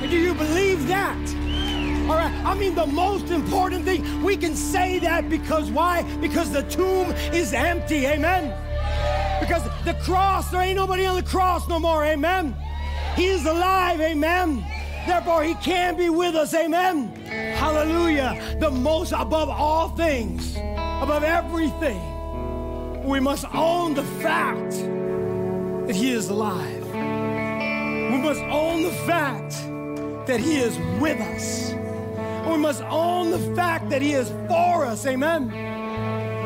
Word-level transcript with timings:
Do 0.00 0.18
you 0.18 0.34
believe 0.34 0.88
that? 0.88 1.16
All 2.08 2.16
right. 2.16 2.32
I 2.44 2.54
mean, 2.54 2.74
the 2.74 2.86
most 2.86 3.30
important 3.30 3.84
thing, 3.84 4.22
we 4.22 4.36
can 4.36 4.56
say 4.56 4.98
that 4.98 5.30
because 5.30 5.70
why? 5.70 6.02
Because 6.20 6.50
the 6.50 6.62
tomb 6.64 7.12
is 7.32 7.52
empty. 7.54 8.06
Amen. 8.06 8.52
Because 9.40 9.62
the 9.84 9.94
cross, 10.02 10.50
there 10.50 10.60
ain't 10.60 10.76
nobody 10.76 11.06
on 11.06 11.16
the 11.16 11.22
cross 11.22 11.68
no 11.68 11.78
more. 11.78 12.04
Amen. 12.04 12.54
He 13.16 13.26
is 13.28 13.46
alive. 13.46 14.00
Amen. 14.00 14.64
Therefore, 15.06 15.44
he 15.44 15.54
can 15.54 15.96
be 15.96 16.10
with 16.10 16.34
us. 16.34 16.54
Amen. 16.54 17.08
Hallelujah. 17.56 18.56
The 18.60 18.70
most 18.70 19.12
above 19.12 19.48
all 19.48 19.90
things, 19.90 20.56
above 20.56 21.22
everything, 21.24 23.04
we 23.04 23.20
must 23.20 23.44
own 23.54 23.94
the 23.94 24.04
fact 24.22 24.72
that 25.86 25.94
he 25.94 26.10
is 26.10 26.28
alive. 26.28 26.84
We 26.94 28.18
must 28.20 28.40
own 28.42 28.82
the 28.82 28.92
fact 29.06 29.54
that 30.26 30.40
he 30.40 30.56
is 30.56 30.78
with 31.00 31.20
us. 31.20 31.72
We 32.48 32.56
must 32.58 32.82
own 32.84 33.30
the 33.30 33.38
fact 33.54 33.90
that 33.90 34.02
he 34.02 34.12
is 34.12 34.28
for 34.48 34.84
us. 34.84 35.06
Amen. 35.06 35.50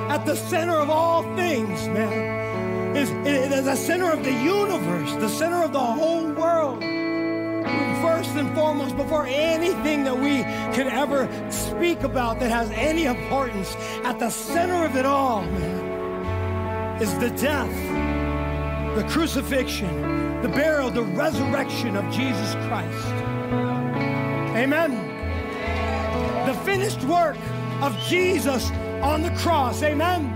At 0.08 0.24
the 0.24 0.36
center 0.36 0.74
of 0.74 0.90
all 0.90 1.22
things, 1.36 1.86
man. 1.88 2.96
Is, 2.96 3.10
is 3.26 3.64
the 3.64 3.76
center 3.76 4.10
of 4.10 4.24
the 4.24 4.32
universe, 4.32 5.12
the 5.16 5.28
center 5.28 5.62
of 5.62 5.72
the 5.72 5.78
whole 5.78 6.32
world 6.32 6.82
first 8.00 8.30
and 8.36 8.54
foremost, 8.54 8.96
before 8.96 9.26
anything 9.26 10.04
that 10.04 10.16
we 10.16 10.38
could 10.74 10.86
ever 10.86 11.28
speak 11.50 12.02
about 12.02 12.40
that 12.40 12.50
has 12.50 12.70
any 12.72 13.04
importance, 13.04 13.76
at 14.04 14.18
the 14.18 14.30
center 14.30 14.84
of 14.84 14.96
it 14.96 15.06
all, 15.06 15.42
man, 15.42 17.02
is 17.02 17.12
the 17.18 17.30
death, 17.30 17.70
the 18.96 19.04
crucifixion, 19.08 20.42
the 20.42 20.48
burial, 20.48 20.90
the 20.90 21.02
resurrection 21.02 21.96
of 21.96 22.04
Jesus 22.12 22.54
Christ. 22.66 23.27
Amen. 24.58 24.92
The 26.46 26.54
finished 26.64 27.02
work 27.04 27.36
of 27.80 27.96
Jesus 28.08 28.70
on 29.02 29.22
the 29.22 29.30
cross. 29.30 29.82
Amen. 29.82 30.34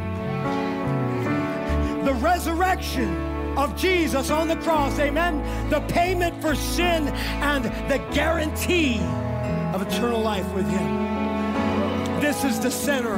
The 2.05 2.15
resurrection 2.15 3.33
of 3.57 3.77
Jesus 3.77 4.31
on 4.31 4.49
the 4.49 4.57
cross, 4.57 4.99
amen? 4.99 5.69
The 5.69 5.81
payment 5.83 6.41
for 6.41 6.55
sin 6.55 7.09
and 7.09 7.65
the 7.91 7.99
guarantee 8.13 9.01
of 9.75 9.83
eternal 9.83 10.21
life 10.21 10.51
with 10.55 10.67
Him. 10.69 12.21
This 12.21 12.45
is 12.45 12.61
the 12.61 12.71
center 12.71 13.15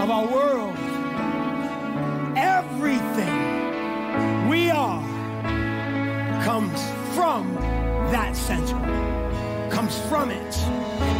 of 0.00 0.10
our 0.10 0.26
world. 0.26 0.76
Everything 2.36 4.48
we 4.48 4.70
are 4.70 5.02
comes 6.44 6.80
from 7.14 7.54
that 8.12 8.36
center, 8.36 8.76
comes 9.76 9.98
from 10.08 10.30
it. 10.30 10.56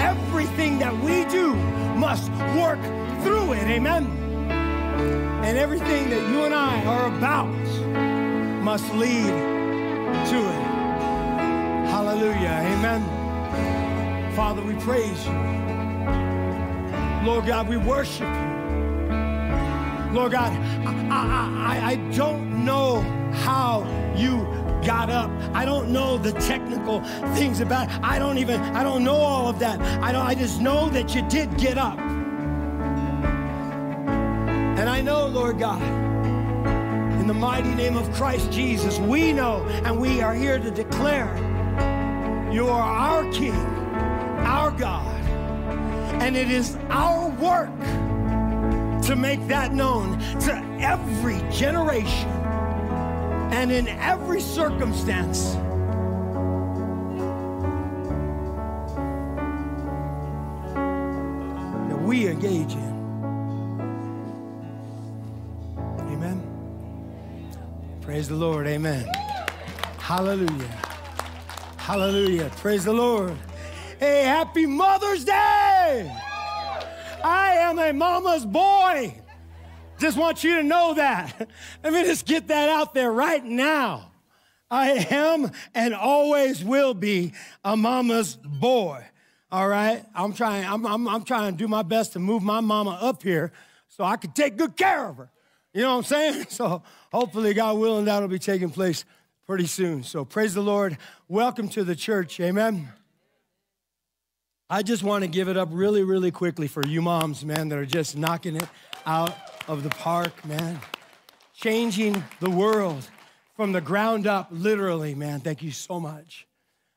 Everything 0.01 0.79
that 0.79 0.97
we 1.05 1.27
do 1.27 1.53
must 1.95 2.31
work 2.57 2.81
through 3.23 3.53
it, 3.53 3.69
amen? 3.69 4.07
And 5.45 5.59
everything 5.59 6.09
that 6.09 6.27
you 6.31 6.45
and 6.47 6.55
I 6.55 6.83
are 6.87 7.15
about 7.15 7.51
must 8.63 8.91
lead 8.95 9.27
to 9.27 10.39
it. 10.55 10.63
Hallelujah. 11.93 12.63
Amen. 12.73 13.03
Father, 14.35 14.63
we 14.63 14.73
praise 14.77 15.27
you. 15.27 15.35
Lord 17.27 17.45
God, 17.45 17.69
we 17.69 17.77
worship 17.77 18.27
you. 18.27 18.57
Lord 20.15 20.33
God, 20.33 20.51
I, 20.87 20.93
I, 21.11 21.75
I, 21.75 21.91
I 21.91 21.97
don't 22.17 22.65
know 22.65 23.03
how 23.45 23.85
you 24.17 24.47
got 24.87 25.11
up. 25.11 25.29
I 25.53 25.65
don't 25.65 25.91
know 25.91 26.17
the 26.17 26.31
technical 26.33 27.01
things 27.35 27.59
about 27.59 27.91
it. 27.91 27.99
I 28.05 28.21
don't 28.21 28.39
even, 28.39 28.61
I 28.61 28.85
don't 28.85 29.03
know 29.03 29.17
all 29.17 29.49
of 29.49 29.59
that. 29.59 29.81
I 30.01 30.13
don't, 30.13 30.25
I 30.25 30.37
just 30.37 30.61
know 30.61 30.89
that 30.91 31.13
you 31.13 31.23
did 31.29 31.59
get 31.59 31.77
up. 31.77 31.99
And 34.79 34.89
I 34.89 35.01
know, 35.01 35.27
Lord 35.27 35.59
God, 35.59 35.83
in 37.21 37.27
the 37.27 37.35
mighty 37.35 37.75
name 37.75 37.97
of 37.97 38.13
Christ 38.13 38.53
Jesus, 38.53 39.01
we 39.01 39.33
know 39.33 39.67
and 39.85 39.99
we 39.99 40.21
are 40.23 40.35
here 40.35 40.61
to 40.61 40.71
declare 40.71 41.35
you 42.53 42.69
are 42.69 42.81
our 42.81 43.25
King, 43.33 43.57
our 44.47 44.71
God, 44.71 45.21
and 46.23 46.37
it 46.37 46.49
is 46.49 46.77
our 46.91 47.29
work 47.31 47.77
to 49.03 49.17
make 49.17 49.45
that 49.49 49.73
known 49.75 50.21
to 50.41 50.55
every 50.81 51.41
generation 51.51 52.36
and 53.57 53.73
in 53.73 53.89
every 53.89 54.39
circumstance. 54.39 55.55
That 61.89 62.03
we 62.03 62.29
engage 62.29 62.75
in. 62.75 62.93
Amen. 66.01 66.39
Praise 68.03 68.29
the 68.29 68.35
Lord. 68.35 68.67
Amen. 68.67 69.07
Hallelujah. 70.01 70.77
Hallelujah. 71.79 72.51
Praise 72.57 72.85
the 72.85 72.93
Lord. 72.93 73.35
Hey, 73.99 74.25
happy 74.25 74.67
Mother's 74.67 75.25
Day. 75.25 76.15
I 77.25 77.53
am 77.61 77.79
a 77.79 77.91
mama's 77.95 78.45
boy. 78.45 79.15
Just 79.99 80.19
want 80.19 80.45
you 80.45 80.57
to 80.57 80.63
know 80.63 80.95
that. 80.95 81.49
Let 81.85 81.93
me 81.93 82.05
just 82.05 82.27
get 82.27 82.49
that 82.49 82.69
out 82.69 82.95
there 82.95 83.11
right 83.11 83.45
now. 83.45 84.11
I 84.71 84.91
am 85.11 85.51
and 85.75 85.95
always 85.95 86.63
will 86.63 86.93
be 86.93 87.33
a 87.65 87.77
mama's 87.77 88.37
boy. 88.37 89.05
All 89.51 89.69
right? 89.69 90.05
I'm 90.15 90.33
trying, 90.33 90.67
I'm, 90.67 90.85
I'm, 90.85 91.09
I'm 91.09 91.25
trying 91.25 91.53
to 91.53 91.59
do 91.59 91.69
my 91.69 91.83
best 91.83 92.13
to 92.15 92.19
move 92.19 92.43
my 92.43 92.61
mama 92.61 92.99
up 93.01 93.23
here 93.23 93.53
so 93.89 94.05
I 94.05 94.17
can 94.17 94.33
take 94.33 94.57
good 94.57 94.77
care 94.77 95.07
of 95.07 95.17
her. 95.17 95.31
You 95.73 95.83
know 95.83 95.93
what 95.93 95.99
I'm 95.99 96.05
saying? 96.05 96.47
So 96.51 96.83
hopefully, 97.13 97.55
God 97.55 97.79
willing, 97.79 98.07
that'll 98.07 98.29
be 98.29 98.39
taking 98.39 98.71
place 98.71 99.05
pretty 99.47 99.67
soon. 99.67 100.03
So 100.03 100.25
praise 100.25 100.55
the 100.55 100.63
Lord. 100.63 100.99
Welcome 101.29 101.69
to 101.71 101.85
the 101.85 101.95
church. 101.95 102.41
Amen. 102.41 102.89
I 104.69 104.83
just 104.83 105.05
want 105.05 105.23
to 105.23 105.29
give 105.29 105.49
it 105.49 105.57
up 105.57 105.69
really, 105.71 106.03
really 106.03 106.33
quickly 106.33 106.67
for 106.67 106.85
you 106.85 107.01
moms, 107.01 107.45
man, 107.45 107.69
that 107.69 107.79
are 107.79 107.87
just 107.87 108.17
knocking 108.17 108.57
it 108.57 108.69
out 109.07 109.46
of 109.69 109.83
the 109.83 109.91
park, 109.91 110.45
man. 110.45 110.81
Changing 111.55 112.23
the 112.41 112.51
world 112.51 113.09
from 113.55 113.73
the 113.73 113.81
ground 113.81 114.27
up, 114.27 114.49
literally, 114.51 115.15
man. 115.15 115.41
Thank 115.41 115.63
you 115.63 115.71
so 115.71 115.99
much. 115.99 116.47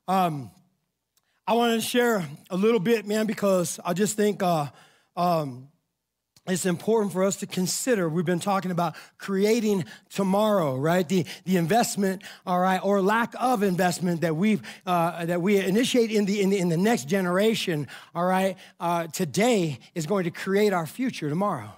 Um, 0.07 0.51
I 1.47 1.53
want 1.53 1.73
to 1.73 1.87
share 1.87 2.27
a 2.49 2.57
little 2.57 2.79
bit, 2.79 3.07
man, 3.07 3.25
because 3.25 3.79
I 3.83 3.93
just 3.93 4.15
think 4.15 4.43
uh, 4.43 4.67
um, 5.15 5.69
it's 6.47 6.65
important 6.65 7.13
for 7.13 7.23
us 7.23 7.37
to 7.37 7.47
consider. 7.47 8.09
We've 8.09 8.25
been 8.25 8.39
talking 8.39 8.71
about 8.71 8.95
creating 9.17 9.85
tomorrow, 10.09 10.75
right? 10.75 11.07
The, 11.07 11.25
the 11.45 11.57
investment, 11.57 12.23
all 12.45 12.59
right, 12.59 12.79
or 12.83 13.01
lack 13.01 13.33
of 13.39 13.63
investment 13.63 14.21
that 14.21 14.35
we 14.35 14.59
uh, 14.85 15.25
that 15.25 15.41
we 15.41 15.57
initiate 15.57 16.11
in 16.11 16.25
the, 16.25 16.41
in 16.41 16.49
the, 16.49 16.59
in 16.59 16.69
the 16.69 16.77
next 16.77 17.05
generation, 17.07 17.87
all 18.13 18.25
right, 18.25 18.57
uh, 18.79 19.07
today 19.07 19.79
is 19.95 20.05
going 20.05 20.25
to 20.25 20.31
create 20.31 20.73
our 20.73 20.85
future 20.85 21.29
tomorrow. 21.29 21.71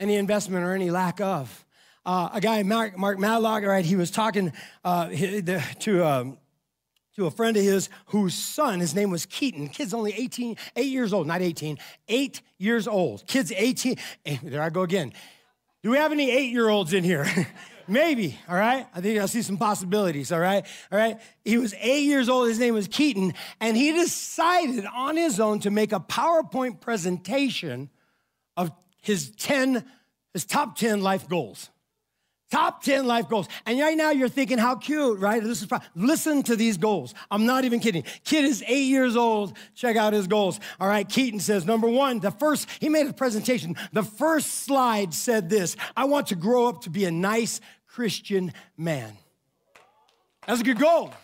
Any 0.00 0.16
investment 0.16 0.64
or 0.64 0.74
any 0.74 0.90
lack 0.90 1.20
of. 1.20 1.64
Uh, 2.06 2.30
a 2.32 2.40
guy, 2.40 2.62
Mark, 2.62 2.96
Mark 2.96 3.18
Matlock, 3.18 3.64
right, 3.64 3.84
he 3.84 3.96
was 3.96 4.10
talking 4.10 4.52
uh, 4.84 5.08
to. 5.08 6.04
Um, 6.04 6.38
to 7.16 7.26
a 7.26 7.32
friend 7.32 7.56
of 7.56 7.64
his 7.64 7.88
whose 8.06 8.32
son, 8.32 8.78
his 8.78 8.94
name 8.94 9.10
was 9.10 9.26
Keaton. 9.26 9.70
Kid's 9.70 9.92
only 9.92 10.12
18, 10.12 10.56
eight 10.76 10.86
years 10.86 11.12
old, 11.12 11.26
not 11.26 11.42
18, 11.42 11.76
eight 12.06 12.42
years 12.58 12.86
old. 12.86 13.26
Kid's 13.26 13.50
18. 13.50 13.96
Eh, 14.24 14.36
there 14.44 14.62
I 14.62 14.70
go 14.70 14.82
again. 14.82 15.12
Do 15.82 15.90
we 15.90 15.96
have 15.96 16.12
any 16.12 16.30
eight 16.30 16.52
year 16.52 16.68
olds 16.68 16.92
in 16.92 17.02
here? 17.02 17.26
Maybe, 17.88 18.38
all 18.48 18.54
right? 18.54 18.86
I 18.94 19.00
think 19.00 19.18
I 19.18 19.26
see 19.26 19.42
some 19.42 19.56
possibilities, 19.56 20.30
all 20.30 20.38
right? 20.38 20.64
All 20.92 20.98
right? 20.98 21.18
He 21.44 21.58
was 21.58 21.74
eight 21.80 22.04
years 22.04 22.28
old, 22.28 22.48
his 22.48 22.60
name 22.60 22.74
was 22.74 22.86
Keaton, 22.86 23.34
and 23.60 23.76
he 23.76 23.92
decided 23.92 24.86
on 24.86 25.16
his 25.16 25.40
own 25.40 25.58
to 25.60 25.70
make 25.70 25.92
a 25.92 25.98
PowerPoint 25.98 26.80
presentation 26.80 27.90
of 28.56 28.70
his 29.08 29.30
10, 29.30 29.84
his 30.34 30.44
top 30.44 30.76
10 30.76 31.00
life 31.00 31.28
goals. 31.28 31.70
Top 32.50 32.82
10 32.82 33.06
life 33.06 33.28
goals. 33.28 33.48
And 33.64 33.80
right 33.80 33.96
now 33.96 34.10
you're 34.10 34.28
thinking, 34.28 34.58
how 34.58 34.76
cute, 34.76 35.18
right? 35.18 35.42
This 35.42 35.62
is 35.62 35.68
listen 35.94 36.42
to 36.44 36.56
these 36.56 36.76
goals. 36.76 37.14
I'm 37.30 37.46
not 37.46 37.64
even 37.64 37.80
kidding. 37.80 38.04
Kid 38.24 38.44
is 38.44 38.62
eight 38.66 38.84
years 38.84 39.16
old. 39.16 39.56
Check 39.74 39.96
out 39.96 40.12
his 40.12 40.26
goals. 40.26 40.60
All 40.78 40.88
right, 40.88 41.08
Keaton 41.08 41.40
says, 41.40 41.64
number 41.64 41.88
one, 41.88 42.20
the 42.20 42.30
first, 42.30 42.68
he 42.80 42.90
made 42.90 43.06
a 43.06 43.12
presentation. 43.14 43.76
The 43.92 44.02
first 44.02 44.64
slide 44.64 45.14
said 45.14 45.48
this 45.48 45.74
I 45.96 46.04
want 46.04 46.26
to 46.28 46.36
grow 46.36 46.68
up 46.68 46.82
to 46.82 46.90
be 46.90 47.06
a 47.06 47.10
nice 47.10 47.62
Christian 47.86 48.52
man. 48.76 49.16
That's 50.46 50.60
a 50.60 50.64
good 50.64 50.78
goal. 50.78 51.14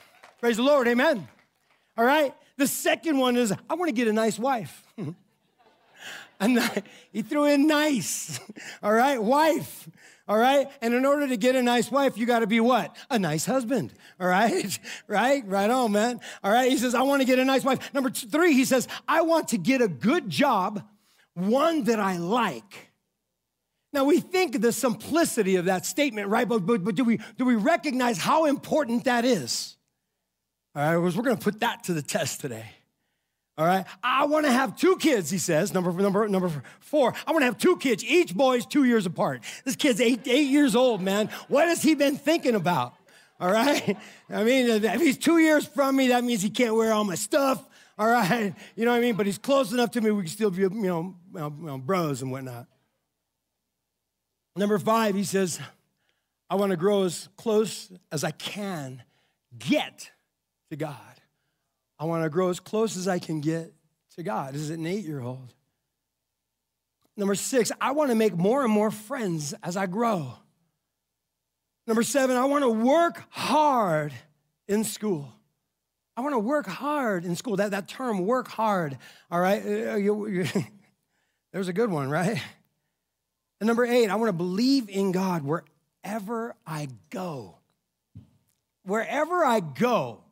Praise 0.40 0.56
the 0.56 0.62
Lord. 0.62 0.88
Amen. 0.88 1.28
All 1.98 2.04
right. 2.04 2.34
The 2.56 2.66
second 2.66 3.18
one 3.18 3.36
is, 3.36 3.52
I 3.68 3.74
want 3.74 3.88
to 3.88 3.94
get 3.94 4.08
a 4.08 4.12
nice 4.12 4.38
wife. 4.38 4.82
And 6.40 6.60
he 7.12 7.22
threw 7.22 7.44
in 7.44 7.66
nice, 7.66 8.40
all 8.82 8.92
right? 8.92 9.22
Wife, 9.22 9.88
all 10.26 10.38
right? 10.38 10.68
And 10.80 10.94
in 10.94 11.04
order 11.04 11.28
to 11.28 11.36
get 11.36 11.54
a 11.54 11.62
nice 11.62 11.90
wife, 11.90 12.16
you 12.16 12.26
got 12.26 12.40
to 12.40 12.46
be 12.46 12.60
what? 12.60 12.96
A 13.10 13.18
nice 13.18 13.44
husband, 13.46 13.92
all 14.18 14.26
right? 14.26 14.78
right? 15.06 15.46
Right 15.46 15.70
on, 15.70 15.92
man. 15.92 16.20
All 16.42 16.52
right? 16.52 16.70
He 16.70 16.78
says, 16.78 16.94
I 16.94 17.02
want 17.02 17.22
to 17.22 17.26
get 17.26 17.38
a 17.38 17.44
nice 17.44 17.64
wife. 17.64 17.92
Number 17.94 18.10
three, 18.10 18.54
he 18.54 18.64
says, 18.64 18.88
I 19.06 19.22
want 19.22 19.48
to 19.48 19.58
get 19.58 19.80
a 19.80 19.88
good 19.88 20.28
job, 20.28 20.82
one 21.34 21.84
that 21.84 22.00
I 22.00 22.16
like. 22.16 22.90
Now 23.92 24.04
we 24.04 24.18
think 24.18 24.60
the 24.60 24.72
simplicity 24.72 25.56
of 25.56 25.66
that 25.66 25.86
statement, 25.86 26.28
right? 26.28 26.48
But, 26.48 26.66
but, 26.66 26.82
but 26.82 26.96
do, 26.96 27.04
we, 27.04 27.20
do 27.38 27.44
we 27.44 27.54
recognize 27.54 28.18
how 28.18 28.46
important 28.46 29.04
that 29.04 29.24
is? 29.24 29.76
All 30.74 30.82
right, 30.82 30.96
we're 30.96 31.22
going 31.22 31.36
to 31.36 31.42
put 31.42 31.60
that 31.60 31.84
to 31.84 31.94
the 31.94 32.02
test 32.02 32.40
today. 32.40 32.66
All 33.56 33.66
right. 33.66 33.84
I 34.02 34.26
want 34.26 34.46
to 34.46 34.52
have 34.52 34.76
two 34.76 34.96
kids, 34.96 35.30
he 35.30 35.38
says. 35.38 35.72
Number, 35.72 35.92
number, 35.92 36.26
number 36.28 36.62
four. 36.80 37.14
I 37.26 37.30
want 37.30 37.42
to 37.42 37.46
have 37.46 37.58
two 37.58 37.76
kids. 37.76 38.04
Each 38.04 38.34
boy 38.34 38.56
is 38.56 38.66
two 38.66 38.84
years 38.84 39.06
apart. 39.06 39.42
This 39.64 39.76
kid's 39.76 40.00
eight, 40.00 40.26
eight 40.26 40.48
years 40.48 40.74
old, 40.74 41.00
man. 41.00 41.28
What 41.48 41.68
has 41.68 41.80
he 41.80 41.94
been 41.94 42.16
thinking 42.16 42.56
about? 42.56 42.94
All 43.38 43.52
right. 43.52 43.96
I 44.30 44.42
mean, 44.42 44.68
if 44.68 45.00
he's 45.00 45.18
two 45.18 45.38
years 45.38 45.66
from 45.66 45.94
me, 45.96 46.08
that 46.08 46.24
means 46.24 46.42
he 46.42 46.50
can't 46.50 46.74
wear 46.74 46.92
all 46.92 47.04
my 47.04 47.14
stuff. 47.14 47.64
All 47.96 48.08
right. 48.08 48.54
You 48.74 48.84
know 48.84 48.90
what 48.90 48.98
I 48.98 49.00
mean? 49.00 49.14
But 49.14 49.26
he's 49.26 49.38
close 49.38 49.72
enough 49.72 49.92
to 49.92 50.00
me, 50.00 50.10
we 50.10 50.22
can 50.22 50.30
still 50.30 50.50
be, 50.50 50.62
you 50.62 50.68
know, 50.70 51.14
you 51.32 51.40
know 51.60 51.78
bros 51.78 52.22
and 52.22 52.32
whatnot. 52.32 52.66
Number 54.56 54.78
five, 54.78 55.14
he 55.14 55.24
says, 55.24 55.60
I 56.48 56.56
want 56.56 56.70
to 56.70 56.76
grow 56.76 57.04
as 57.04 57.28
close 57.36 57.90
as 58.12 58.24
I 58.24 58.30
can 58.30 59.02
get 59.56 60.10
to 60.70 60.76
God. 60.76 61.13
I 61.98 62.04
want 62.04 62.24
to 62.24 62.30
grow 62.30 62.50
as 62.50 62.60
close 62.60 62.96
as 62.96 63.08
I 63.08 63.18
can 63.18 63.40
get 63.40 63.72
to 64.16 64.22
God. 64.22 64.54
Is 64.54 64.70
an 64.70 64.86
eight 64.86 65.04
year 65.04 65.20
old. 65.20 65.54
Number 67.16 67.34
six, 67.34 67.70
I 67.80 67.92
want 67.92 68.10
to 68.10 68.16
make 68.16 68.36
more 68.36 68.64
and 68.64 68.72
more 68.72 68.90
friends 68.90 69.54
as 69.62 69.76
I 69.76 69.86
grow. 69.86 70.32
Number 71.86 72.02
seven, 72.02 72.36
I 72.36 72.46
want 72.46 72.64
to 72.64 72.70
work 72.70 73.22
hard 73.30 74.12
in 74.66 74.84
school. 74.84 75.32
I 76.16 76.22
want 76.22 76.34
to 76.34 76.38
work 76.38 76.66
hard 76.66 77.24
in 77.24 77.36
school. 77.36 77.56
That, 77.56 77.72
that 77.72 77.88
term, 77.88 78.26
work 78.26 78.48
hard, 78.48 78.98
all 79.30 79.40
right? 79.40 79.62
Uh, 79.64 79.96
you, 79.96 80.46
there's 81.52 81.68
a 81.68 81.72
good 81.72 81.90
one, 81.90 82.08
right? 82.08 82.40
And 83.60 83.66
number 83.66 83.84
eight, 83.84 84.08
I 84.08 84.16
want 84.16 84.28
to 84.28 84.32
believe 84.32 84.88
in 84.88 85.12
God 85.12 85.42
wherever 85.44 86.54
I 86.66 86.88
go. 87.10 87.58
Wherever 88.84 89.44
I 89.44 89.60
go, 89.60 90.23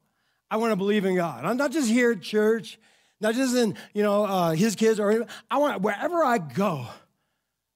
I 0.52 0.56
want 0.56 0.72
to 0.72 0.76
believe 0.76 1.06
in 1.06 1.14
God. 1.14 1.46
I'm 1.46 1.56
not 1.56 1.72
just 1.72 1.88
here 1.88 2.12
at 2.12 2.20
church, 2.20 2.78
not 3.22 3.34
just 3.34 3.56
in, 3.56 3.74
you 3.94 4.02
know, 4.02 4.24
uh, 4.24 4.50
his 4.50 4.76
kids 4.76 5.00
or 5.00 5.26
I 5.50 5.56
want, 5.56 5.80
wherever 5.80 6.22
I 6.22 6.36
go, 6.36 6.86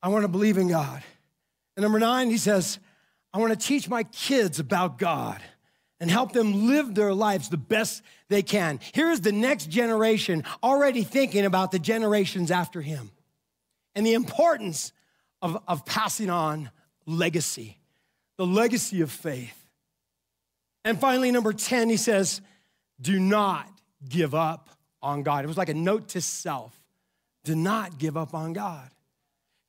I 0.02 0.08
want 0.08 0.24
to 0.24 0.28
believe 0.28 0.58
in 0.58 0.68
God. 0.68 1.02
And 1.74 1.82
number 1.82 1.98
nine, 1.98 2.28
he 2.28 2.36
says, 2.36 2.78
I 3.32 3.38
want 3.38 3.58
to 3.58 3.66
teach 3.66 3.88
my 3.88 4.02
kids 4.02 4.60
about 4.60 4.98
God 4.98 5.40
and 6.00 6.10
help 6.10 6.32
them 6.32 6.66
live 6.68 6.94
their 6.94 7.14
lives 7.14 7.48
the 7.48 7.56
best 7.56 8.02
they 8.28 8.42
can. 8.42 8.78
Here's 8.92 9.22
the 9.22 9.32
next 9.32 9.70
generation 9.70 10.44
already 10.62 11.02
thinking 11.02 11.46
about 11.46 11.72
the 11.72 11.78
generations 11.78 12.50
after 12.50 12.82
him 12.82 13.10
and 13.94 14.06
the 14.06 14.12
importance 14.12 14.92
of, 15.40 15.62
of 15.66 15.86
passing 15.86 16.28
on 16.28 16.70
legacy, 17.06 17.78
the 18.36 18.44
legacy 18.44 19.00
of 19.00 19.10
faith. 19.10 19.64
And 20.84 21.00
finally, 21.00 21.30
number 21.30 21.54
10, 21.54 21.88
he 21.88 21.96
says, 21.96 22.42
do 23.00 23.18
not 23.20 23.68
give 24.08 24.34
up 24.34 24.70
on 25.02 25.22
God. 25.22 25.44
It 25.44 25.48
was 25.48 25.56
like 25.56 25.68
a 25.68 25.74
note 25.74 26.08
to 26.10 26.20
self. 26.20 26.78
Do 27.44 27.54
not 27.54 27.98
give 27.98 28.16
up 28.16 28.34
on 28.34 28.52
God. 28.52 28.90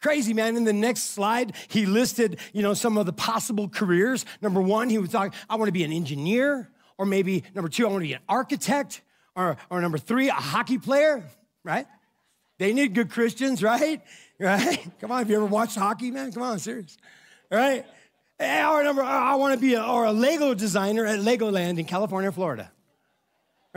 Crazy, 0.01 0.33
man. 0.33 0.55
In 0.55 0.63
the 0.63 0.73
next 0.73 1.11
slide, 1.11 1.53
he 1.67 1.85
listed, 1.85 2.39
you 2.53 2.61
know, 2.61 2.73
some 2.73 2.97
of 2.97 3.05
the 3.05 3.13
possible 3.13 3.67
careers. 3.67 4.25
Number 4.41 4.61
one, 4.61 4.89
he 4.89 4.97
was 4.97 5.09
talking, 5.09 5.33
I 5.49 5.55
want 5.55 5.67
to 5.67 5.73
be 5.73 5.83
an 5.83 5.91
engineer, 5.91 6.69
or 6.97 7.05
maybe 7.05 7.43
number 7.55 7.69
two, 7.69 7.85
I 7.85 7.89
want 7.89 8.03
to 8.03 8.07
be 8.07 8.13
an 8.13 8.21
architect, 8.29 9.01
or, 9.35 9.57
or 9.69 9.81
number 9.81 9.97
three, 9.97 10.29
a 10.29 10.33
hockey 10.33 10.77
player, 10.77 11.23
right? 11.63 11.87
They 12.59 12.73
need 12.73 12.93
good 12.93 13.11
Christians, 13.11 13.61
right? 13.63 14.01
Right? 14.39 14.85
Come 15.01 15.11
on, 15.11 15.17
have 15.17 15.31
you 15.31 15.37
ever 15.37 15.47
watched 15.47 15.75
hockey, 15.75 16.11
man? 16.11 16.31
Come 16.31 16.43
on, 16.43 16.59
serious. 16.59 16.95
Right? 17.51 17.87
Eh, 18.37 18.69
or 18.69 18.83
number, 18.83 19.01
I 19.01 19.33
want 19.33 19.55
to 19.55 19.59
be 19.59 19.73
a, 19.73 19.83
or 19.83 20.05
a 20.05 20.11
Lego 20.11 20.53
designer 20.53 21.07
at 21.07 21.21
Legoland 21.21 21.79
in 21.79 21.85
California, 21.85 22.31
Florida 22.31 22.71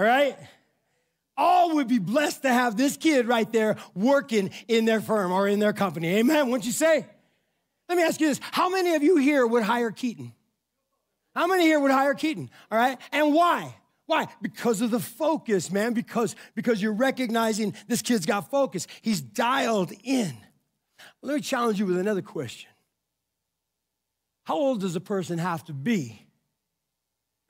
all 0.00 0.06
right? 0.06 0.35
All 1.37 1.75
would 1.75 1.88
be 1.88 1.99
blessed 1.99 2.43
to 2.43 2.49
have 2.49 2.75
this 2.75 2.97
kid 2.97 3.29
right 3.29 3.50
there 3.52 3.76
working 3.94 4.50
in 4.67 4.87
their 4.87 5.00
firm 5.02 5.31
or 5.31 5.47
in 5.47 5.58
their 5.58 5.75
company. 5.75 6.17
Amen, 6.17 6.47
wouldn't 6.47 6.64
you 6.64 6.73
say? 6.73 7.06
Let 7.87 7.97
me 7.97 8.02
ask 8.02 8.19
you 8.19 8.29
this 8.29 8.41
How 8.43 8.70
many 8.70 8.94
of 8.94 9.02
you 9.02 9.19
here 9.19 9.47
would 9.47 9.62
hire 9.62 9.91
Keaton? 9.91 10.32
How 11.35 11.47
many 11.47 11.64
here 11.64 11.79
would 11.79 11.91
hire 11.91 12.14
Keaton? 12.14 12.49
All 12.70 12.79
right, 12.79 12.99
and 13.12 13.35
why? 13.35 13.75
Why? 14.06 14.26
Because 14.41 14.81
of 14.81 14.91
the 14.91 15.00
focus, 15.00 15.70
man. 15.70 15.93
Because, 15.93 16.35
because 16.55 16.82
you're 16.82 16.94
recognizing 16.94 17.75
this 17.87 18.00
kid's 18.00 18.25
got 18.25 18.50
focus. 18.50 18.87
He's 19.02 19.20
dialed 19.20 19.93
in. 20.02 20.35
Let 21.23 21.37
me 21.37 21.41
challenge 21.43 21.79
you 21.79 21.87
with 21.87 21.99
another 21.99 22.23
question. 22.23 22.70
How 24.44 24.55
old 24.55 24.81
does 24.81 24.97
a 24.97 25.00
person 25.00 25.38
have 25.38 25.62
to 25.67 25.75
be 25.75 26.26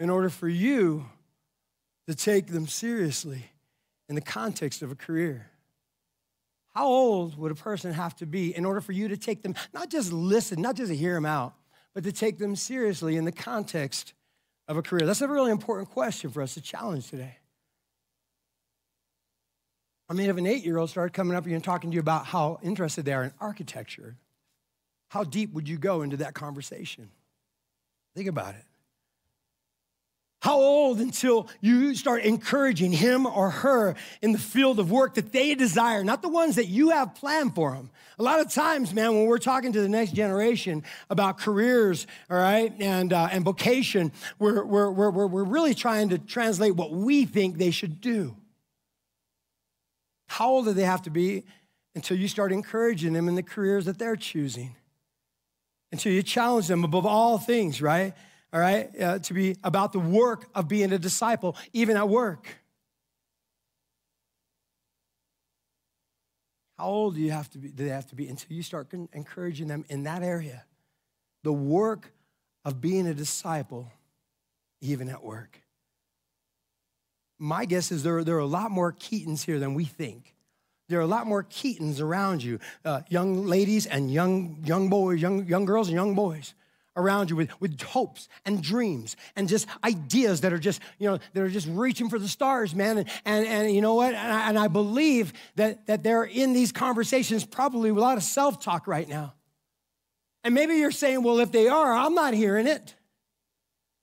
in 0.01 0.11
order 0.11 0.29
for 0.29 0.49
you 0.49 1.07
to 2.11 2.17
take 2.17 2.49
them 2.49 2.67
seriously 2.67 3.45
in 4.09 4.17
the 4.17 4.21
context 4.21 4.83
of 4.83 4.91
a 4.91 4.97
career. 4.97 5.49
How 6.75 6.87
old 6.87 7.39
would 7.39 7.53
a 7.53 7.55
person 7.55 7.93
have 7.93 8.17
to 8.17 8.27
be 8.27 8.55
in 8.55 8.65
order 8.65 8.81
for 8.81 8.91
you 8.91 9.07
to 9.09 9.17
take 9.17 9.43
them, 9.43 9.55
not 9.73 9.91
just 9.91 10.13
listen, 10.13 10.61
not 10.61 10.75
just 10.75 10.91
hear 10.91 11.15
them 11.15 11.25
out, 11.25 11.55
but 11.95 12.03
to 12.03 12.11
take 12.11 12.39
them 12.39 12.57
seriously 12.57 13.17
in 13.17 13.25
the 13.25 13.33
context 13.33 14.15
of 14.67 14.77
a 14.77 14.83
career? 14.83 15.07
That's 15.07 15.21
a 15.21 15.29
really 15.29 15.53
important 15.53 15.91
question 15.91 16.31
for 16.31 16.43
us 16.43 16.55
to 16.55 16.61
challenge 16.61 17.09
today. 17.09 17.37
I 20.09 20.15
mean, 20.15 20.31
if 20.31 20.37
an 20.37 20.47
eight 20.47 20.65
year 20.65 20.79
old 20.79 20.91
started 20.91 21.13
coming 21.13 21.37
up 21.37 21.47
you 21.47 21.55
and 21.55 21.63
talking 21.63 21.93
to 21.93 21.95
you 21.95 22.01
about 22.01 22.27
how 22.27 22.59
interested 22.65 23.05
they 23.05 23.13
are 23.13 23.23
in 23.23 23.33
architecture, 23.41 24.17
how 25.11 25.23
deep 25.23 25.53
would 25.53 25.69
you 25.69 25.79
go 25.79 26.03
into 26.03 26.17
that 26.17 26.35
conversation? 26.35 27.09
Think 28.17 28.29
about 28.29 28.57
it. 28.57 28.65
How 30.41 30.59
old 30.59 31.01
until 31.01 31.49
you 31.61 31.95
start 31.95 32.23
encouraging 32.23 32.93
him 32.93 33.27
or 33.27 33.51
her 33.51 33.95
in 34.23 34.33
the 34.33 34.39
field 34.39 34.81
of 34.81 34.91
work 34.91 35.15
that 35.15 35.33
they 35.33 35.55
desire, 35.55 36.03
not 36.03 36.23
the 36.23 36.31
ones 36.31 36.57
that 36.57 36.67
you 36.67 36.91
have 36.91 37.15
planned 37.15 37.55
for 37.55 37.73
them? 37.73 37.91
A 38.19 38.23
lot 38.23 38.41
of 38.41 38.51
times, 38.51 38.95
man, 38.95 39.15
when 39.15 39.27
we're 39.27 39.39
talking 39.39 39.71
to 39.73 39.83
the 39.83 39.89
next 39.89 40.13
generation 40.13 40.83
about 41.11 41.37
careers, 41.39 42.07
all 42.31 42.39
right, 42.39 42.73
and, 42.81 43.13
uh, 43.13 43.29
and 43.31 43.45
vocation, 43.45 44.13
we're, 44.39 44.65
we're, 44.65 44.91
we're, 44.91 45.27
we're 45.27 45.45
really 45.45 45.75
trying 45.75 46.09
to 46.09 46.19
translate 46.19 46.75
what 46.75 46.91
we 46.91 47.27
think 47.27 47.59
they 47.59 47.71
should 47.71 48.01
do. 48.01 48.35
How 50.27 50.49
old 50.49 50.65
do 50.65 50.73
they 50.73 50.85
have 50.85 51.03
to 51.03 51.11
be 51.11 51.45
until 51.95 52.17
you 52.17 52.29
start 52.29 52.51
encouraging 52.51 53.13
them 53.13 53.29
in 53.29 53.35
the 53.35 53.43
careers 53.43 53.85
that 53.85 53.99
they're 53.99 54.17
choosing? 54.17 54.75
Until 55.93 56.13
you 56.13 56.23
challenge 56.23 56.67
them 56.67 56.83
above 56.83 57.05
all 57.05 57.37
things, 57.37 57.83
right? 57.83 58.15
All 58.53 58.61
right, 58.61 58.91
uh, 59.01 59.19
to 59.21 59.35
be 59.35 59.57
about 59.63 59.93
the 59.93 60.01
work 60.01 60.49
of 60.55 60.67
being 60.67 60.93
a 60.93 60.99
disciple, 60.99 61.57
even 61.73 61.97
at 61.97 62.09
work. 62.09 62.49
How 66.77 66.87
old 66.87 67.15
do 67.15 67.21
you 67.21 67.31
have 67.31 67.49
to 67.51 67.59
be? 67.59 67.69
Do 67.69 67.85
they 67.85 67.91
have 67.91 68.09
to 68.09 68.17
be 68.17 68.27
until 68.27 68.57
you 68.57 68.63
start 68.63 68.93
encouraging 69.13 69.69
them 69.69 69.85
in 69.89 70.05
that 70.05 70.23
area? 70.23 70.65
The 71.45 71.53
work 71.53 72.11
of 72.65 72.81
being 72.81 73.07
a 73.07 73.15
disciple, 73.15 73.93
even 74.81 75.09
at 75.09 75.23
work. 75.23 75.61
My 77.39 77.67
guess 77.67 77.93
is 77.93 78.03
there, 78.03 78.25
there 78.25 78.37
are 78.37 78.41
a 78.41 78.47
lot 78.47 78.71
more 78.71 78.93
Keatons 78.93 79.45
here 79.45 79.59
than 79.59 79.75
we 79.75 79.85
think. 79.85 80.35
There 80.89 80.99
are 80.99 81.03
a 81.03 81.07
lot 81.07 81.27
more 81.27 81.45
Keatons 81.45 82.01
around 82.01 82.43
you, 82.43 82.59
uh, 82.85 83.03
young 83.09 83.47
ladies 83.47 83.87
and 83.87 84.13
young, 84.13 84.59
young 84.65 84.89
boys, 84.91 85.23
young, 85.23 85.47
young 85.47 85.65
girls 85.65 85.89
and 85.89 85.95
young 85.95 86.15
boys 86.15 86.55
around 87.01 87.31
you 87.31 87.37
with, 87.37 87.61
with 87.61 87.81
hopes 87.81 88.29
and 88.45 88.63
dreams 88.63 89.17
and 89.37 89.49
just 89.49 89.67
ideas 89.83 90.43
that 90.43 90.53
are 90.53 90.59
just, 90.59 90.81
you 90.99 91.09
know, 91.09 91.19
that 91.33 91.43
are 91.43 91.49
just 91.49 91.69
reaching 91.69 92.09
for 92.09 92.19
the 92.19 92.29
stars, 92.29 92.75
man. 92.75 92.99
And, 92.99 93.09
and, 93.25 93.47
and 93.47 93.75
you 93.75 93.81
know 93.81 93.95
what? 93.95 94.15
And 94.15 94.33
I, 94.33 94.49
and 94.49 94.59
I 94.59 94.69
believe 94.69 95.33
that, 95.57 95.87
that 95.87 96.03
they're 96.03 96.25
in 96.25 96.53
these 96.53 96.73
conversations 96.73 97.45
probably 97.45 97.91
a 97.91 97.95
lot 97.95 98.17
of 98.17 98.23
self 98.23 98.61
talk 98.61 98.87
right 98.87 99.09
now. 99.09 99.35
And 100.45 100.55
maybe 100.55 100.77
you're 100.77 100.91
saying, 100.91 101.23
well, 101.23 101.39
if 101.41 101.53
they 101.53 101.69
are, 101.69 101.93
I'm 101.93 102.15
not 102.15 102.35
hearing 102.35 102.67
it. 102.67 102.95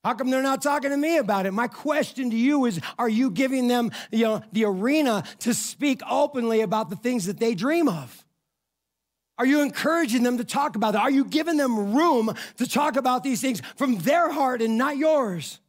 How 0.04 0.14
come 0.14 0.30
they're 0.30 0.44
not 0.44 0.62
talking 0.62 0.92
to 0.92 0.98
me 0.98 1.18
about 1.18 1.46
it? 1.46 1.52
My 1.52 1.68
question 1.68 2.30
to 2.30 2.36
you 2.36 2.66
is 2.66 2.80
Are 2.98 3.10
you 3.10 3.30
giving 3.30 3.68
them 3.68 3.92
you 4.12 4.24
know, 4.24 4.42
the 4.52 4.66
arena 4.66 5.24
to 5.40 5.54
speak 5.54 6.02
openly 6.10 6.62
about 6.62 6.90
the 6.90 6.96
things 6.96 7.26
that 7.26 7.40
they 7.40 7.56
dream 7.56 7.90
of? 7.90 8.24
Are 9.38 9.46
you 9.46 9.62
encouraging 9.62 10.24
them 10.24 10.38
to 10.38 10.44
talk 10.44 10.76
about 10.76 10.96
it? 10.96 11.02
Are 11.02 11.12
you 11.12 11.26
giving 11.26 11.58
them 11.58 11.94
room 11.94 12.34
to 12.58 12.68
talk 12.68 12.96
about 12.96 13.24
these 13.24 13.40
things 13.40 13.62
from 13.76 13.98
their 14.00 14.32
heart 14.32 14.62
and 14.62 14.78
not 14.78 14.98
yours? 14.98 15.60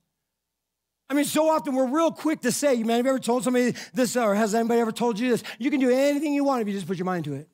I 1.10 1.14
mean, 1.14 1.24
so 1.24 1.48
often 1.48 1.74
we're 1.74 1.86
real 1.86 2.12
quick 2.12 2.42
to 2.42 2.52
say, 2.52 2.82
man, 2.82 2.96
have 2.96 3.06
you 3.06 3.10
ever 3.10 3.18
told 3.18 3.44
somebody 3.44 3.74
this, 3.94 4.16
or 4.16 4.34
has 4.34 4.54
anybody 4.54 4.80
ever 4.80 4.92
told 4.92 5.18
you 5.18 5.30
this? 5.30 5.42
You 5.58 5.70
can 5.70 5.80
do 5.80 5.90
anything 5.90 6.34
you 6.34 6.44
want 6.44 6.62
if 6.62 6.68
you 6.68 6.74
just 6.74 6.86
put 6.86 6.98
your 6.98 7.06
mind 7.06 7.24
to 7.26 7.34
it. 7.34 7.48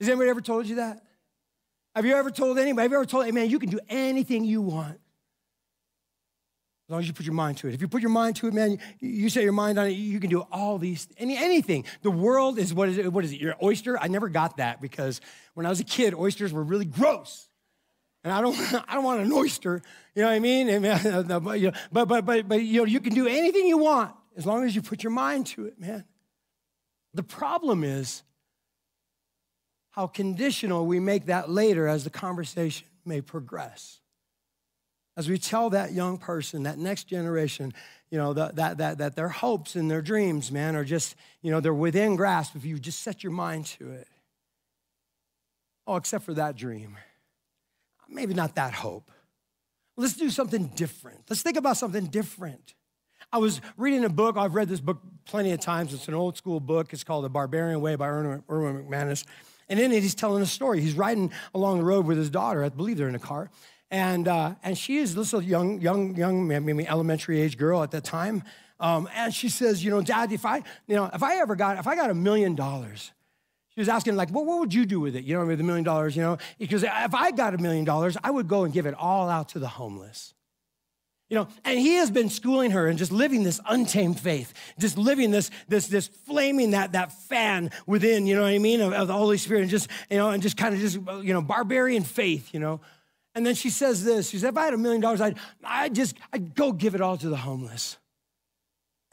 Has 0.00 0.08
anybody 0.08 0.30
ever 0.30 0.40
told 0.40 0.66
you 0.66 0.76
that? 0.76 1.02
Have 1.94 2.04
you 2.04 2.14
ever 2.14 2.30
told 2.30 2.58
anybody, 2.58 2.84
have 2.84 2.92
you 2.92 2.96
ever 2.98 3.06
told, 3.06 3.32
man, 3.32 3.50
you 3.50 3.58
can 3.58 3.70
do 3.70 3.80
anything 3.88 4.44
you 4.44 4.60
want? 4.62 5.00
As 6.88 6.92
long 6.92 7.00
as 7.00 7.06
you 7.06 7.12
put 7.12 7.26
your 7.26 7.34
mind 7.34 7.58
to 7.58 7.68
it. 7.68 7.74
If 7.74 7.82
you 7.82 7.88
put 7.88 8.00
your 8.00 8.10
mind 8.10 8.36
to 8.36 8.46
it, 8.46 8.54
man, 8.54 8.78
you, 8.98 9.28
set 9.28 9.42
your 9.42 9.52
mind 9.52 9.78
on 9.78 9.88
it, 9.88 9.90
you 9.90 10.18
can 10.20 10.30
do 10.30 10.40
all 10.50 10.78
these, 10.78 11.06
any, 11.18 11.36
anything. 11.36 11.84
The 12.00 12.10
world 12.10 12.58
is, 12.58 12.72
what 12.72 12.88
is 12.88 12.96
it? 12.96 13.12
What 13.12 13.24
is 13.26 13.32
it? 13.32 13.40
Your 13.42 13.56
oyster? 13.62 13.98
I 14.00 14.08
never 14.08 14.30
got 14.30 14.56
that 14.56 14.80
because 14.80 15.20
when 15.52 15.66
I 15.66 15.68
was 15.68 15.80
a 15.80 15.84
kid, 15.84 16.14
oysters 16.14 16.50
were 16.50 16.62
really 16.62 16.86
gross. 16.86 17.46
And 18.24 18.32
I 18.32 18.40
don't, 18.40 18.56
I 18.88 18.94
don't 18.94 19.04
want 19.04 19.20
an 19.20 19.30
oyster, 19.30 19.82
you 20.14 20.22
know 20.22 20.28
what 20.28 20.34
I 20.34 20.38
mean? 20.38 20.68
But, 21.92 22.08
but, 22.08 22.24
but, 22.24 22.48
but, 22.48 22.62
you 22.62 22.78
know, 22.78 22.86
you 22.86 23.00
can 23.00 23.12
do 23.12 23.26
anything 23.26 23.66
you 23.66 23.76
want 23.76 24.14
as 24.38 24.46
long 24.46 24.64
as 24.64 24.74
you 24.74 24.80
put 24.80 25.02
your 25.02 25.12
mind 25.12 25.46
to 25.48 25.66
it, 25.66 25.78
man. 25.78 26.06
The 27.12 27.22
problem 27.22 27.84
is 27.84 28.22
how 29.90 30.06
conditional 30.06 30.86
we 30.86 31.00
make 31.00 31.26
that 31.26 31.50
later 31.50 31.86
as 31.86 32.04
the 32.04 32.10
conversation 32.10 32.86
may 33.04 33.20
progress 33.20 34.00
as 35.18 35.28
we 35.28 35.36
tell 35.36 35.68
that 35.70 35.92
young 35.92 36.16
person, 36.16 36.62
that 36.62 36.78
next 36.78 37.08
generation, 37.08 37.74
you 38.08 38.16
know, 38.16 38.32
that, 38.34 38.54
that, 38.54 38.78
that, 38.78 38.98
that 38.98 39.16
their 39.16 39.28
hopes 39.28 39.74
and 39.74 39.90
their 39.90 40.00
dreams, 40.00 40.52
man, 40.52 40.76
are 40.76 40.84
just, 40.84 41.16
you 41.42 41.50
know, 41.50 41.58
they're 41.58 41.74
within 41.74 42.14
grasp 42.14 42.54
if 42.54 42.64
you 42.64 42.78
just 42.78 43.02
set 43.02 43.24
your 43.24 43.32
mind 43.32 43.66
to 43.66 43.90
it. 43.90 44.06
Oh, 45.88 45.96
except 45.96 46.24
for 46.24 46.34
that 46.34 46.54
dream. 46.54 46.96
Maybe 48.08 48.32
not 48.32 48.54
that 48.54 48.72
hope. 48.72 49.10
Let's 49.96 50.14
do 50.14 50.30
something 50.30 50.68
different. 50.76 51.24
Let's 51.28 51.42
think 51.42 51.56
about 51.56 51.76
something 51.76 52.06
different. 52.06 52.74
I 53.32 53.38
was 53.38 53.60
reading 53.76 54.04
a 54.04 54.08
book. 54.08 54.36
I've 54.36 54.54
read 54.54 54.68
this 54.68 54.80
book 54.80 55.02
plenty 55.26 55.50
of 55.50 55.58
times. 55.58 55.92
It's 55.92 56.06
an 56.06 56.14
old 56.14 56.36
school 56.36 56.60
book. 56.60 56.92
It's 56.92 57.02
called 57.02 57.24
The 57.24 57.28
Barbarian 57.28 57.80
Way 57.80 57.96
by 57.96 58.06
Erwin 58.06 58.44
McManus. 58.48 59.24
And 59.68 59.80
in 59.80 59.90
it, 59.90 60.00
he's 60.00 60.14
telling 60.14 60.44
a 60.44 60.46
story. 60.46 60.80
He's 60.80 60.94
riding 60.94 61.32
along 61.54 61.78
the 61.78 61.84
road 61.84 62.06
with 62.06 62.18
his 62.18 62.30
daughter. 62.30 62.62
I 62.62 62.68
believe 62.68 62.98
they're 62.98 63.08
in 63.08 63.16
a 63.16 63.18
car. 63.18 63.50
And, 63.90 64.28
uh, 64.28 64.54
and 64.62 64.76
she 64.76 64.98
is 64.98 65.14
this 65.14 65.32
young, 65.32 65.80
young, 65.80 66.14
young, 66.14 66.46
maybe 66.46 66.86
elementary 66.86 67.40
age 67.40 67.56
girl 67.56 67.82
at 67.82 67.90
that 67.92 68.04
time. 68.04 68.42
Um, 68.80 69.08
and 69.14 69.34
she 69.34 69.48
says, 69.48 69.82
you 69.82 69.90
know, 69.90 70.02
Dad, 70.02 70.30
if 70.30 70.44
I, 70.44 70.62
you 70.86 70.94
know, 70.94 71.10
if 71.12 71.22
I 71.22 71.36
ever 71.38 71.56
got, 71.56 71.78
if 71.78 71.86
I 71.86 71.96
got 71.96 72.10
a 72.10 72.14
million 72.14 72.54
dollars, 72.54 73.12
she 73.74 73.80
was 73.80 73.88
asking, 73.88 74.16
like, 74.16 74.32
well, 74.32 74.44
what 74.44 74.58
would 74.60 74.74
you 74.74 74.84
do 74.84 75.00
with 75.00 75.16
it? 75.16 75.24
You 75.24 75.36
know, 75.36 75.46
with 75.46 75.60
a 75.60 75.64
million 75.64 75.84
dollars, 75.84 76.16
you 76.16 76.22
know? 76.22 76.38
Because 76.58 76.82
if 76.82 77.14
I 77.14 77.30
got 77.30 77.54
a 77.54 77.58
million 77.58 77.84
dollars, 77.84 78.16
I 78.22 78.30
would 78.30 78.48
go 78.48 78.64
and 78.64 78.72
give 78.72 78.86
it 78.86 78.94
all 78.94 79.28
out 79.28 79.50
to 79.50 79.58
the 79.58 79.68
homeless. 79.68 80.34
You 81.30 81.36
know, 81.36 81.48
and 81.64 81.78
he 81.78 81.94
has 81.96 82.10
been 82.10 82.30
schooling 82.30 82.70
her 82.70 82.86
and 82.86 82.98
just 82.98 83.12
living 83.12 83.42
this 83.42 83.60
untamed 83.68 84.18
faith, 84.18 84.54
just 84.78 84.96
living 84.96 85.30
this, 85.30 85.50
this, 85.68 85.86
this 85.86 86.08
flaming 86.08 86.70
that, 86.70 86.92
that 86.92 87.12
fan 87.12 87.70
within, 87.86 88.26
you 88.26 88.34
know 88.34 88.42
what 88.42 88.48
I 88.48 88.58
mean, 88.58 88.80
of, 88.80 88.92
of 88.94 89.08
the 89.08 89.14
Holy 89.14 89.36
Spirit, 89.36 89.60
and 89.62 89.70
just, 89.70 89.90
you 90.10 90.16
know, 90.16 90.30
and 90.30 90.42
just 90.42 90.56
kind 90.56 90.74
of 90.74 90.80
just, 90.80 90.96
you 91.22 91.34
know, 91.34 91.42
barbarian 91.42 92.02
faith, 92.02 92.54
you 92.54 92.60
know. 92.60 92.80
And 93.38 93.46
then 93.46 93.54
she 93.54 93.70
says 93.70 94.02
this. 94.02 94.30
She 94.30 94.38
said, 94.38 94.48
if 94.48 94.56
I 94.56 94.64
had 94.64 94.74
a 94.74 94.76
million 94.76 95.00
dollars, 95.00 95.20
I'd, 95.20 95.38
I'd 95.62 95.94
just, 95.94 96.16
I'd 96.32 96.56
go 96.56 96.72
give 96.72 96.96
it 96.96 97.00
all 97.00 97.16
to 97.16 97.28
the 97.28 97.36
homeless. 97.36 97.96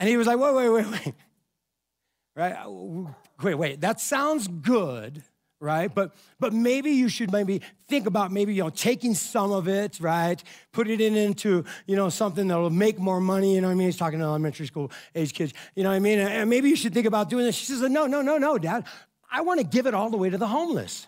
And 0.00 0.08
he 0.08 0.16
was 0.16 0.26
like, 0.26 0.36
wait, 0.36 0.52
wait, 0.52 0.68
wait, 0.68 0.86
wait. 0.90 1.14
Right? 2.34 2.56
Wait, 3.40 3.54
wait. 3.54 3.80
That 3.82 4.00
sounds 4.00 4.48
good, 4.48 5.22
right? 5.60 5.94
But 5.94 6.12
but 6.40 6.52
maybe 6.52 6.90
you 6.90 7.08
should 7.08 7.30
maybe 7.32 7.62
think 7.88 8.06
about 8.06 8.30
maybe 8.30 8.52
you 8.52 8.62
know 8.62 8.68
taking 8.68 9.14
some 9.14 9.52
of 9.52 9.68
it, 9.68 10.00
right? 10.00 10.42
Put 10.70 10.90
it 10.90 11.00
in 11.00 11.16
into 11.16 11.64
you 11.86 11.96
know 11.96 12.10
something 12.10 12.46
that'll 12.48 12.68
make 12.68 12.98
more 12.98 13.22
money. 13.22 13.54
You 13.54 13.62
know 13.62 13.68
what 13.68 13.72
I 13.72 13.76
mean? 13.76 13.86
He's 13.86 13.96
talking 13.96 14.18
to 14.18 14.24
elementary 14.26 14.66
school 14.66 14.92
age 15.14 15.32
kids. 15.32 15.54
You 15.74 15.82
know 15.82 15.88
what 15.88 15.96
I 15.96 16.00
mean? 16.00 16.18
And 16.18 16.50
maybe 16.50 16.68
you 16.68 16.76
should 16.76 16.92
think 16.92 17.06
about 17.06 17.30
doing 17.30 17.46
this. 17.46 17.54
She 17.54 17.64
says, 17.64 17.80
no, 17.80 18.06
no, 18.06 18.20
no, 18.20 18.36
no, 18.36 18.58
Dad. 18.58 18.84
I 19.32 19.40
want 19.40 19.60
to 19.60 19.66
give 19.66 19.86
it 19.86 19.94
all 19.94 20.10
the 20.10 20.18
way 20.18 20.28
to 20.28 20.36
the 20.36 20.48
homeless. 20.48 21.06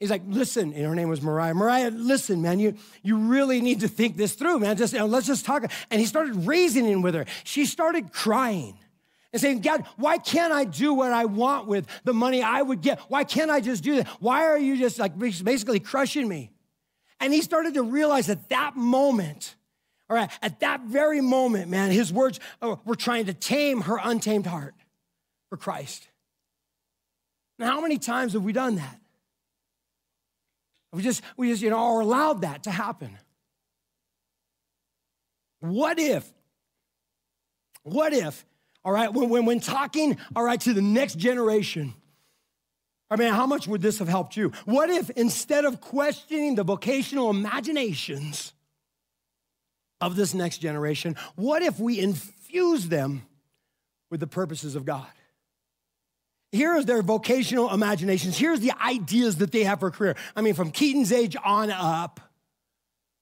He's 0.00 0.10
like, 0.10 0.22
listen, 0.26 0.72
and 0.72 0.84
her 0.84 0.94
name 0.94 1.08
was 1.08 1.22
Mariah. 1.22 1.54
Mariah, 1.54 1.90
listen, 1.90 2.42
man, 2.42 2.58
you, 2.58 2.74
you 3.02 3.16
really 3.16 3.60
need 3.60 3.80
to 3.80 3.88
think 3.88 4.16
this 4.16 4.34
through, 4.34 4.58
man. 4.58 4.76
Just 4.76 4.92
you 4.92 4.98
know, 4.98 5.06
let's 5.06 5.26
just 5.26 5.44
talk. 5.44 5.70
And 5.90 6.00
he 6.00 6.06
started 6.06 6.46
reasoning 6.46 7.00
with 7.00 7.14
her. 7.14 7.26
She 7.44 7.64
started 7.64 8.12
crying 8.12 8.76
and 9.32 9.40
saying, 9.40 9.60
God, 9.60 9.84
why 9.96 10.18
can't 10.18 10.52
I 10.52 10.64
do 10.64 10.94
what 10.94 11.12
I 11.12 11.24
want 11.24 11.66
with 11.66 11.86
the 12.04 12.12
money 12.12 12.42
I 12.42 12.62
would 12.62 12.80
get? 12.80 13.00
Why 13.08 13.24
can't 13.24 13.50
I 13.50 13.60
just 13.60 13.82
do 13.82 13.96
that? 13.96 14.08
Why 14.20 14.44
are 14.46 14.58
you 14.58 14.76
just 14.76 14.98
like 14.98 15.18
basically 15.18 15.80
crushing 15.80 16.28
me? 16.28 16.50
And 17.20 17.32
he 17.32 17.42
started 17.42 17.74
to 17.74 17.82
realize 17.82 18.28
at 18.28 18.48
that 18.50 18.76
moment, 18.76 19.54
all 20.10 20.16
right, 20.16 20.30
at 20.42 20.60
that 20.60 20.82
very 20.82 21.20
moment, 21.20 21.70
man, 21.70 21.90
his 21.90 22.12
words 22.12 22.38
uh, 22.60 22.76
were 22.84 22.96
trying 22.96 23.26
to 23.26 23.34
tame 23.34 23.82
her 23.82 23.98
untamed 24.02 24.46
heart 24.46 24.74
for 25.48 25.56
Christ. 25.56 26.08
Now, 27.58 27.72
how 27.72 27.80
many 27.80 27.98
times 27.98 28.34
have 28.34 28.42
we 28.42 28.52
done 28.52 28.76
that? 28.76 29.00
We 30.94 31.02
just, 31.02 31.22
we 31.36 31.50
just, 31.50 31.60
you 31.60 31.70
know, 31.70 31.78
are 31.78 32.00
allowed 32.00 32.42
that 32.42 32.64
to 32.64 32.70
happen. 32.70 33.18
What 35.60 35.98
if, 35.98 36.30
what 37.82 38.12
if, 38.12 38.44
all 38.84 38.92
right, 38.92 39.12
when, 39.12 39.28
when, 39.28 39.44
when 39.44 39.60
talking, 39.60 40.18
all 40.36 40.44
right, 40.44 40.60
to 40.60 40.72
the 40.72 40.82
next 40.82 41.16
generation, 41.16 41.94
I 43.10 43.16
mean, 43.16 43.32
how 43.32 43.46
much 43.46 43.66
would 43.66 43.82
this 43.82 43.98
have 43.98 44.08
helped 44.08 44.36
you? 44.36 44.52
What 44.66 44.88
if 44.88 45.10
instead 45.10 45.64
of 45.64 45.80
questioning 45.80 46.54
the 46.54 46.64
vocational 46.64 47.30
imaginations 47.30 48.52
of 50.00 50.16
this 50.16 50.32
next 50.32 50.58
generation, 50.58 51.16
what 51.34 51.62
if 51.62 51.80
we 51.80 51.98
infuse 51.98 52.88
them 52.88 53.22
with 54.10 54.20
the 54.20 54.26
purposes 54.26 54.76
of 54.76 54.84
God? 54.84 55.06
Here's 56.54 56.84
their 56.84 57.02
vocational 57.02 57.72
imaginations. 57.74 58.38
Here's 58.38 58.60
the 58.60 58.70
ideas 58.80 59.38
that 59.38 59.50
they 59.50 59.64
have 59.64 59.80
for 59.80 59.88
a 59.88 59.90
career. 59.90 60.14
I 60.36 60.40
mean, 60.40 60.54
from 60.54 60.70
Keaton's 60.70 61.10
age 61.10 61.36
on 61.44 61.72
up. 61.72 62.20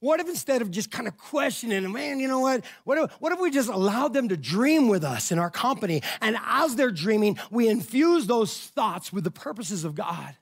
What 0.00 0.20
if 0.20 0.28
instead 0.28 0.60
of 0.60 0.70
just 0.70 0.90
kind 0.90 1.08
of 1.08 1.16
questioning, 1.16 1.90
man, 1.90 2.20
you 2.20 2.28
know 2.28 2.40
what? 2.40 2.62
What 2.84 2.98
if, 2.98 3.12
what 3.12 3.32
if 3.32 3.40
we 3.40 3.50
just 3.50 3.70
allowed 3.70 4.12
them 4.12 4.28
to 4.28 4.36
dream 4.36 4.88
with 4.88 5.02
us 5.02 5.32
in 5.32 5.38
our 5.38 5.48
company? 5.48 6.02
And 6.20 6.36
as 6.44 6.76
they're 6.76 6.90
dreaming, 6.90 7.38
we 7.50 7.68
infuse 7.68 8.26
those 8.26 8.54
thoughts 8.54 9.14
with 9.14 9.24
the 9.24 9.30
purposes 9.30 9.84
of 9.84 9.94
God, 9.94 10.36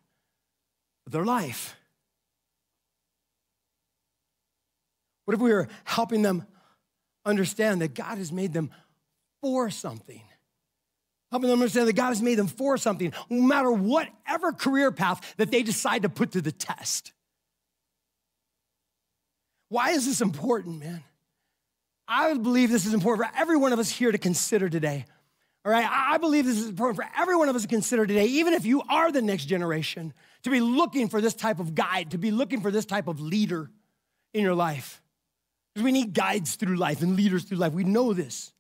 their 1.07 1.25
life. 1.25 1.77
What 5.27 5.35
if 5.35 5.41
we 5.41 5.53
were 5.53 5.69
helping 5.85 6.23
them 6.23 6.45
understand 7.25 7.83
that 7.83 7.95
God 7.95 8.19
has 8.19 8.33
made 8.33 8.53
them 8.53 8.73
for 9.41 9.71
something? 9.71 10.23
Helping 11.31 11.49
them 11.49 11.61
understand 11.61 11.89
that 11.89 11.95
God 11.95 12.09
has 12.09 12.23
made 12.23 12.37
them 12.37 12.49
for 12.49 12.77
something, 12.77 13.13
no 13.29 13.43
matter 13.43 13.71
whatever 13.71 14.53
career 14.53 14.91
path 14.91 15.35
that 15.37 15.51
they 15.51 15.63
decide 15.63 16.03
to 16.03 16.09
put 16.09 16.33
to 16.33 16.41
the 16.41 16.53
test. 16.53 17.13
Why 19.69 19.91
is 19.91 20.05
this 20.05 20.21
important, 20.21 20.81
man? 20.81 21.05
I 22.09 22.35
believe 22.35 22.71
this 22.71 22.87
is 22.87 22.95
important 22.95 23.29
for 23.29 23.39
every 23.39 23.57
one 23.57 23.73
of 23.73 23.79
us 23.79 23.89
here 23.89 24.11
to 24.11 24.19
consider 24.19 24.69
today. 24.69 25.05
All 25.65 25.71
right, 25.71 25.87
I 25.89 26.19
believe 26.19 26.47
this 26.47 26.59
is 26.59 26.69
important 26.69 26.97
for 26.97 27.07
every 27.17 27.37
one 27.37 27.49
of 27.49 27.55
us 27.55 27.63
to 27.63 27.69
consider 27.69 28.07
today, 28.07 28.27
even 28.27 28.55
if 28.55 28.65
you 28.65 28.83
are 28.89 29.13
the 29.13 29.23
next 29.23 29.45
generation, 29.45 30.13
to 30.43 30.51
be 30.51 30.59
looking 30.61 31.09
for 31.09 31.21
this 31.21 31.35
type 31.35 31.61
of 31.61 31.75
guide, 31.75 32.13
to 32.13 32.19
be 32.19 32.31
looking 32.31 32.63
for 32.63 32.71
this 32.71 32.87
type 32.87 33.07
of 33.07 33.21
leader 33.21 33.71
in 34.33 34.43
your 34.43 34.55
life. 34.55 35.03
Because 35.75 35.85
we 35.85 35.93
need 35.93 36.15
guides 36.15 36.57
through 36.57 36.77
life 36.77 37.03
and 37.03 37.15
leaders 37.15 37.45
through 37.45 37.59
life. 37.59 37.73
We 37.73 37.85
know 37.85 38.13
this. 38.13 38.53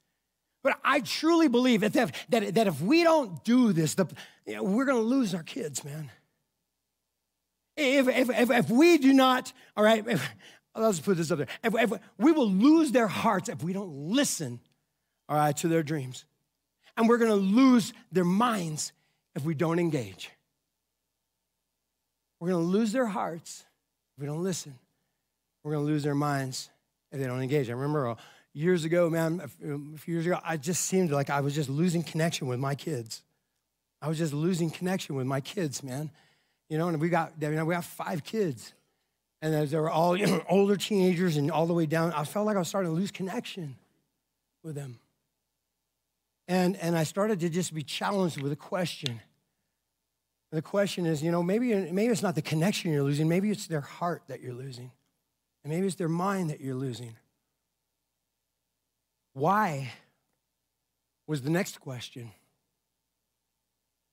But 0.63 0.79
I 0.85 1.01
truly 1.01 1.49
believe 1.49 1.81
that 1.81 1.97
if, 1.97 2.29
that, 2.29 2.55
that 2.55 2.67
if 2.67 2.81
we 2.81 3.03
don't 3.03 3.43
do 3.45 3.73
this, 3.73 3.95
the, 3.95 4.07
you 4.47 4.57
know, 4.57 4.63
we're 4.63 4.85
going 4.85 4.99
to 5.01 5.07
lose 5.07 5.35
our 5.35 5.43
kids, 5.43 5.85
man. 5.85 6.11
If, 7.77 8.09
if, 8.09 8.31
if, 8.31 8.51
if, 8.51 8.71
we 8.71 8.99
do 8.99 9.13
not, 9.13 9.53
all 9.77 9.85
right, 9.85 10.07
if, 10.07 10.29
let's 10.77 11.01
put 11.01 11.17
this 11.17 11.31
up 11.31 11.39
there. 11.39 11.47
If, 11.65 11.75
if, 11.75 11.93
we 12.19 12.33
will 12.33 12.51
lose 12.51 12.93
their 12.93 13.07
hearts 13.07 13.49
if 13.49 13.63
we 13.63 13.73
don't 13.73 14.11
listen, 14.13 14.61
all 15.29 15.37
right, 15.37 15.57
to 15.59 15.69
their 15.69 15.83
dreams. 15.83 16.27
And 16.97 17.09
we're 17.09 17.19
going 17.19 17.31
to 17.31 17.37
lose 17.37 17.95
their 18.13 18.25
minds 18.25 18.93
if 19.35 19.45
we 19.45 19.55
don't 19.55 19.79
engage. 19.79 20.31
We're 22.39 22.51
going 22.51 22.65
to 22.65 22.71
lose 22.71 22.93
their 22.93 23.07
hearts 23.07 23.65
if 24.17 24.21
we 24.21 24.27
don't 24.27 24.43
listen. 24.43 24.75
We're 25.63 25.73
going 25.73 25.87
to 25.87 25.93
lose 25.93 26.03
their 26.03 26.15
minds 26.15 26.69
if 27.13 27.19
they 27.19 27.27
don't 27.27 27.43
engage. 27.43 27.69
I 27.71 27.73
remember 27.73 28.09
uh, 28.09 28.15
years 28.53 28.85
ago, 28.85 29.09
man, 29.09 29.41
a 29.41 29.99
few 29.99 30.15
years 30.15 30.27
ago, 30.27 30.39
I 30.45 30.57
just 30.57 30.87
seemed 30.87 31.11
like 31.11 31.31
I 31.31 31.41
was 31.41 31.55
just 31.55 31.69
losing 31.69 32.03
connection 32.03 32.47
with 32.47 32.59
my 32.59 32.75
kids. 32.75 33.23
I 34.03 34.09
was 34.09 34.19
just 34.19 34.33
losing 34.33 34.71
connection 34.71 35.15
with 35.15 35.27
my 35.27 35.41
kids, 35.41 35.83
man. 35.83 36.11
You 36.69 36.79
know, 36.79 36.89
and 36.89 37.01
we 37.01 37.09
got, 37.09 37.33
you 37.41 37.51
know, 37.51 37.65
we 37.65 37.75
have 37.75 37.85
five 37.85 38.25
kids. 38.25 38.73
And 39.43 39.55
as 39.55 39.71
they 39.71 39.79
were 39.79 39.91
all 39.91 40.17
you 40.17 40.27
know, 40.27 40.45
older 40.49 40.77
teenagers 40.77 41.37
and 41.37 41.51
all 41.51 41.67
the 41.67 41.75
way 41.75 41.87
down, 41.87 42.13
I 42.13 42.25
felt 42.25 42.47
like 42.47 42.57
I 42.57 42.59
was 42.59 42.69
starting 42.69 42.91
to 42.91 42.97
lose 42.97 43.11
connection 43.11 43.77
with 44.63 44.75
them. 44.75 44.99
And, 46.49 46.77
and 46.77 46.97
I 46.97 47.05
started 47.05 47.41
to 47.41 47.49
just 47.49 47.73
be 47.73 47.83
challenged 47.83 48.41
with 48.41 48.53
a 48.53 48.57
question. 48.57 49.21
And 50.51 50.59
the 50.59 50.63
question 50.63 51.07
is, 51.07 51.23
you 51.23 51.31
know, 51.31 51.43
maybe, 51.43 51.75
maybe 51.75 52.13
it's 52.13 52.23
not 52.23 52.35
the 52.35 52.43
connection 52.43 52.91
you're 52.91 53.05
losing, 53.05 53.29
maybe 53.29 53.51
it's 53.51 53.69
their 53.69 53.81
heart 53.81 54.23
that 54.27 54.41
you're 54.41 54.55
losing. 54.55 54.91
And 55.63 55.73
maybe 55.73 55.87
it's 55.87 55.97
their 55.97 56.09
mind 56.09 56.51
that 56.51 56.61
you're 56.61 56.75
losing. 56.75 57.15
Why 59.41 59.91
was 61.27 61.43
the 61.43 61.51
next 61.51 61.81
question. 61.81 62.31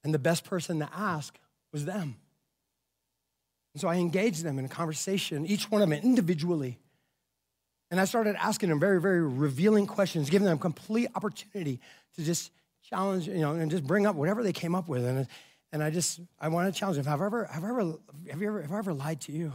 And 0.04 0.14
the 0.14 0.20
best 0.20 0.44
person 0.44 0.80
to 0.80 0.90
ask 0.96 1.38
was 1.72 1.86
them. 1.86 2.16
And 3.74 3.82
so 3.82 3.88
I 3.88 3.96
engaged 3.96 4.44
them 4.44 4.58
in 4.58 4.66
a 4.66 4.70
conversation, 4.70 5.46
each 5.46 5.70
one 5.70 5.82
of 5.82 5.90
them 5.90 6.00
individually. 6.00 6.80
And 7.90 8.00
I 8.00 8.06
started 8.06 8.36
asking 8.40 8.70
them 8.70 8.80
very, 8.80 9.02
very 9.02 9.22
revealing 9.22 9.88
questions, 9.88 10.30
giving 10.30 10.46
them 10.46 10.60
complete 10.60 11.10
opportunity 11.16 11.80
to 12.16 12.24
just 12.24 12.52
challenge, 12.90 13.28
you 13.28 13.40
know, 13.40 13.54
and 13.54 13.70
just 13.72 13.84
bring 13.84 14.06
up 14.06 14.16
whatever 14.16 14.44
they 14.44 14.54
came 14.54 14.76
up 14.76 14.88
with. 14.88 15.06
And, 15.06 15.28
and 15.72 15.84
I 15.84 15.90
just, 15.90 16.20
I 16.40 16.50
want 16.50 16.74
to 16.74 16.80
challenge 16.80 16.98
them. 16.98 17.06
Have 17.06 17.22
I 17.22 17.26
ever, 17.26 17.46
have 17.46 17.64
I 17.64 17.70
ever, 17.70 17.96
have 18.30 18.42
you 18.42 18.48
ever, 18.48 18.62
have 18.62 18.72
I 18.72 18.78
ever 18.78 18.94
lied 18.94 19.22
to 19.22 19.32
you? 19.32 19.54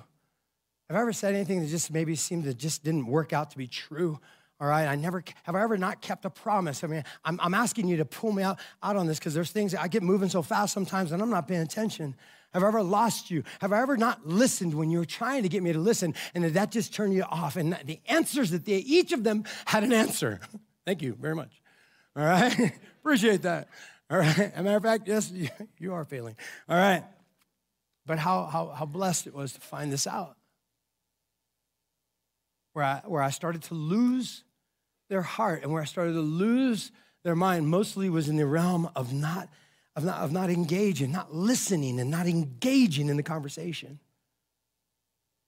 Have 0.89 0.99
I 0.99 1.01
ever 1.01 1.13
said 1.13 1.35
anything 1.35 1.61
that 1.61 1.69
just 1.69 1.93
maybe 1.93 2.17
seemed 2.17 2.45
that 2.45 2.59
just 2.59 2.85
didn't 2.85 3.07
work 3.07 3.33
out 3.33 3.51
to 3.53 3.59
be 3.59 3.67
true? 3.67 4.19
All 4.61 4.69
right, 4.69 4.87
I 4.87 4.95
never 4.95 5.25
have 5.43 5.55
I 5.55 5.63
ever 5.63 5.77
not 5.77 6.01
kept 6.01 6.25
a 6.25 6.31
promise. 6.31 6.85
I 6.85 6.87
mean, 6.87 7.03
I'm, 7.25 7.41
I'm 7.43 7.55
asking 7.55 7.89
you 7.89 7.97
to 7.97 8.05
pull 8.05 8.33
me 8.33 8.43
out, 8.43 8.61
out 8.83 8.97
on 8.97 9.07
this 9.07 9.19
because 9.19 9.35
there's 9.35 9.51
things 9.51 9.75
I 9.75 9.89
get 9.89 10.03
moving 10.03 10.29
so 10.29 10.43
fast 10.43 10.73
sometimes 10.73 11.11
and 11.11 11.21
I'm 11.21 11.31
not 11.31 11.49
paying 11.49 11.63
attention. 11.63 12.15
Have 12.53 12.63
I 12.63 12.69
ever 12.69 12.83
lost 12.83 13.31
you? 13.31 13.45
Have 13.61 13.73
I 13.73 13.81
ever 13.81 13.97
not 13.97 14.27
listened 14.27 14.75
when 14.75 14.91
you 14.91 14.99
were 14.99 15.05
trying 15.07 15.43
to 15.43 15.49
get 15.49 15.63
me 15.63 15.73
to 15.73 15.79
listen 15.79 16.15
and 16.35 16.45
did 16.45 16.55
that 16.55 16.71
just 16.71 16.93
turn 16.93 17.11
you 17.13 17.23
off? 17.23 17.57
And 17.57 17.77
the 17.85 17.99
answers 18.07 18.51
that 18.51 18.65
they, 18.65 18.77
each 18.77 19.13
of 19.13 19.25
them 19.25 19.45
had 19.65 19.85
an 19.85 19.93
answer. 19.93 20.41
Thank 20.85 21.03
you 21.03 21.17
very 21.19 21.35
much. 21.35 21.63
All 22.15 22.25
right, 22.25 22.73
appreciate 23.01 23.43
that. 23.43 23.69
All 24.11 24.19
right, 24.19 24.39
as 24.39 24.53
a 24.55 24.63
matter 24.63 24.77
of 24.77 24.83
fact, 24.83 25.09
yes, 25.09 25.33
you 25.79 25.95
are 25.95 26.05
failing. 26.05 26.37
All 26.69 26.77
right, 26.77 27.05
but 28.05 28.19
how, 28.19 28.45
how, 28.45 28.69
how 28.69 28.85
blessed 28.85 29.27
it 29.27 29.35
was 29.35 29.53
to 29.53 29.61
find 29.61 29.91
this 29.91 30.07
out. 30.07 30.37
Where 32.73 32.85
I, 32.85 33.03
where 33.05 33.23
I 33.23 33.31
started 33.31 33.63
to 33.65 33.75
lose 33.75 34.45
their 35.09 35.23
heart 35.23 35.63
and 35.63 35.73
where 35.73 35.83
I 35.83 35.87
started 35.87 36.15
to 36.15 36.21
lose 36.21 36.91
their 37.23 37.37
mind 37.37 37.69
mostly 37.69 38.09
was 38.09 38.29
in 38.29 38.37
the 38.37 38.47
realm 38.47 38.89
of 38.97 39.13
not, 39.13 39.49
of 39.95 40.05
not, 40.05 40.19
of 40.19 40.33
not 40.33 40.51
engaging, 40.51 41.13
not 41.13 41.35
listening, 41.35 42.01
and 42.01 42.11
not 42.11 42.27
engaging 42.27 43.09
in 43.09 43.17
the 43.17 43.23
conversation. 43.23 44.01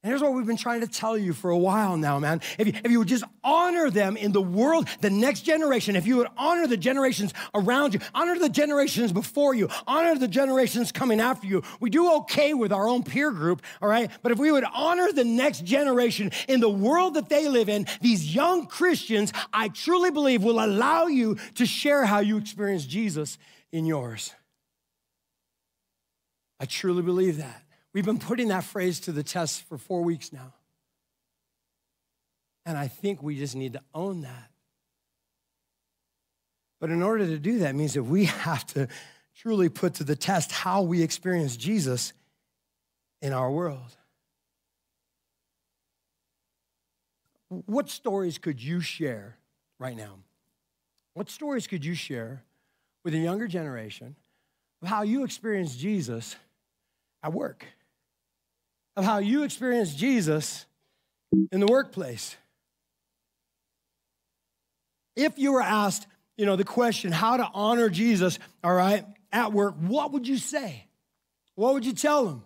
And 0.05 0.11
here's 0.11 0.21
what 0.21 0.35
we've 0.35 0.45
been 0.45 0.59
trying 0.59 0.83
to 0.83 0.87
tell 0.87 1.17
you 1.17 1.33
for 1.33 1.49
a 1.49 1.57
while 1.57 1.97
now, 1.97 2.19
man. 2.19 2.43
If 2.59 2.67
you, 2.67 2.75
if 2.85 2.91
you 2.91 2.99
would 2.99 3.09
just 3.09 3.25
honor 3.43 3.89
them 3.89 4.19
in 4.19 4.33
the 4.33 4.43
world, 4.43 4.87
the 5.01 5.09
next 5.09 5.47
generation, 5.47 5.97
if 5.97 6.07
you 6.07 6.19
would 6.19 6.29
honor 6.37 6.67
the 6.67 6.77
generations 6.77 7.33
around 7.55 7.95
you, 7.95 8.01
honor 8.15 8.39
the 8.39 8.51
generations 8.51 9.13
before 9.13 9.55
you, 9.55 9.71
honor 9.87 10.15
the 10.19 10.29
generations 10.29 10.93
coming 10.93 11.21
after 11.21 11.47
you. 11.47 11.63
We 11.81 11.89
do 11.89 12.17
okay 12.17 12.53
with 12.53 12.71
our 12.71 12.87
own 12.87 13.03
peer 13.03 13.31
group, 13.31 13.63
all 13.81 13.89
right? 13.89 14.11
But 14.23 14.31
if 14.31 14.39
we 14.39 14.53
would 14.53 14.65
honor 14.75 15.11
the 15.11 15.25
next 15.25 15.65
generation 15.65 16.33
in 16.49 16.61
the 16.61 16.69
world 16.69 17.15
that 17.15 17.31
they 17.31 17.49
live 17.49 17.71
in, 17.71 17.87
these 18.03 18.35
young 18.35 18.67
Christians, 18.67 19.33
I 19.55 19.69
truly 19.69 20.11
believe 20.11 20.43
will 20.43 20.63
allow 20.63 21.07
you 21.07 21.39
to 21.55 21.65
share 21.65 22.05
how 22.05 22.19
you 22.19 22.37
experience 22.37 22.85
Jesus 22.85 23.39
in 23.73 23.87
yours. 23.87 24.35
I 26.61 26.67
truly 26.67 27.03
believe 27.03 27.39
that. 27.39 27.64
We've 27.95 28.05
been 28.05 28.19
putting 28.19 28.49
that 28.49 28.65
phrase 28.65 29.01
to 29.01 29.13
the 29.13 29.23
test 29.23 29.63
for 29.69 29.79
four 29.79 30.03
weeks 30.03 30.33
now. 30.33 30.53
And 32.67 32.77
I 32.77 32.89
think 32.89 33.23
we 33.23 33.39
just 33.39 33.55
need 33.55 33.75
to 33.75 33.83
own 33.95 34.23
that. 34.23 34.51
But 36.81 36.91
in 36.91 37.03
order 37.03 37.27
to 37.27 37.39
do 37.39 37.61
that 37.61 37.75
means 37.75 37.95
that 37.95 38.03
we 38.03 38.25
have 38.25 38.67
to 38.69 38.89
truly 39.37 39.69
put 39.69 39.95
to 39.95 40.05
the 40.05 40.17
test 40.17 40.51
how 40.51 40.83
we 40.83 41.03
experience 41.03 41.57
Jesus 41.57 42.13
in 43.23 43.33
our 43.33 43.51
world. 43.51 43.97
What 47.49 47.89
stories 47.89 48.39
could 48.39 48.63
you 48.63 48.81
share 48.81 49.37
right 49.79 49.97
now? 49.97 50.17
What 51.15 51.31
stories 51.31 51.69
could 51.69 51.85
you 51.85 51.95
share 51.95 52.43
with 53.05 53.15
a 53.15 53.19
younger 53.19 53.47
generation 53.47 54.17
of 54.83 54.89
how 54.89 55.03
you 55.03 55.23
experience 55.23 55.77
Jesus 55.77 56.35
at 57.23 57.33
work? 57.33 57.65
Of 58.97 59.05
how 59.05 59.19
you 59.19 59.43
experience 59.43 59.95
Jesus 59.95 60.67
in 61.51 61.61
the 61.61 61.67
workplace. 61.67 62.37
If 65.17 65.39
you 65.39 65.53
were 65.53 65.63
asked, 65.63 66.07
you 66.37 66.47
know, 66.47 66.57
the 66.57 66.65
question, 66.65 67.13
how 67.13 67.37
to 67.37 67.49
honor 67.55 67.89
Jesus, 67.89 68.39
all 68.63 68.75
right, 68.75 69.05
at 69.33 69.53
work, 69.53 69.75
what 69.81 70.13
would 70.13 70.27
you 70.27 70.37
say? 70.37 70.87
What 71.55 71.75
would 71.75 71.87
you 71.87 71.93
tell 71.93 72.25
them? 72.25 72.45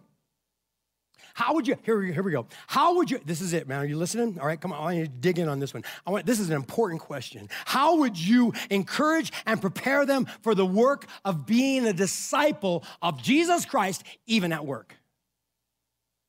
How 1.39 1.55
would 1.55 1.69
you, 1.69 1.77
here, 1.85 2.03
here 2.03 2.25
we 2.25 2.33
go. 2.33 2.49
How 2.67 2.97
would 2.97 3.13
you, 3.13 3.21
this 3.25 3.41
is 3.41 3.53
it, 3.53 3.69
man. 3.69 3.79
Are 3.79 3.85
you 3.85 3.97
listening? 3.97 4.41
All 4.41 4.47
right, 4.47 4.61
come 4.61 4.73
on, 4.73 4.81
I 4.81 4.83
want 4.83 4.97
you 4.97 5.05
to 5.05 5.09
dig 5.09 5.39
in 5.39 5.49
on 5.49 5.61
this 5.61 5.73
one. 5.73 5.85
I 6.05 6.11
want, 6.11 6.27
this 6.27 6.41
is 6.41 6.51
an 6.51 6.57
important 6.57 7.01
question. 7.01 7.49
How 7.65 7.99
would 7.99 8.19
you 8.19 8.53
encourage 8.71 9.33
and 9.47 9.61
prepare 9.61 10.05
them 10.05 10.27
for 10.43 10.57
the 10.57 10.67
work 10.67 11.07
of 11.25 11.47
being 11.47 11.87
a 11.87 11.93
disciple 11.93 12.85
of 13.01 13.23
Jesus 13.23 13.65
Christ, 13.65 14.03
even 14.27 14.53
at 14.53 14.67
work? 14.67 14.98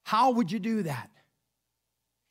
How 0.09 0.31
would 0.31 0.51
you 0.51 0.57
do 0.57 0.81
that? 0.83 1.07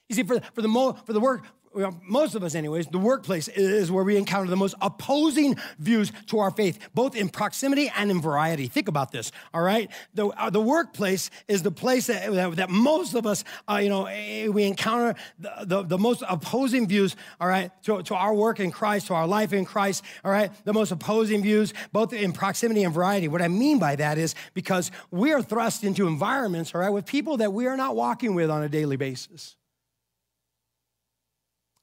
You 0.09 0.17
see, 0.17 0.25
for, 0.25 0.41
for, 0.41 0.62
the, 0.62 0.67
mo, 0.67 0.95
for 0.95 1.12
the 1.12 1.21
work, 1.21 1.45
well, 1.74 2.00
most 2.02 2.35
of 2.35 2.42
us, 2.42 2.54
anyways, 2.54 2.87
the 2.87 2.98
workplace 2.98 3.48
is 3.48 3.90
where 3.90 4.04
we 4.04 4.16
encounter 4.16 4.48
the 4.48 4.57
most 4.57 4.74
opposing 4.81 5.57
views 5.78 6.12
to 6.26 6.38
our 6.38 6.50
faith, 6.50 6.78
both 6.94 7.14
in 7.14 7.28
proximity 7.28 7.90
and 7.96 8.11
in 8.11 8.20
variety. 8.20 8.66
Think 8.66 8.88
about 8.88 9.12
this, 9.12 9.33
all 9.52 9.61
right? 9.61 9.90
The, 10.14 10.28
uh, 10.28 10.50
the 10.50 10.61
workplace 10.61 11.31
is 11.46 11.62
the 11.62 11.70
place 11.70 12.07
that, 12.07 12.33
that, 12.33 12.57
that 12.57 12.70
most 12.70 13.14
of 13.14 13.26
us, 13.26 13.44
uh, 13.68 13.76
you 13.76 13.88
know, 13.88 14.07
eh, 14.07 14.48
we 14.48 14.64
encounter 14.64 15.14
the, 15.38 15.52
the, 15.62 15.83
the, 15.83 15.98
most 15.98 16.22
opposing 16.28 16.88
views, 16.88 17.16
all 17.40 17.48
right, 17.48 17.70
to, 17.83 18.02
to 18.02 18.14
our 18.14 18.35
work 18.35 18.61
in 18.61 18.70
Christ, 18.70 19.09
to 19.09 19.14
our 19.14 19.26
life 19.26 19.52
in 19.52 19.64
Christ, 19.64 20.04
all 20.24 20.31
right? 20.31 20.50
The 20.64 20.72
most 20.72 20.90
opposing 20.90 21.42
views, 21.42 21.74
both 21.92 22.12
in 22.12 22.33
proximity 22.33 22.85
and 22.85 22.94
variety. 22.94 23.28
What 23.28 23.42
I 23.42 23.48
mean 23.48 23.78
by 23.78 23.96
that 23.96 24.16
is 24.16 24.35
because 24.54 24.90
we 25.11 25.33
are 25.33 25.42
thrust 25.42 25.85
into 25.85 26.07
environments, 26.07 26.74
all 26.74 26.81
right, 26.81 26.90
with 26.90 27.04
people 27.04 27.37
that 27.38 27.52
we 27.52 27.66
are 27.66 27.76
not 27.76 27.94
walking 27.94 28.35
with 28.35 28.50
on 28.50 28.62
a 28.62 28.68
daily 28.68 28.96
basis. 28.96 29.58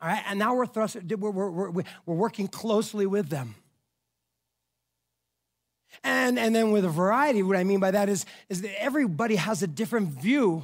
All 0.06 0.12
right, 0.12 0.22
and 0.28 0.38
now 0.38 0.54
we're 0.54 0.68
thrust, 0.68 0.98
we're, 1.04 1.32
we're, 1.32 1.50
we're, 1.50 1.84
we're 2.06 2.16
working 2.16 2.48
closely 2.48 3.08
with 3.08 3.30
them. 3.30 3.56
And, 6.04 6.38
and 6.38 6.56
then 6.56 6.70
with 6.70 6.86
a 6.86 6.90
variety, 6.90 7.42
what 7.42 7.58
I 7.58 7.64
mean 7.64 7.80
by 7.80 7.90
that 7.90 8.08
is, 8.08 8.28
is 8.48 8.62
that 8.62 8.80
everybody 8.80 9.36
has 9.36 9.64
a 9.64 9.68
different 9.68 10.10
view 10.10 10.64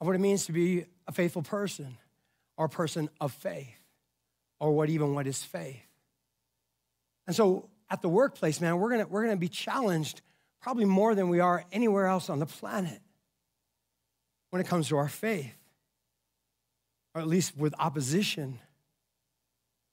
of 0.00 0.08
what 0.08 0.16
it 0.16 0.18
means 0.18 0.46
to 0.46 0.52
be 0.52 0.86
a 1.06 1.12
faithful 1.12 1.42
person 1.42 1.96
or 2.56 2.66
a 2.66 2.68
person 2.68 3.08
of 3.20 3.32
faith 3.32 3.78
or 4.58 4.72
what 4.72 4.90
even 4.90 5.14
what 5.14 5.28
is 5.28 5.44
faith. 5.44 5.86
And 7.28 7.36
so 7.36 7.68
at 7.90 8.02
the 8.02 8.08
workplace, 8.08 8.60
man, 8.60 8.78
we're 8.78 8.90
gonna, 8.90 9.06
we're 9.06 9.22
gonna 9.22 9.36
be 9.36 9.48
challenged 9.48 10.20
probably 10.60 10.86
more 10.86 11.14
than 11.14 11.28
we 11.28 11.38
are 11.38 11.64
anywhere 11.70 12.06
else 12.06 12.28
on 12.28 12.40
the 12.40 12.46
planet 12.46 13.02
when 14.50 14.60
it 14.60 14.66
comes 14.66 14.88
to 14.88 14.96
our 14.96 15.08
faith 15.08 15.54
or 17.14 17.20
at 17.20 17.28
least 17.28 17.56
with 17.56 17.74
opposition. 17.78 18.58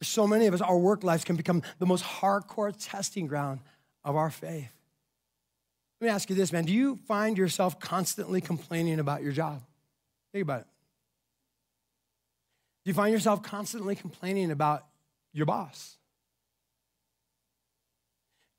So 0.01 0.25
many 0.25 0.47
of 0.47 0.53
us, 0.53 0.61
our 0.61 0.77
work 0.77 1.03
lives 1.03 1.23
can 1.23 1.35
become 1.35 1.61
the 1.79 1.85
most 1.85 2.03
hardcore 2.03 2.73
testing 2.77 3.27
ground 3.27 3.59
of 4.03 4.15
our 4.15 4.29
faith. 4.29 4.69
Let 5.99 6.07
me 6.07 6.11
ask 6.11 6.29
you 6.29 6.35
this, 6.35 6.53
man. 6.53 6.63
Do 6.63 6.71
you 6.71 6.95
find 7.07 7.37
yourself 7.37 7.79
constantly 7.79 8.39
complaining 8.39 8.99
about 8.99 9.21
your 9.21 9.33
job? 9.33 9.61
Think 10.31 10.43
about 10.43 10.61
it. 10.61 10.67
Do 12.85 12.91
you 12.91 12.93
find 12.93 13.11
yourself 13.11 13.43
constantly 13.43 13.95
complaining 13.95 14.51
about 14.51 14.85
your 15.33 15.45
boss? 15.45 15.97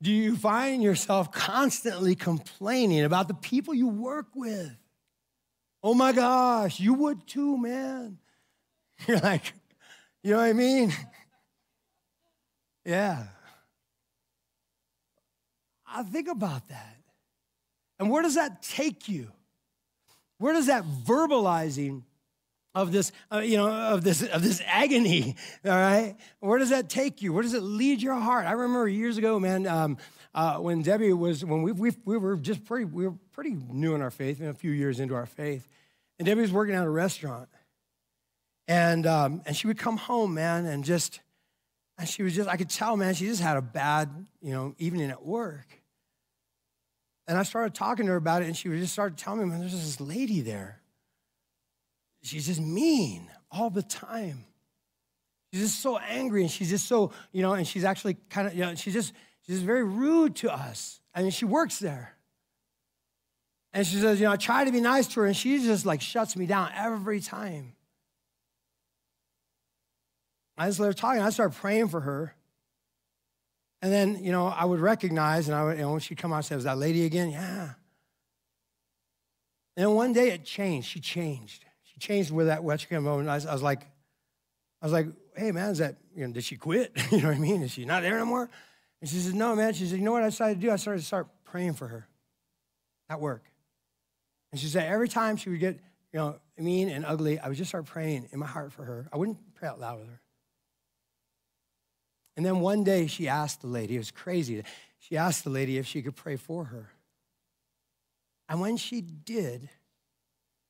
Do 0.01 0.11
you 0.11 0.35
find 0.35 0.81
yourself 0.81 1.31
constantly 1.31 2.15
complaining 2.15 3.03
about 3.03 3.27
the 3.27 3.33
people 3.33 3.73
you 3.73 3.87
work 3.87 4.27
with? 4.35 4.75
Oh 5.83 5.93
my 5.93 6.11
gosh, 6.11 6.79
you 6.79 6.93
would 6.93 7.25
too, 7.27 7.57
man. 7.57 8.19
You're 9.07 9.19
like, 9.19 9.53
you 10.23 10.31
know 10.31 10.37
what 10.37 10.45
I 10.45 10.53
mean? 10.53 10.93
yeah. 12.85 13.23
I 15.87 16.03
think 16.03 16.27
about 16.27 16.67
that. 16.69 16.97
And 17.99 18.09
where 18.09 18.23
does 18.23 18.35
that 18.35 18.61
take 18.61 19.09
you? 19.09 19.31
Where 20.37 20.53
does 20.53 20.67
that 20.67 20.83
verbalizing 20.83 22.03
of 22.73 22.91
this, 22.91 23.11
uh, 23.31 23.39
you 23.39 23.57
know, 23.57 23.69
of 23.69 24.03
this, 24.03 24.23
of 24.27 24.41
this 24.43 24.61
agony, 24.65 25.35
all 25.65 25.71
right? 25.71 26.15
Where 26.39 26.59
does 26.59 26.69
that 26.69 26.89
take 26.89 27.21
you? 27.21 27.33
Where 27.33 27.43
does 27.43 27.53
it 27.53 27.61
lead 27.61 28.01
your 28.01 28.15
heart? 28.15 28.45
I 28.45 28.53
remember 28.53 28.87
years 28.87 29.17
ago, 29.17 29.39
man, 29.39 29.67
um, 29.67 29.97
uh, 30.33 30.57
when 30.57 30.81
Debbie 30.81 31.13
was, 31.13 31.43
when 31.43 31.61
we, 31.61 31.73
we, 31.73 31.91
we 32.05 32.17
were 32.17 32.37
just 32.37 32.63
pretty, 32.63 32.85
we 32.85 33.07
were 33.07 33.15
pretty 33.33 33.55
new 33.69 33.95
in 33.95 34.01
our 34.01 34.11
faith, 34.11 34.41
a 34.41 34.53
few 34.53 34.71
years 34.71 34.99
into 34.99 35.13
our 35.13 35.25
faith, 35.25 35.67
and 36.17 36.25
Debbie 36.25 36.41
was 36.41 36.51
working 36.51 36.75
at 36.75 36.85
a 36.85 36.89
restaurant. 36.89 37.49
And, 38.71 39.05
um, 39.05 39.41
and 39.45 39.53
she 39.53 39.67
would 39.67 39.77
come 39.77 39.97
home, 39.97 40.33
man, 40.33 40.65
and 40.65 40.85
just, 40.85 41.19
and 41.97 42.07
she 42.07 42.23
was 42.23 42.33
just, 42.33 42.47
I 42.47 42.55
could 42.55 42.69
tell, 42.69 42.95
man, 42.95 43.13
she 43.13 43.25
just 43.25 43.41
had 43.41 43.57
a 43.57 43.61
bad, 43.61 44.09
you 44.41 44.53
know, 44.53 44.75
evening 44.77 45.11
at 45.11 45.25
work. 45.25 45.67
And 47.27 47.37
I 47.37 47.43
started 47.43 47.75
talking 47.75 48.05
to 48.05 48.13
her 48.13 48.17
about 48.17 48.43
it, 48.43 48.45
and 48.45 48.55
she 48.55 48.69
would 48.69 48.79
just 48.79 48.93
start 48.93 49.17
telling 49.17 49.41
me, 49.41 49.47
man, 49.47 49.59
there's 49.59 49.73
this 49.73 49.99
lady 49.99 50.39
there. 50.39 50.79
She's 52.23 52.45
just 52.45 52.61
mean 52.61 53.27
all 53.51 53.69
the 53.69 53.83
time. 53.83 54.45
She's 55.51 55.63
just 55.63 55.81
so 55.81 55.97
angry 55.97 56.43
and 56.43 56.49
she's 56.49 56.69
just 56.69 56.87
so, 56.87 57.11
you 57.33 57.41
know, 57.41 57.51
and 57.51 57.67
she's 57.67 57.83
actually 57.83 58.15
kind 58.29 58.47
of, 58.47 58.53
you 58.53 58.61
know, 58.61 58.73
she's 58.75 58.93
just, 58.93 59.11
she's 59.45 59.55
just 59.55 59.65
very 59.65 59.83
rude 59.83 60.37
to 60.37 60.53
us. 60.53 61.01
I 61.13 61.23
mean, 61.23 61.31
she 61.31 61.43
works 61.43 61.79
there. 61.79 62.15
And 63.73 63.85
she 63.85 63.97
says, 63.97 64.21
you 64.21 64.27
know, 64.27 64.31
I 64.31 64.37
try 64.37 64.63
to 64.63 64.71
be 64.71 64.79
nice 64.79 65.07
to 65.07 65.19
her 65.19 65.25
and 65.25 65.35
she 65.35 65.61
just 65.61 65.85
like 65.85 65.99
shuts 65.99 66.37
me 66.37 66.45
down 66.45 66.71
every 66.73 67.19
time. 67.19 67.73
I 70.61 70.67
just 70.67 70.79
let 70.79 70.85
her 70.85 70.93
talk 70.93 71.15
and 71.15 71.23
I 71.23 71.31
started 71.31 71.57
praying 71.57 71.87
for 71.87 72.01
her. 72.01 72.35
And 73.81 73.91
then, 73.91 74.23
you 74.23 74.31
know, 74.31 74.45
I 74.45 74.63
would 74.63 74.79
recognize 74.79 75.47
and 75.47 75.57
I 75.57 75.63
would, 75.63 75.77
you 75.77 75.81
know, 75.81 75.93
when 75.93 76.01
she'd 76.01 76.19
come 76.19 76.31
out 76.31 76.35
and 76.35 76.45
say, 76.45 76.53
was 76.53 76.65
that 76.65 76.77
lady 76.77 77.03
again? 77.03 77.31
Yeah. 77.31 77.71
And 79.75 79.87
then 79.87 79.91
one 79.95 80.13
day 80.13 80.29
it 80.29 80.45
changed. 80.45 80.87
She 80.87 80.99
changed. 80.99 81.65
She 81.81 81.99
changed 81.99 82.29
with 82.29 82.45
that 82.45 82.63
West 82.63 82.87
came 82.89 83.03
moment. 83.03 83.27
I 83.27 83.33
was, 83.33 83.47
I 83.47 83.53
was 83.53 83.63
like, 83.63 83.87
I 84.83 84.85
was 84.85 84.93
like, 84.93 85.07
hey 85.35 85.51
man, 85.51 85.71
is 85.71 85.79
that, 85.79 85.95
you 86.15 86.27
know, 86.27 86.33
did 86.33 86.43
she 86.43 86.57
quit? 86.57 86.91
you 87.11 87.23
know 87.23 87.29
what 87.29 87.37
I 87.37 87.39
mean? 87.39 87.63
Is 87.63 87.71
she 87.71 87.85
not 87.85 88.03
there 88.03 88.17
anymore? 88.17 88.47
And 89.01 89.09
she 89.09 89.15
said, 89.15 89.33
no, 89.33 89.55
man. 89.55 89.73
She 89.73 89.87
said, 89.87 89.97
you 89.97 90.05
know 90.05 90.11
what 90.11 90.21
I 90.21 90.29
decided 90.29 90.61
to 90.61 90.67
do? 90.67 90.71
I 90.71 90.75
started 90.75 90.99
to 90.99 91.05
start 91.07 91.27
praying 91.43 91.73
for 91.73 91.87
her 91.87 92.07
at 93.09 93.19
work. 93.19 93.45
And 94.51 94.61
she 94.61 94.67
said, 94.67 94.91
every 94.91 95.09
time 95.09 95.37
she 95.37 95.49
would 95.49 95.59
get, 95.59 95.79
you 96.13 96.19
know, 96.19 96.35
mean 96.55 96.89
and 96.89 97.03
ugly, 97.03 97.39
I 97.39 97.47
would 97.47 97.57
just 97.57 97.69
start 97.69 97.87
praying 97.87 98.29
in 98.31 98.37
my 98.37 98.45
heart 98.45 98.71
for 98.73 98.83
her. 98.83 99.09
I 99.11 99.17
wouldn't 99.17 99.39
pray 99.55 99.67
out 99.67 99.79
loud 99.79 100.01
with 100.01 100.07
her. 100.07 100.21
And 102.37 102.45
then 102.45 102.59
one 102.59 102.83
day 102.83 103.07
she 103.07 103.27
asked 103.27 103.61
the 103.61 103.67
lady, 103.67 103.95
it 103.95 103.99
was 103.99 104.11
crazy. 104.11 104.63
She 104.99 105.17
asked 105.17 105.43
the 105.43 105.49
lady 105.49 105.77
if 105.77 105.85
she 105.85 106.01
could 106.01 106.15
pray 106.15 106.37
for 106.37 106.65
her. 106.65 106.89
And 108.47 108.61
when 108.61 108.77
she 108.77 109.01
did, 109.01 109.69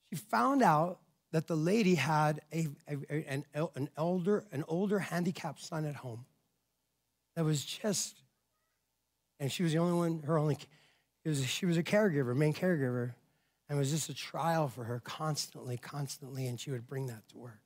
she 0.09 0.15
found 0.15 0.61
out 0.61 0.99
that 1.31 1.47
the 1.47 1.55
lady 1.55 1.95
had 1.95 2.41
a, 2.53 2.67
a, 2.87 3.25
an, 3.27 3.45
an, 3.53 3.89
elder, 3.95 4.43
an 4.51 4.63
older 4.67 4.99
handicapped 4.99 5.63
son 5.63 5.85
at 5.85 5.95
home 5.95 6.25
that 7.35 7.45
was 7.45 7.63
just, 7.63 8.21
and 9.39 9.51
she 9.51 9.63
was 9.63 9.71
the 9.71 9.77
only 9.77 9.93
one, 9.93 10.23
her 10.23 10.37
only, 10.37 10.57
was, 11.25 11.45
she 11.45 11.65
was 11.65 11.77
a 11.77 11.83
caregiver, 11.83 12.35
main 12.35 12.53
caregiver, 12.53 13.13
and 13.69 13.77
it 13.77 13.79
was 13.79 13.91
just 13.91 14.09
a 14.09 14.13
trial 14.13 14.67
for 14.67 14.83
her 14.83 14.99
constantly, 14.99 15.77
constantly, 15.77 16.47
and 16.47 16.59
she 16.59 16.71
would 16.71 16.85
bring 16.85 17.07
that 17.07 17.27
to 17.29 17.37
work. 17.37 17.61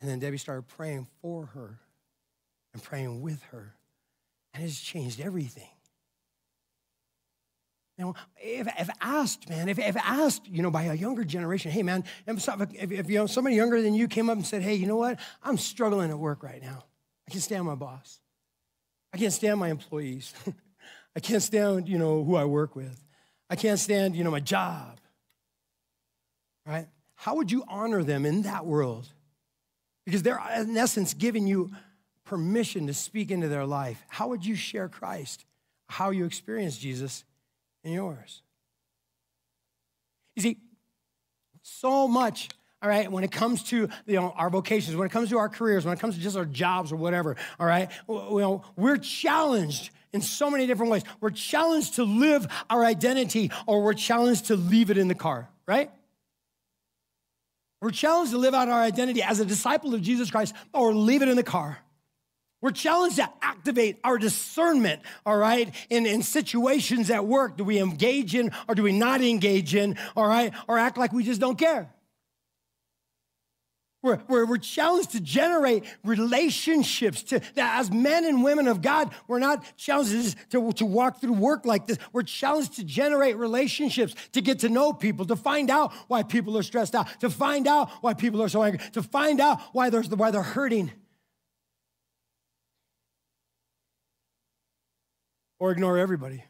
And 0.00 0.10
then 0.10 0.18
Debbie 0.18 0.38
started 0.38 0.66
praying 0.66 1.06
for 1.22 1.46
her 1.46 1.78
and 2.72 2.82
praying 2.82 3.20
with 3.20 3.42
her, 3.44 3.74
and 4.54 4.64
it's 4.64 4.80
changed 4.80 5.20
everything. 5.20 5.68
Know, 8.00 8.14
if, 8.38 8.66
if 8.66 8.88
asked, 9.02 9.50
man, 9.50 9.68
if, 9.68 9.78
if 9.78 9.94
asked, 9.96 10.48
you 10.48 10.62
know, 10.62 10.70
by 10.70 10.84
a 10.84 10.94
younger 10.94 11.22
generation, 11.22 11.70
hey, 11.70 11.82
man, 11.82 12.02
if, 12.26 12.48
if, 12.48 12.92
if, 12.92 13.10
you 13.10 13.18
know, 13.18 13.26
somebody 13.26 13.56
younger 13.56 13.82
than 13.82 13.92
you 13.92 14.08
came 14.08 14.30
up 14.30 14.36
and 14.36 14.46
said, 14.46 14.62
hey, 14.62 14.74
you 14.74 14.86
know 14.86 14.96
what? 14.96 15.20
I'm 15.42 15.58
struggling 15.58 16.10
at 16.10 16.18
work 16.18 16.42
right 16.42 16.62
now. 16.62 16.84
I 17.28 17.30
can't 17.30 17.42
stand 17.42 17.66
my 17.66 17.74
boss. 17.74 18.20
I 19.12 19.18
can't 19.18 19.32
stand 19.32 19.60
my 19.60 19.68
employees. 19.68 20.32
I 21.16 21.20
can't 21.20 21.42
stand, 21.42 21.88
you 21.88 21.98
know, 21.98 22.24
who 22.24 22.36
I 22.36 22.44
work 22.44 22.74
with. 22.74 23.04
I 23.50 23.56
can't 23.56 23.78
stand, 23.78 24.16
you 24.16 24.24
know, 24.24 24.30
my 24.30 24.40
job. 24.40 24.98
Right? 26.66 26.86
How 27.16 27.34
would 27.36 27.52
you 27.52 27.64
honor 27.68 28.02
them 28.02 28.24
in 28.24 28.42
that 28.42 28.64
world? 28.64 29.08
Because 30.06 30.22
they're, 30.22 30.40
in 30.56 30.74
essence, 30.76 31.12
giving 31.12 31.46
you 31.46 31.70
permission 32.24 32.86
to 32.86 32.94
speak 32.94 33.30
into 33.30 33.48
their 33.48 33.66
life. 33.66 34.04
How 34.08 34.28
would 34.28 34.44
you 34.44 34.54
share 34.54 34.88
Christ? 34.88 35.44
How 35.88 36.10
you 36.10 36.24
experience 36.24 36.78
Jesus 36.78 37.24
in 37.82 37.92
yours. 37.92 38.42
You 40.36 40.42
see, 40.42 40.58
so 41.62 42.08
much 42.08 42.48
all 42.82 42.88
right 42.88 43.10
when 43.10 43.24
it 43.24 43.30
comes 43.30 43.62
to 43.64 43.88
you 44.06 44.16
know 44.16 44.32
our 44.36 44.50
vocations 44.50 44.96
when 44.96 45.06
it 45.06 45.10
comes 45.10 45.28
to 45.28 45.38
our 45.38 45.48
careers 45.48 45.84
when 45.84 45.94
it 45.94 46.00
comes 46.00 46.14
to 46.14 46.20
just 46.20 46.36
our 46.36 46.44
jobs 46.44 46.92
or 46.92 46.96
whatever 46.96 47.36
all 47.58 47.66
right 47.66 47.90
you 48.08 48.40
know 48.40 48.62
we're 48.76 48.96
challenged 48.96 49.90
in 50.12 50.20
so 50.20 50.50
many 50.50 50.66
different 50.66 50.90
ways 50.90 51.02
we're 51.20 51.30
challenged 51.30 51.96
to 51.96 52.04
live 52.04 52.46
our 52.70 52.84
identity 52.84 53.50
or 53.66 53.82
we're 53.82 53.94
challenged 53.94 54.46
to 54.46 54.56
leave 54.56 54.90
it 54.90 54.96
in 54.96 55.08
the 55.08 55.14
car 55.14 55.48
right 55.66 55.90
we're 57.82 57.90
challenged 57.90 58.32
to 58.32 58.38
live 58.38 58.54
out 58.54 58.68
our 58.68 58.82
identity 58.82 59.22
as 59.22 59.40
a 59.40 59.44
disciple 59.44 59.94
of 59.94 60.00
jesus 60.00 60.30
christ 60.30 60.54
or 60.72 60.94
leave 60.94 61.22
it 61.22 61.28
in 61.28 61.36
the 61.36 61.42
car 61.42 61.78
we're 62.60 62.70
challenged 62.70 63.16
to 63.16 63.28
activate 63.40 63.98
our 64.04 64.18
discernment, 64.18 65.02
all 65.24 65.36
right, 65.36 65.74
in, 65.88 66.06
in 66.06 66.22
situations 66.22 67.10
at 67.10 67.26
work. 67.26 67.56
Do 67.56 67.64
we 67.64 67.78
engage 67.78 68.34
in 68.34 68.52
or 68.68 68.74
do 68.74 68.82
we 68.82 68.92
not 68.92 69.22
engage 69.22 69.74
in, 69.74 69.96
all 70.14 70.26
right, 70.26 70.52
or 70.68 70.78
act 70.78 70.98
like 70.98 71.12
we 71.12 71.24
just 71.24 71.40
don't 71.40 71.58
care? 71.58 71.90
We're, 74.02 74.18
we're, 74.28 74.46
we're 74.46 74.56
challenged 74.56 75.10
to 75.10 75.20
generate 75.20 75.84
relationships. 76.04 77.22
To, 77.24 77.40
that 77.54 77.80
as 77.80 77.90
men 77.90 78.24
and 78.24 78.42
women 78.42 78.66
of 78.66 78.80
God, 78.80 79.12
we're 79.28 79.38
not 79.38 79.64
challenged 79.76 80.36
to, 80.50 80.72
to 80.72 80.86
walk 80.86 81.20
through 81.20 81.34
work 81.34 81.66
like 81.66 81.86
this. 81.86 81.98
We're 82.12 82.22
challenged 82.22 82.76
to 82.76 82.84
generate 82.84 83.36
relationships, 83.36 84.14
to 84.32 84.40
get 84.40 84.60
to 84.60 84.70
know 84.70 84.94
people, 84.94 85.26
to 85.26 85.36
find 85.36 85.70
out 85.70 85.92
why 86.08 86.22
people 86.22 86.56
are 86.56 86.62
stressed 86.62 86.94
out, 86.94 87.08
to 87.20 87.28
find 87.28 87.66
out 87.66 87.90
why 88.00 88.14
people 88.14 88.42
are 88.42 88.48
so 88.48 88.62
angry, 88.62 88.80
to 88.92 89.02
find 89.02 89.38
out 89.38 89.60
why 89.72 89.90
they're, 89.90 90.02
why 90.02 90.30
they're 90.30 90.42
hurting. 90.42 90.92
Or 95.60 95.70
ignore 95.70 95.98
everybody. 95.98 96.42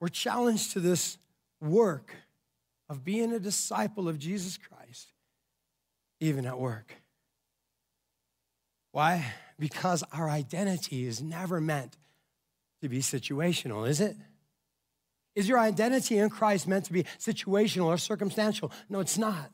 We're 0.00 0.08
challenged 0.08 0.72
to 0.72 0.80
this 0.80 1.18
work 1.60 2.16
of 2.88 3.04
being 3.04 3.32
a 3.32 3.38
disciple 3.38 4.08
of 4.08 4.18
Jesus 4.18 4.58
Christ, 4.58 5.12
even 6.18 6.46
at 6.46 6.58
work. 6.58 6.96
Why? 8.92 9.24
Because 9.58 10.02
our 10.12 10.28
identity 10.28 11.06
is 11.06 11.22
never 11.22 11.60
meant 11.60 11.96
to 12.80 12.88
be 12.88 13.00
situational, 13.00 13.86
is 13.88 14.00
it? 14.00 14.16
Is 15.34 15.48
your 15.48 15.60
identity 15.60 16.18
in 16.18 16.30
Christ 16.30 16.66
meant 16.66 16.86
to 16.86 16.92
be 16.92 17.04
situational 17.18 17.86
or 17.86 17.98
circumstantial? 17.98 18.72
No, 18.88 19.00
it's 19.00 19.18
not. 19.18 19.50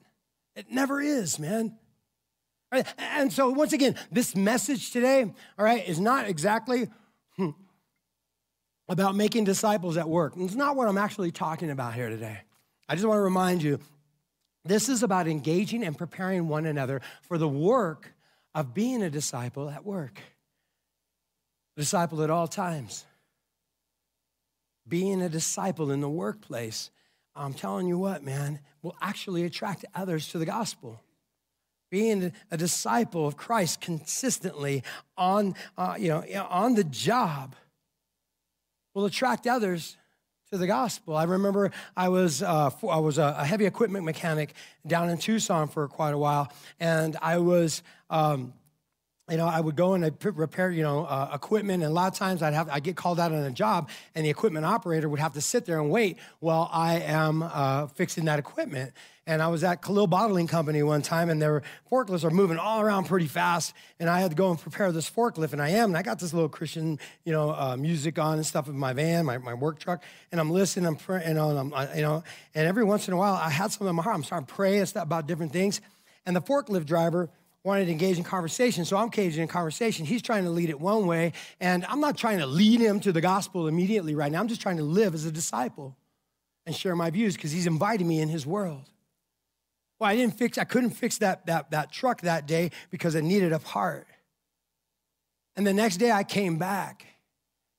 It 0.54 0.70
never 0.70 1.02
is, 1.02 1.38
man. 1.38 1.76
And 2.72 3.32
so, 3.32 3.50
once 3.50 3.72
again, 3.72 3.94
this 4.10 4.34
message 4.34 4.90
today, 4.90 5.22
all 5.22 5.64
right, 5.64 5.86
is 5.88 6.00
not 6.00 6.28
exactly 6.28 6.88
hmm, 7.36 7.50
about 8.88 9.14
making 9.14 9.44
disciples 9.44 9.96
at 9.96 10.08
work. 10.08 10.34
It's 10.36 10.54
not 10.54 10.76
what 10.76 10.88
I'm 10.88 10.98
actually 10.98 11.30
talking 11.30 11.70
about 11.70 11.94
here 11.94 12.08
today. 12.08 12.40
I 12.88 12.94
just 12.94 13.06
want 13.06 13.18
to 13.18 13.22
remind 13.22 13.62
you 13.62 13.78
this 14.64 14.88
is 14.88 15.02
about 15.02 15.28
engaging 15.28 15.84
and 15.84 15.96
preparing 15.96 16.48
one 16.48 16.66
another 16.66 17.00
for 17.22 17.38
the 17.38 17.48
work 17.48 18.12
of 18.54 18.74
being 18.74 19.02
a 19.02 19.10
disciple 19.10 19.70
at 19.70 19.84
work. 19.84 20.20
A 21.76 21.80
disciple 21.80 22.22
at 22.22 22.30
all 22.30 22.48
times. 22.48 23.04
Being 24.88 25.22
a 25.22 25.28
disciple 25.28 25.90
in 25.90 26.00
the 26.00 26.08
workplace, 26.08 26.90
I'm 27.34 27.54
telling 27.54 27.86
you 27.86 27.98
what, 27.98 28.24
man, 28.24 28.60
will 28.82 28.96
actually 29.00 29.44
attract 29.44 29.84
others 29.94 30.28
to 30.28 30.38
the 30.38 30.46
gospel 30.46 31.00
being 31.90 32.32
a 32.50 32.56
disciple 32.56 33.26
of 33.26 33.36
Christ 33.36 33.80
consistently 33.80 34.82
on, 35.16 35.54
uh, 35.78 35.94
you 35.98 36.08
know, 36.08 36.24
on 36.50 36.74
the 36.74 36.84
job 36.84 37.54
will 38.94 39.04
attract 39.04 39.46
others 39.46 39.96
to 40.50 40.58
the 40.58 40.66
gospel. 40.66 41.16
I 41.16 41.24
remember 41.24 41.70
I 41.96 42.08
was 42.08 42.42
uh, 42.42 42.70
I 42.88 42.98
was 42.98 43.18
a 43.18 43.44
heavy 43.44 43.66
equipment 43.66 44.04
mechanic 44.04 44.54
down 44.86 45.10
in 45.10 45.18
Tucson 45.18 45.68
for 45.68 45.88
quite 45.88 46.14
a 46.14 46.18
while, 46.18 46.52
and 46.80 47.16
I 47.20 47.38
was. 47.38 47.82
Um, 48.10 48.52
you 49.28 49.36
know, 49.36 49.46
I 49.46 49.60
would 49.60 49.74
go 49.74 49.94
and 49.94 50.04
I'd 50.04 50.24
repair, 50.24 50.70
you 50.70 50.84
know, 50.84 51.04
uh, 51.04 51.30
equipment, 51.34 51.82
and 51.82 51.90
a 51.90 51.94
lot 51.94 52.12
of 52.12 52.18
times 52.18 52.42
I'd 52.42 52.54
have 52.54 52.68
I 52.68 52.78
get 52.78 52.96
called 52.96 53.18
out 53.18 53.32
on 53.32 53.42
a 53.42 53.50
job, 53.50 53.88
and 54.14 54.24
the 54.24 54.30
equipment 54.30 54.64
operator 54.64 55.08
would 55.08 55.18
have 55.18 55.32
to 55.32 55.40
sit 55.40 55.66
there 55.66 55.80
and 55.80 55.90
wait 55.90 56.18
while 56.38 56.70
I 56.72 57.00
am 57.00 57.42
uh, 57.42 57.88
fixing 57.88 58.26
that 58.26 58.38
equipment. 58.38 58.92
And 59.28 59.42
I 59.42 59.48
was 59.48 59.64
at 59.64 59.82
Kalil 59.82 60.06
Bottling 60.06 60.46
Company 60.46 60.84
one 60.84 61.02
time, 61.02 61.28
and 61.30 61.42
their 61.42 61.64
forklifts 61.90 62.22
are 62.22 62.30
moving 62.30 62.58
all 62.58 62.80
around 62.80 63.06
pretty 63.06 63.26
fast. 63.26 63.74
And 63.98 64.08
I 64.08 64.20
had 64.20 64.30
to 64.30 64.36
go 64.36 64.50
and 64.50 64.60
prepare 64.60 64.92
this 64.92 65.10
forklift, 65.10 65.52
and 65.52 65.60
I 65.60 65.70
am. 65.70 65.90
And 65.90 65.96
I 65.96 66.02
got 66.02 66.20
this 66.20 66.32
little 66.32 66.48
Christian, 66.48 67.00
you 67.24 67.32
know, 67.32 67.50
uh, 67.50 67.76
music 67.76 68.20
on 68.20 68.34
and 68.34 68.46
stuff 68.46 68.68
in 68.68 68.78
my 68.78 68.92
van, 68.92 69.26
my, 69.26 69.38
my 69.38 69.54
work 69.54 69.80
truck, 69.80 70.04
and 70.30 70.40
I'm 70.40 70.50
listening. 70.50 70.86
I'm 70.86 70.94
praying, 70.94 71.26
you 71.26 71.34
know, 71.34 71.50
and 71.50 71.74
I'm, 71.74 71.96
you 71.96 72.02
know, 72.02 72.22
and 72.54 72.68
every 72.68 72.84
once 72.84 73.08
in 73.08 73.14
a 73.14 73.16
while, 73.16 73.34
I 73.34 73.50
had 73.50 73.72
something 73.72 73.88
in 73.88 73.96
my 73.96 74.04
heart. 74.04 74.14
I'm 74.14 74.22
starting 74.22 74.46
to 74.46 74.54
pray 74.54 74.84
about 74.94 75.26
different 75.26 75.52
things. 75.52 75.80
And 76.24 76.36
the 76.36 76.42
forklift 76.42 76.86
driver 76.86 77.28
wanted 77.66 77.86
to 77.86 77.90
engage 77.90 78.16
in 78.16 78.22
conversation, 78.22 78.84
so 78.84 78.96
I'm 78.96 79.06
engaging 79.06 79.42
in 79.42 79.48
conversation. 79.48 80.06
He's 80.06 80.22
trying 80.22 80.44
to 80.44 80.50
lead 80.50 80.70
it 80.70 80.80
one 80.80 81.04
way, 81.04 81.32
and 81.58 81.84
I'm 81.86 81.98
not 81.98 82.16
trying 82.16 82.38
to 82.38 82.46
lead 82.46 82.78
him 82.80 83.00
to 83.00 83.10
the 83.10 83.20
gospel 83.20 83.66
immediately 83.66 84.14
right 84.14 84.30
now. 84.30 84.38
I'm 84.38 84.46
just 84.46 84.60
trying 84.60 84.76
to 84.76 84.84
live 84.84 85.14
as 85.14 85.24
a 85.24 85.32
disciple 85.32 85.96
and 86.64 86.76
share 86.76 86.94
my 86.94 87.10
views 87.10 87.34
because 87.34 87.50
he's 87.50 87.66
inviting 87.66 88.06
me 88.06 88.20
in 88.20 88.28
his 88.28 88.46
world. 88.46 88.88
Well, 89.98 90.08
I 90.08 90.14
didn't 90.14 90.38
fix, 90.38 90.58
I 90.58 90.64
couldn't 90.64 90.90
fix 90.90 91.18
that, 91.18 91.46
that, 91.46 91.72
that 91.72 91.90
truck 91.90 92.20
that 92.20 92.46
day 92.46 92.70
because 92.90 93.16
I 93.16 93.20
needed 93.20 93.52
a 93.52 93.58
part. 93.58 94.06
And 95.56 95.66
the 95.66 95.74
next 95.74 95.96
day 95.96 96.12
I 96.12 96.22
came 96.22 96.58
back 96.58 97.04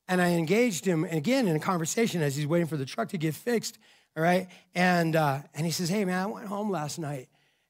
and 0.06 0.20
I 0.20 0.32
engaged 0.32 0.84
him 0.84 1.04
again 1.04 1.48
in 1.48 1.56
a 1.56 1.60
conversation 1.60 2.20
as 2.20 2.36
he's 2.36 2.46
waiting 2.46 2.66
for 2.66 2.76
the 2.76 2.84
truck 2.84 3.08
to 3.10 3.18
get 3.18 3.34
fixed. 3.34 3.78
All 4.18 4.22
right. 4.22 4.48
And, 4.74 5.16
uh, 5.16 5.40
and 5.54 5.64
he 5.64 5.72
says, 5.72 5.88
Hey, 5.88 6.04
man, 6.04 6.22
I 6.22 6.26
went 6.26 6.46
home 6.46 6.70
last 6.70 6.98
night 6.98 7.28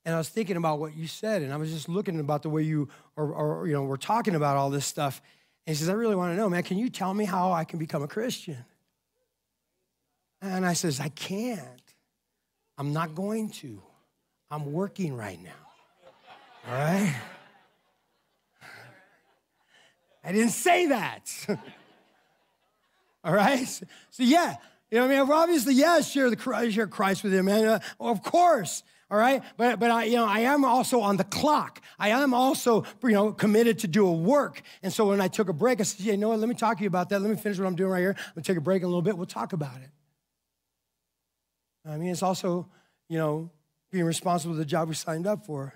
and 0.09 0.15
I 0.15 0.19
was 0.19 0.31
thinking 0.31 0.57
about 0.57 0.79
what 0.79 0.97
you 0.97 1.07
said, 1.07 1.43
and 1.43 1.53
I 1.53 1.59
was 1.59 1.71
just 1.71 1.87
looking 1.87 2.19
about 2.19 2.43
the 2.43 2.49
way 2.49 2.63
you 2.63 2.89
or, 3.15 3.31
or 3.31 3.67
you 3.67 3.75
know 3.75 3.83
were 3.83 3.99
talking 3.99 4.35
about 4.35 4.57
all 4.57 4.71
this 4.71 4.87
stuff. 4.87 5.21
And 5.67 5.77
he 5.77 5.79
says, 5.79 5.91
I 5.91 5.93
really 5.93 6.17
want 6.17 6.33
to 6.33 6.37
know, 6.37 6.49
man, 6.49 6.63
can 6.63 6.79
you 6.79 6.89
tell 6.89 7.13
me 7.13 7.27
how 7.27 7.53
I 7.53 7.65
can 7.65 7.79
become 7.79 8.03
a 8.03 8.09
Christian? 8.09 8.57
And 10.41 10.65
I 10.65 10.73
says, 10.73 10.99
I 10.99 11.11
can't. 11.11 11.61
I'm 12.79 12.95
not 12.95 13.15
going 13.15 13.51
to. 13.51 13.83
I'm 14.51 14.73
working 14.73 15.15
right 15.15 15.39
now. 15.43 15.51
All 16.67 16.73
right? 16.73 17.15
I 20.25 20.33
didn't 20.33 20.53
say 20.53 20.87
that. 20.87 21.31
All 23.25 23.35
right? 23.35 23.69
So, 23.69 24.23
yeah, 24.23 24.57
you 24.91 24.97
know 24.97 25.07
what 25.07 25.15
I 25.15 25.21
mean? 25.21 25.31
Obviously, 25.31 25.75
yeah, 25.75 26.01
share 26.01 26.31
the 26.31 26.71
share 26.71 26.87
Christ 26.87 27.23
with 27.23 27.35
him, 27.35 27.45
man. 27.45 27.67
Uh, 27.67 27.81
of 28.01 28.23
course. 28.23 28.83
All 29.11 29.17
right, 29.17 29.43
but 29.57 29.81
but 29.81 29.91
I 29.91 30.05
you 30.05 30.17
know 30.17 30.27
I 30.27 30.41
am 30.41 30.67
also 30.67 31.01
on 31.01 31.17
the 31.17 31.25
clock. 31.25 31.81
I 31.99 32.11
am 32.11 32.35
also 32.35 32.85
you 33.03 33.13
know 33.13 33.33
committed 33.33 33.79
to 33.81 33.89
do 33.89 34.07
a 34.07 34.13
work. 34.13 34.61
And 34.83 34.93
so 34.93 35.09
when 35.09 35.21
I 35.21 35.29
took 35.29 35.49
a 35.49 35.55
break, 35.55 35.81
I 35.81 35.85
said, 35.85 36.05
"Yeah, 36.05 36.13
you 36.13 36.19
know 36.19 36.29
what? 36.29 36.41
Let 36.41 36.49
me 36.49 36.55
talk 36.55 36.77
to 36.77 36.83
you 36.83 36.89
about 36.89 37.09
that. 37.09 37.21
Let 37.21 37.31
me 37.31 37.37
finish 37.37 37.59
what 37.59 37.67
I'm 37.67 37.75
doing 37.75 37.91
right 37.91 38.01
here. 38.01 38.15
I'm 38.19 38.35
gonna 38.35 38.45
take 38.45 38.59
a 38.59 38.61
break 38.61 38.83
in 38.83 38.85
a 38.85 38.89
little 38.89 39.03
bit. 39.03 39.17
We'll 39.17 39.27
talk 39.27 39.55
about 39.55 39.77
it." 39.81 39.91
I 41.87 41.97
mean, 41.97 42.11
it's 42.11 42.23
also 42.23 42.69
you 43.09 43.17
know 43.17 43.51
being 43.91 44.05
responsible 44.05 44.55
for 44.55 44.59
the 44.59 44.67
job 44.67 44.89
we 44.89 44.95
signed 44.95 45.27
up 45.27 45.47
for. 45.47 45.73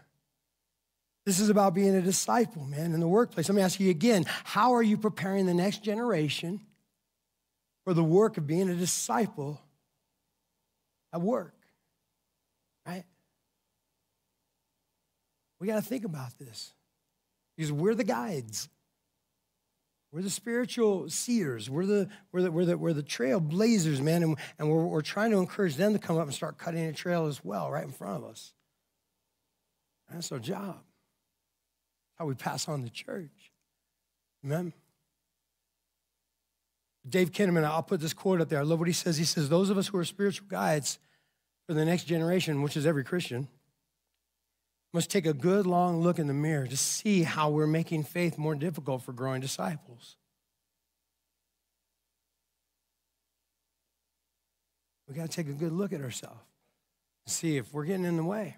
This 1.25 1.40
is 1.40 1.49
about 1.49 1.73
being 1.73 1.95
a 1.95 2.03
disciple, 2.03 2.64
man, 2.64 2.92
in 2.92 3.01
the 3.01 3.09
workplace. 3.09 3.49
Let 3.49 3.55
me 3.55 3.62
ask 3.62 3.81
you 3.81 3.88
again: 3.88 4.27
How 4.45 4.75
are 4.75 4.83
you 4.83 4.99
preparing 4.99 5.47
the 5.47 5.55
next 5.55 5.83
generation 5.83 6.61
for 7.85 7.95
the 7.95 8.05
work 8.05 8.37
of 8.37 8.47
being 8.47 8.68
a 8.68 8.75
disciple 8.75 9.59
at 11.14 11.23
work? 11.23 11.55
Right? 12.87 13.05
We 15.62 15.68
got 15.68 15.77
to 15.77 15.88
think 15.88 16.05
about 16.05 16.37
this 16.40 16.72
because 17.57 17.70
we're 17.70 17.94
the 17.94 18.03
guides. 18.03 18.68
We're 20.11 20.22
the 20.22 20.29
spiritual 20.29 21.09
seers. 21.09 21.70
We're 21.70 21.87
the, 21.87 22.09
we're 22.33 22.42
the, 22.42 22.51
we're 22.51 22.64
the, 22.64 22.77
we're 22.77 22.92
the 22.92 23.05
trailblazers, 23.05 24.01
man. 24.01 24.25
And, 24.25 24.37
and 24.59 24.68
we're, 24.68 24.85
we're 24.85 25.03
trying 25.03 25.31
to 25.31 25.38
encourage 25.38 25.77
them 25.77 25.92
to 25.92 26.01
come 26.01 26.18
up 26.18 26.25
and 26.25 26.35
start 26.35 26.59
cutting 26.59 26.85
a 26.87 26.92
trail 26.92 27.27
as 27.27 27.44
well, 27.44 27.70
right 27.70 27.85
in 27.85 27.92
front 27.92 28.25
of 28.25 28.29
us. 28.29 28.55
That's 30.12 30.33
our 30.33 30.40
job. 30.40 30.81
How 32.18 32.27
we 32.27 32.35
pass 32.35 32.66
on 32.66 32.83
the 32.83 32.90
church. 32.90 33.53
Amen. 34.44 34.72
Dave 37.09 37.31
Kinnaman, 37.31 37.62
I'll 37.62 37.85
put 37.85 38.01
this 38.01 38.14
quote 38.14 38.40
up 38.40 38.48
there. 38.48 38.59
I 38.59 38.64
love 38.64 38.81
what 38.81 38.88
he 38.88 38.94
says. 38.94 39.16
He 39.16 39.25
says, 39.25 39.48
Those 39.48 39.70
of 39.70 39.79
us 39.79 39.87
who 39.87 39.98
are 39.98 40.05
spiritual 40.05 40.48
guides 40.48 40.98
for 41.68 41.75
the 41.75 41.85
next 41.85 42.09
generation, 42.09 42.62
which 42.62 42.77
is 42.77 42.85
every 42.85 43.05
Christian, 43.05 43.46
must 44.92 45.11
take 45.11 45.26
a 45.26 45.33
good 45.33 45.66
long 45.66 46.02
look 46.02 46.18
in 46.18 46.26
the 46.26 46.35
mirror 46.35 46.66
to 46.66 46.76
see 46.76 47.22
how 47.22 47.48
we're 47.48 47.66
making 47.66 48.05
faith 48.05 48.37
more 48.37 48.55
difficult 48.55 49.02
for 49.02 49.12
growing 49.12 49.40
disciples. 49.40 50.16
We 55.09 55.14
got 55.14 55.31
to 55.31 55.37
take 55.37 55.48
a 55.48 55.52
good 55.52 55.72
look 55.72 55.92
at 55.92 56.00
ourselves 56.00 56.40
and 57.26 57.33
see 57.33 57.57
if 57.57 57.72
we're 57.72 57.85
getting 57.85 58.05
in 58.05 58.16
the 58.16 58.24
way. 58.24 58.57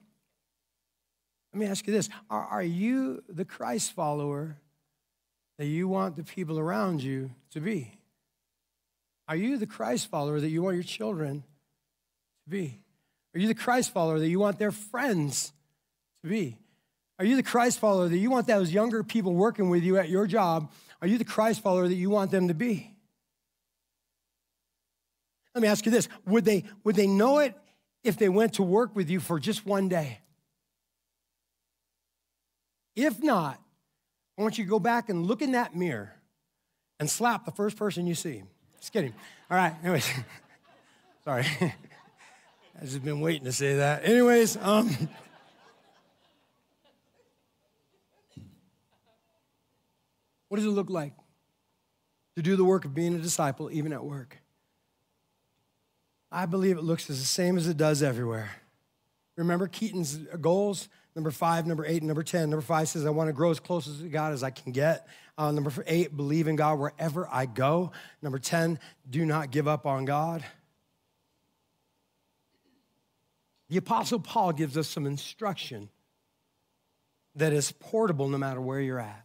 Let 1.53 1.61
me 1.61 1.67
ask 1.67 1.87
you 1.87 1.93
this 1.93 2.09
Are, 2.29 2.45
are 2.47 2.63
you 2.63 3.23
the 3.29 3.45
Christ 3.45 3.93
follower 3.93 4.57
that 5.59 5.67
you 5.67 5.87
want 5.87 6.17
the 6.17 6.25
people 6.25 6.59
around 6.59 7.03
you 7.03 7.31
to 7.53 7.61
be? 7.61 7.93
Are 9.29 9.37
you 9.37 9.57
the 9.57 9.67
Christ 9.67 10.09
follower 10.11 10.41
that 10.41 10.49
you 10.49 10.63
want 10.63 10.75
your 10.75 10.85
children 10.85 11.45
to 12.45 12.51
be? 12.51 12.81
Are 13.35 13.39
you 13.39 13.49
the 13.49 13.55
Christ 13.55 13.93
follower 13.93 14.19
that 14.19 14.29
you 14.29 14.39
want 14.39 14.59
their 14.59 14.73
friends 14.73 15.53
be? 16.29 16.59
Are 17.19 17.25
you 17.25 17.37
the 17.37 17.43
Christ 17.43 17.79
follower 17.79 18.09
that 18.09 18.17
you 18.17 18.31
want 18.31 18.47
those 18.47 18.73
younger 18.73 19.05
people 19.05 19.35
working 19.35 19.71
with 19.71 19.83
you 19.83 19.99
at 19.99 20.09
your 20.09 20.27
job? 20.27 20.71
Are 21.01 21.07
you 21.07 21.19
the 21.19 21.25
Christ 21.25 21.63
follower 21.63 21.87
that 21.87 21.95
you 21.95 22.11
want 22.11 22.31
them 22.31 22.49
to 22.49 22.55
be? 22.55 22.91
Let 25.55 25.63
me 25.63 25.69
ask 25.69 25.87
you 25.87 25.93
this 25.93 26.09
would 26.27 26.45
they, 26.45 26.65
would 26.83 26.97
they 26.97 27.07
know 27.07 27.39
it 27.39 27.55
if 28.03 28.19
they 28.19 28.29
went 28.29 28.55
to 28.55 28.63
work 28.63 28.97
with 28.97 29.09
you 29.09 29.21
for 29.21 29.39
just 29.39 29.65
one 29.65 29.89
day? 29.89 30.19
If 32.97 33.23
not, 33.23 33.61
I 34.39 34.43
want 34.43 34.59
you 34.59 34.65
to 34.65 34.71
go 34.71 34.79
back 34.79 35.09
and 35.09 35.27
look 35.27 35.43
in 35.43 35.53
that 35.53 35.77
mirror 35.77 36.13
and 36.99 37.09
slap 37.09 37.45
the 37.45 37.53
first 37.53 37.77
person 37.77 38.07
you 38.07 38.15
see. 38.15 38.43
Just 38.81 38.93
kidding. 38.93 39.15
All 39.51 39.57
right, 39.57 39.75
anyways. 39.83 40.11
Sorry. 41.25 41.47
I've 42.81 42.89
just 42.89 43.05
been 43.05 43.21
waiting 43.21 43.45
to 43.45 43.53
say 43.53 43.77
that. 43.77 44.05
Anyways, 44.05 44.57
um, 44.57 44.91
What 50.55 50.59
does 50.61 50.67
it 50.67 50.71
look 50.71 50.89
like 50.89 51.15
to 52.37 52.43
do 52.43 52.55
the 52.55 52.63
work 52.63 52.85
of 52.85 52.95
being 52.95 53.13
a 53.13 53.19
disciple, 53.19 53.73
even 53.73 53.93
at 53.93 54.05
work? 54.05 54.39
I 56.31 56.47
believe 56.47 56.79
it 56.79 56.85
looks 56.85 57.07
the 57.09 57.15
same 57.15 57.57
as 57.57 57.67
it 57.67 57.77
does 57.77 58.05
everywhere. 58.05 58.53
Remember 59.35 59.67
Keaton's 59.67 60.17
goals? 60.41 60.89
Number 61.17 61.33
five, 61.33 61.67
number 61.67 61.85
eight, 61.85 62.05
number 62.05 62.23
10. 62.23 62.51
Number 62.51 62.61
five 62.61 62.87
says, 62.87 63.05
I 63.05 63.11
want 63.11 63.27
to 63.27 63.33
grow 63.33 63.51
as 63.51 63.59
close 63.59 63.99
to 63.99 64.09
God 64.09 64.33
as 64.33 64.45
I 64.45 64.51
can 64.51 64.71
get. 64.71 65.09
Uh, 65.37 65.51
number 65.51 65.73
eight, 65.89 66.17
believe 66.17 66.47
in 66.47 66.55
God 66.55 66.79
wherever 66.79 67.29
I 67.29 67.47
go. 67.47 67.91
Number 68.23 68.39
10, 68.39 68.79
do 69.11 69.27
not 69.27 69.51
give 69.51 69.67
up 69.67 69.87
on 69.87 70.05
God. 70.05 70.45
The 73.71 73.79
Apostle 73.79 74.21
Paul 74.21 74.53
gives 74.53 74.79
us 74.79 74.87
some 74.87 75.05
instruction 75.05 75.89
that 77.35 77.53
is 77.53 77.73
portable 77.73 78.29
no 78.29 78.39
matter 78.39 78.61
where 78.61 78.79
you're 78.79 79.01
at. 79.01 79.24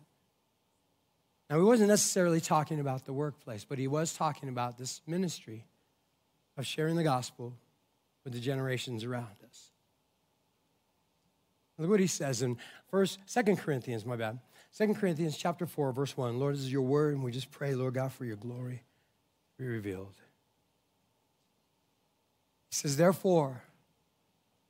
Now, 1.50 1.58
he 1.58 1.64
wasn't 1.64 1.90
necessarily 1.90 2.40
talking 2.40 2.80
about 2.80 3.06
the 3.06 3.14
workplace, 3.14 3.66
but 3.68 3.80
he 3.80 3.88
was 3.88 4.14
talking 4.14 4.50
about 4.50 4.78
this 4.78 5.02
ministry 5.08 5.66
of 6.58 6.66
sharing 6.66 6.96
the 6.96 7.04
gospel 7.04 7.56
with 8.24 8.34
the 8.34 8.40
generations 8.40 9.04
around 9.04 9.38
us. 9.48 9.72
Look 11.80 11.90
what 11.90 12.00
he 12.02 12.08
says 12.08 12.42
in 12.42 12.58
first, 12.92 13.20
Second 13.26 13.58
Corinthians, 13.58 14.06
my 14.06 14.18
bad. 14.18 14.40
Second 14.72 14.96
Corinthians 14.96 15.38
chapter 15.38 15.66
4, 15.66 15.94
verse 15.94 16.16
1. 16.16 16.38
Lord, 16.38 16.56
this 16.56 16.62
is 16.62 16.72
your 16.72 16.82
word, 16.84 17.16
and 17.16 17.24
we 17.24 17.32
just 17.32 17.50
pray, 17.50 17.74
Lord 17.74 17.94
God, 17.94 18.12
for 18.12 18.26
your 18.26 18.36
glory 18.36 18.84
be 19.58 19.66
revealed. 19.66 20.16
He 22.70 22.76
says, 22.76 22.98
therefore, 22.98 23.64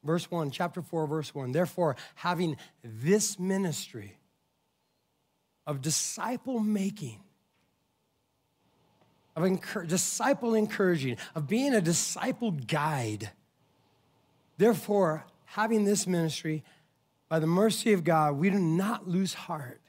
verse 0.04 0.30
1, 0.32 0.52
chapter 0.52 0.82
4, 0.82 1.08
verse 1.08 1.36
1, 1.36 1.52
therefore, 1.52 1.98
having 2.15 2.58
this 2.84 3.38
ministry, 3.39 4.18
of 5.67 5.82
disciple 5.82 6.60
making, 6.60 7.19
of 9.36 9.43
encour- 9.43 9.88
disciple 9.88 10.56
encouraging, 10.56 11.17
of 11.36 11.48
being 11.48 11.74
a 11.74 11.82
disciple 11.82 12.52
guide. 12.52 13.30
Therefore, 14.58 15.26
having 15.45 15.86
this 15.86 16.06
ministry, 16.08 16.63
by 17.30 17.39
the 17.39 17.48
mercy 17.48 17.93
of 17.93 18.04
God, 18.04 18.34
we 18.34 18.50
do 18.50 18.60
not 18.60 19.08
lose 19.08 19.34
heart. 19.34 19.80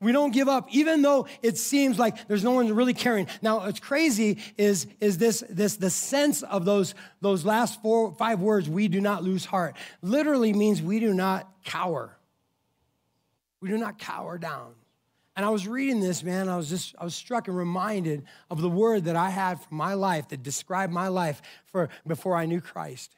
We 0.00 0.10
don't 0.10 0.32
give 0.32 0.48
up, 0.48 0.66
even 0.72 1.00
though 1.00 1.28
it 1.42 1.56
seems 1.56 1.96
like 1.96 2.26
there's 2.26 2.42
no 2.42 2.50
one 2.50 2.74
really 2.74 2.92
caring. 2.92 3.28
Now, 3.40 3.60
what's 3.60 3.78
crazy 3.78 4.38
is, 4.58 4.88
is 5.00 5.16
this, 5.16 5.44
this 5.48 5.76
the 5.76 5.90
sense 5.90 6.42
of 6.42 6.64
those, 6.64 6.96
those 7.20 7.44
last 7.44 7.80
four, 7.82 8.12
five 8.12 8.40
words, 8.40 8.68
we 8.68 8.88
do 8.88 9.00
not 9.00 9.22
lose 9.22 9.44
heart, 9.44 9.76
literally 10.02 10.52
means 10.52 10.82
we 10.82 10.98
do 10.98 11.14
not 11.14 11.48
cower. 11.64 12.18
We 13.62 13.68
do 13.68 13.78
not 13.78 13.98
cower 13.98 14.36
down. 14.38 14.74
And 15.34 15.46
I 15.46 15.48
was 15.48 15.66
reading 15.66 16.00
this, 16.00 16.22
man, 16.22 16.48
I 16.48 16.56
was 16.56 16.68
just, 16.68 16.94
I 16.98 17.04
was 17.04 17.14
struck 17.14 17.48
and 17.48 17.56
reminded 17.56 18.24
of 18.50 18.60
the 18.60 18.68
word 18.68 19.04
that 19.04 19.16
I 19.16 19.30
had 19.30 19.62
for 19.62 19.72
my 19.72 19.94
life 19.94 20.28
that 20.28 20.42
described 20.42 20.92
my 20.92 21.08
life 21.08 21.40
for 21.66 21.88
before 22.06 22.36
I 22.36 22.44
knew 22.44 22.60
Christ. 22.60 23.16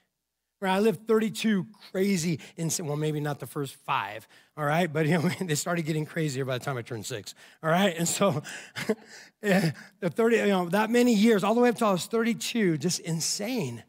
Where 0.60 0.70
I 0.70 0.78
lived 0.78 1.08
32 1.08 1.66
crazy, 1.90 2.38
insane, 2.56 2.86
well, 2.86 2.96
maybe 2.96 3.20
not 3.20 3.40
the 3.40 3.46
first 3.46 3.74
five, 3.74 4.28
all 4.56 4.64
right? 4.64 4.90
But 4.90 5.06
you 5.06 5.18
know, 5.18 5.28
they 5.40 5.56
started 5.56 5.86
getting 5.86 6.06
crazier 6.06 6.44
by 6.44 6.58
the 6.58 6.64
time 6.64 6.76
I 6.76 6.82
turned 6.82 7.04
six, 7.04 7.34
all 7.62 7.70
right? 7.70 7.96
And 7.96 8.06
so 8.06 8.42
eh, 9.42 9.72
the 9.98 10.10
30, 10.10 10.36
you 10.36 10.46
know, 10.46 10.68
that 10.68 10.90
many 10.90 11.14
years, 11.14 11.42
all 11.42 11.54
the 11.54 11.60
way 11.62 11.70
up 11.70 11.76
till 11.76 11.88
I 11.88 11.92
was 11.92 12.06
32, 12.06 12.78
just 12.78 13.00
insane. 13.00 13.82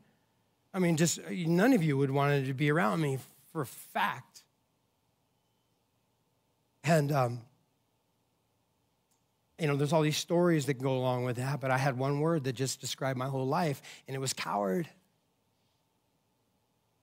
I 0.74 0.80
mean, 0.80 0.98
just 0.98 1.20
none 1.30 1.74
of 1.74 1.84
you 1.84 1.98
would 1.98 2.12
want 2.12 2.48
to 2.48 2.54
be 2.54 2.72
around 2.72 3.02
me 3.02 3.20
for 3.52 3.62
a 3.62 3.68
fact. 3.68 4.35
And 6.86 7.12
um, 7.12 7.41
you 9.60 9.67
know, 9.67 9.76
there's 9.76 9.93
all 9.93 10.02
these 10.02 10.17
stories 10.17 10.65
that 10.67 10.76
go 10.76 10.95
along 10.95 11.24
with 11.24 11.38
that, 11.38 11.62
but 11.62 11.71
I 11.71 11.78
had 11.78 11.98
one 11.98 12.19
word 12.19 12.43
that 12.43 12.54
just 12.54 12.82
described 12.82 13.17
my 13.17 13.28
whole 13.28 13.48
life, 13.48 13.82
and 14.08 14.15
it 14.15 14.19
was 14.19 14.34
coward. 14.34 14.88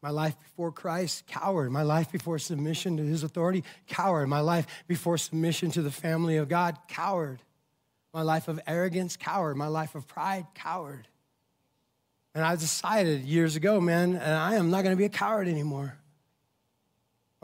My 0.03 0.11
life 0.11 0.37
before 0.41 0.73
Christ, 0.73 1.27
coward. 1.27 1.71
My 1.71 1.83
life 1.83 2.11
before 2.11 2.39
submission 2.39 2.97
to 2.97 3.05
his 3.05 3.23
authority, 3.23 3.63
coward. 3.87 4.29
My 4.29 4.41
life 4.41 4.67
before 4.89 5.17
submission 5.17 5.71
to 5.73 5.83
the 5.83 5.93
family 5.93 6.37
of 6.37 6.49
God, 6.49 6.77
coward. 6.89 7.41
My 8.13 8.23
life 8.23 8.49
of 8.49 8.61
arrogance, 8.67 9.17
coward. 9.17 9.57
My 9.57 9.69
life 9.69 9.95
of 9.95 10.09
pride, 10.09 10.47
coward. 10.55 11.07
And 12.35 12.45
I 12.45 12.57
decided 12.57 13.23
years 13.23 13.55
ago, 13.55 13.81
man, 13.81 14.17
and 14.17 14.35
I 14.35 14.57
am 14.57 14.71
not 14.71 14.83
going 14.83 14.93
to 14.93 14.99
be 14.99 15.05
a 15.05 15.09
coward 15.09 15.47
anymore. 15.47 15.97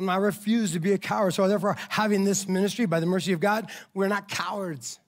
I 0.06 0.16
refuse 0.16 0.72
to 0.72 0.80
be 0.80 0.92
a 0.92 0.98
coward. 0.98 1.32
So, 1.32 1.48
therefore, 1.48 1.76
having 1.88 2.24
this 2.24 2.46
ministry 2.46 2.86
by 2.86 3.00
the 3.00 3.06
mercy 3.06 3.32
of 3.32 3.40
God, 3.40 3.70
we're 3.94 4.08
not 4.08 4.28
cowards. 4.28 5.00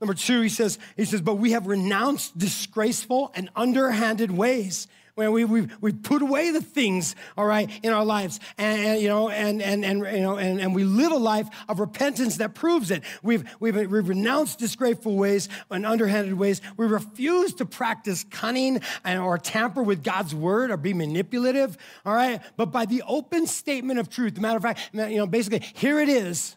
Number 0.00 0.14
two, 0.14 0.42
he 0.42 0.48
says, 0.48 0.78
he 0.96 1.04
says, 1.04 1.20
but 1.20 1.34
we 1.34 1.52
have 1.52 1.66
renounced 1.66 2.38
disgraceful 2.38 3.32
and 3.34 3.50
underhanded 3.56 4.30
ways. 4.30 4.86
When 5.18 5.32
we, 5.32 5.44
we, 5.44 5.66
we 5.80 5.90
put 5.90 6.22
away 6.22 6.52
the 6.52 6.60
things, 6.60 7.16
all 7.36 7.44
right, 7.44 7.68
in 7.82 7.92
our 7.92 8.04
lives, 8.04 8.38
and, 8.56 8.80
and 8.80 9.02
you 9.02 9.08
know, 9.08 9.28
and, 9.28 9.60
and, 9.60 9.84
and, 9.84 9.98
you 9.98 10.22
know, 10.22 10.36
and, 10.36 10.60
and 10.60 10.72
we 10.72 10.84
live 10.84 11.10
a 11.10 11.16
life 11.16 11.48
of 11.68 11.80
repentance 11.80 12.36
that 12.36 12.54
proves 12.54 12.92
it. 12.92 13.02
We've, 13.24 13.42
we've, 13.58 13.74
we've 13.74 14.08
renounced 14.08 14.60
disgraceful 14.60 15.16
ways 15.16 15.48
and 15.72 15.84
underhanded 15.84 16.34
ways. 16.34 16.60
We 16.76 16.86
refuse 16.86 17.52
to 17.54 17.66
practice 17.66 18.24
cunning 18.30 18.80
and, 19.04 19.18
or 19.18 19.38
tamper 19.38 19.82
with 19.82 20.04
God's 20.04 20.36
word 20.36 20.70
or 20.70 20.76
be 20.76 20.94
manipulative, 20.94 21.76
all 22.06 22.14
right? 22.14 22.40
But 22.56 22.66
by 22.66 22.86
the 22.86 23.02
open 23.08 23.48
statement 23.48 23.98
of 23.98 24.08
truth, 24.08 24.38
matter 24.38 24.58
of 24.58 24.62
fact, 24.62 24.78
you 24.92 25.16
know, 25.16 25.26
basically, 25.26 25.66
here 25.74 25.98
it 25.98 26.08
is. 26.08 26.54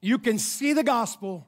You 0.00 0.18
can 0.18 0.40
see 0.40 0.72
the 0.72 0.82
gospel 0.82 1.46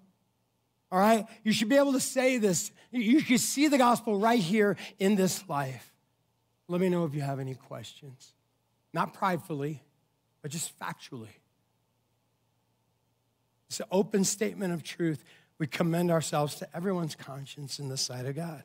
all 0.94 1.00
right? 1.00 1.26
You 1.42 1.52
should 1.52 1.68
be 1.68 1.76
able 1.76 1.94
to 1.94 2.00
say 2.00 2.38
this. 2.38 2.70
You 2.92 3.18
should 3.18 3.40
see 3.40 3.66
the 3.66 3.78
gospel 3.78 4.16
right 4.16 4.38
here 4.38 4.76
in 5.00 5.16
this 5.16 5.42
life. 5.48 5.92
Let 6.68 6.80
me 6.80 6.88
know 6.88 7.04
if 7.04 7.16
you 7.16 7.20
have 7.20 7.40
any 7.40 7.56
questions. 7.56 8.32
Not 8.92 9.12
pridefully, 9.12 9.82
but 10.40 10.52
just 10.52 10.78
factually. 10.78 11.34
It's 13.68 13.80
an 13.80 13.86
open 13.90 14.22
statement 14.22 14.72
of 14.72 14.84
truth. 14.84 15.24
We 15.58 15.66
commend 15.66 16.12
ourselves 16.12 16.54
to 16.56 16.68
everyone's 16.76 17.16
conscience 17.16 17.80
in 17.80 17.88
the 17.88 17.96
sight 17.96 18.24
of 18.24 18.36
God. 18.36 18.62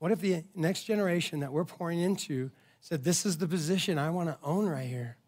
What 0.00 0.10
if 0.10 0.18
the 0.18 0.42
next 0.56 0.84
generation 0.84 1.38
that 1.38 1.52
we're 1.52 1.64
pouring 1.64 2.00
into 2.00 2.50
said, 2.80 3.04
This 3.04 3.24
is 3.24 3.38
the 3.38 3.46
position 3.46 3.96
I 3.96 4.10
want 4.10 4.28
to 4.28 4.38
own 4.42 4.66
right 4.66 4.88
here? 4.88 5.18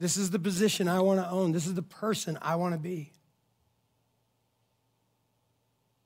This 0.00 0.16
is 0.16 0.30
the 0.30 0.38
position 0.38 0.88
I 0.88 1.00
want 1.00 1.20
to 1.20 1.28
own. 1.28 1.52
This 1.52 1.66
is 1.66 1.74
the 1.74 1.82
person 1.82 2.38
I 2.40 2.56
want 2.56 2.72
to 2.74 2.80
be. 2.80 3.12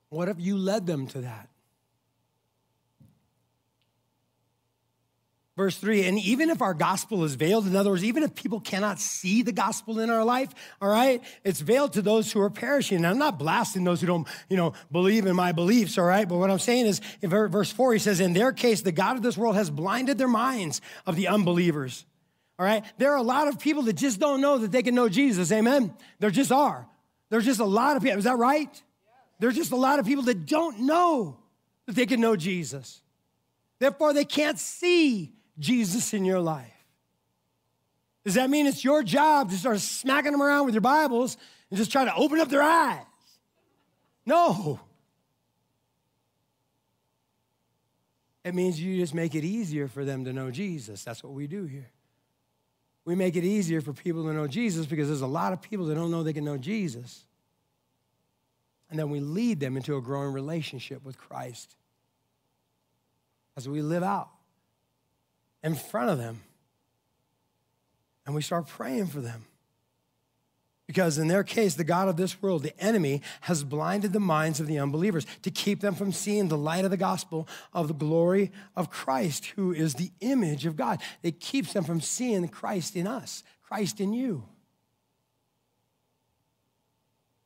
What 0.09 0.29
if 0.29 0.39
you 0.39 0.57
led 0.57 0.85
them 0.85 1.07
to 1.07 1.21
that? 1.21 1.49
Verse 5.55 5.77
three, 5.77 6.05
and 6.05 6.17
even 6.19 6.49
if 6.49 6.61
our 6.61 6.73
gospel 6.73 7.25
is 7.25 7.35
veiled, 7.35 7.67
in 7.67 7.75
other 7.75 7.89
words, 7.89 8.05
even 8.05 8.23
if 8.23 8.33
people 8.33 8.61
cannot 8.61 8.97
see 8.97 9.41
the 9.41 9.51
gospel 9.51 9.99
in 9.99 10.09
our 10.09 10.23
life, 10.23 10.47
all 10.81 10.87
right, 10.87 11.21
it's 11.43 11.59
veiled 11.59 11.91
to 11.93 12.01
those 12.01 12.31
who 12.31 12.39
are 12.39 12.49
perishing. 12.49 12.99
And 12.99 13.07
I'm 13.07 13.17
not 13.17 13.37
blasting 13.37 13.83
those 13.83 13.99
who 13.99 14.07
don't, 14.07 14.25
you 14.49 14.55
know, 14.55 14.71
believe 14.89 15.25
in 15.25 15.35
my 15.35 15.51
beliefs, 15.51 15.97
all 15.97 16.05
right? 16.05 16.25
But 16.25 16.37
what 16.37 16.49
I'm 16.49 16.59
saying 16.59 16.85
is, 16.85 17.01
in 17.21 17.29
verse 17.29 17.73
four, 17.73 17.91
he 17.91 17.99
says, 17.99 18.21
in 18.21 18.31
their 18.31 18.53
case, 18.53 18.83
the 18.83 18.93
God 18.93 19.17
of 19.17 19.21
this 19.21 19.37
world 19.37 19.55
has 19.55 19.69
blinded 19.69 20.17
their 20.17 20.29
minds 20.29 20.79
of 21.05 21.17
the 21.17 21.27
unbelievers. 21.27 22.05
All 22.57 22.65
right? 22.65 22.85
There 22.97 23.11
are 23.11 23.17
a 23.17 23.21
lot 23.21 23.49
of 23.49 23.59
people 23.59 23.83
that 23.83 23.97
just 23.97 24.17
don't 24.17 24.39
know 24.39 24.59
that 24.59 24.71
they 24.71 24.81
can 24.81 24.95
know 24.95 25.09
Jesus. 25.09 25.51
Amen? 25.51 25.93
There 26.19 26.31
just 26.31 26.53
are. 26.53 26.87
There's 27.29 27.45
just 27.45 27.59
a 27.59 27.65
lot 27.65 27.97
of 27.97 28.03
people. 28.03 28.17
Is 28.17 28.23
that 28.23 28.37
right? 28.37 28.81
There's 29.39 29.55
just 29.55 29.71
a 29.71 29.77
lot 29.77 29.99
of 29.99 30.05
people 30.05 30.25
that 30.25 30.45
don't 30.45 30.81
know 30.81 31.37
that 31.85 31.95
they 31.95 32.05
can 32.05 32.21
know 32.21 32.35
Jesus. 32.35 33.01
Therefore, 33.79 34.13
they 34.13 34.25
can't 34.25 34.59
see 34.59 35.33
Jesus 35.57 36.13
in 36.13 36.25
your 36.25 36.39
life. 36.39 36.73
Does 38.25 38.33
that 38.35 38.49
mean 38.49 38.67
it's 38.67 38.83
your 38.83 39.01
job 39.01 39.49
to 39.49 39.57
start 39.57 39.79
smacking 39.79 40.33
them 40.33 40.41
around 40.41 40.65
with 40.65 40.73
your 40.73 40.81
Bibles 40.81 41.37
and 41.69 41.77
just 41.77 41.91
try 41.91 42.03
to 42.05 42.13
open 42.13 42.39
up 42.39 42.49
their 42.49 42.61
eyes? 42.61 43.05
No. 44.25 44.79
It 48.43 48.53
means 48.53 48.79
you 48.79 48.97
just 48.97 49.13
make 49.13 49.35
it 49.35 49.43
easier 49.43 49.87
for 49.87 50.03
them 50.03 50.25
to 50.25 50.33
know 50.33 50.51
Jesus. 50.51 51.03
That's 51.03 51.23
what 51.23 51.33
we 51.33 51.47
do 51.47 51.65
here. 51.65 51.89
We 53.05 53.15
make 53.15 53.35
it 53.35 53.43
easier 53.43 53.81
for 53.81 53.93
people 53.93 54.23
to 54.25 54.33
know 54.33 54.47
Jesus 54.47 54.85
because 54.85 55.07
there's 55.07 55.21
a 55.21 55.27
lot 55.27 55.53
of 55.53 55.61
people 55.61 55.85
that 55.87 55.95
don't 55.95 56.11
know 56.11 56.23
they 56.23 56.33
can 56.33 56.45
know 56.45 56.57
Jesus. 56.57 57.25
And 58.89 58.97
then 58.97 59.09
we 59.09 59.19
lead 59.19 59.59
them 59.59 59.77
into 59.77 59.97
a 59.97 60.01
growing 60.01 60.33
relationship 60.33 61.03
with 61.03 61.17
Christ 61.17 61.75
as 63.55 63.67
we 63.67 63.81
live 63.81 64.03
out 64.03 64.29
in 65.63 65.75
front 65.75 66.09
of 66.09 66.17
them. 66.17 66.41
And 68.25 68.35
we 68.35 68.41
start 68.41 68.67
praying 68.67 69.07
for 69.07 69.21
them. 69.21 69.45
Because 70.87 71.19
in 71.19 71.27
their 71.27 71.43
case, 71.43 71.75
the 71.75 71.83
God 71.83 72.07
of 72.07 72.17
this 72.17 72.41
world, 72.41 72.63
the 72.63 72.79
enemy, 72.83 73.21
has 73.41 73.63
blinded 73.63 74.11
the 74.11 74.19
minds 74.19 74.59
of 74.59 74.65
the 74.65 74.79
unbelievers 74.79 75.27
to 75.43 75.51
keep 75.51 75.81
them 75.81 75.93
from 75.93 76.11
seeing 76.11 76.47
the 76.47 76.57
light 76.57 76.83
of 76.83 76.89
the 76.89 76.97
gospel 76.97 77.47
of 77.73 77.87
the 77.87 77.93
glory 77.93 78.51
of 78.75 78.89
Christ, 78.89 79.45
who 79.55 79.71
is 79.71 79.93
the 79.93 80.09
image 80.19 80.65
of 80.65 80.75
God. 80.75 80.99
It 81.21 81.39
keeps 81.39 81.73
them 81.73 81.83
from 81.83 82.01
seeing 82.01 82.47
Christ 82.47 82.95
in 82.95 83.05
us, 83.05 83.43
Christ 83.61 84.01
in 84.01 84.13
you. 84.13 84.45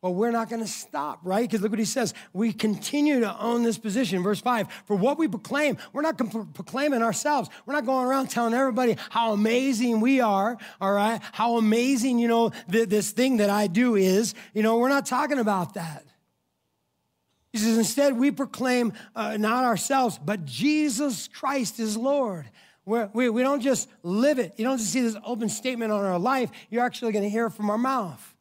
But 0.04 0.12
we're 0.12 0.32
not 0.32 0.50
going 0.50 0.62
to 0.62 0.68
stop, 0.68 1.22
right? 1.24 1.50
Because 1.50 1.62
look 1.62 1.72
what 1.72 1.80
he 1.80 1.86
says. 1.86 2.14
We 2.34 2.52
continue 2.52 3.22
to 3.22 3.40
own 3.40 3.64
this 3.64 3.78
position. 3.78 4.22
Verse 4.22 4.42
5 4.42 4.68
For 4.86 4.98
what 4.98 5.18
we 5.18 5.30
proclaim, 5.30 5.78
we're 5.94 6.02
not 6.02 6.18
proclaiming 6.18 7.02
ourselves. 7.02 7.50
We're 7.66 7.74
not 7.74 7.86
going 7.86 8.06
around 8.06 8.30
telling 8.30 8.54
everybody 8.54 8.98
how 9.10 9.32
amazing 9.32 10.02
we 10.02 10.20
are, 10.20 10.58
all 10.82 10.92
right? 10.92 11.22
How 11.32 11.56
amazing, 11.56 12.20
you 12.20 12.28
know, 12.28 12.52
th- 12.70 12.90
this 12.90 13.12
thing 13.12 13.38
that 13.38 13.50
I 13.50 13.68
do 13.68 13.96
is. 13.96 14.36
You 14.54 14.62
know, 14.62 14.78
we're 14.78 14.90
not 14.90 15.06
talking 15.06 15.40
about 15.40 15.76
that. 15.76 16.04
He 17.54 17.60
says, 17.60 17.78
Instead, 17.78 18.18
we 18.18 18.30
proclaim 18.30 18.92
uh, 19.16 19.38
not 19.38 19.64
ourselves, 19.64 20.20
but 20.22 20.44
Jesus 20.44 21.30
Christ 21.30 21.80
is 21.80 21.96
Lord. 21.96 22.46
We're, 22.84 23.10
we, 23.14 23.30
we 23.30 23.42
don't 23.42 23.62
just 23.62 23.88
live 24.04 24.38
it. 24.38 24.56
You 24.58 24.66
don't 24.66 24.80
just 24.80 24.92
see 24.92 25.00
this 25.00 25.16
open 25.24 25.48
statement 25.48 25.94
on 25.94 26.04
our 26.04 26.20
life. 26.20 26.52
You're 26.70 26.84
actually 26.84 27.14
going 27.14 27.24
to 27.24 27.30
hear 27.30 27.46
it 27.46 27.52
from 27.52 27.70
our 27.70 27.78
mouth. 27.78 28.33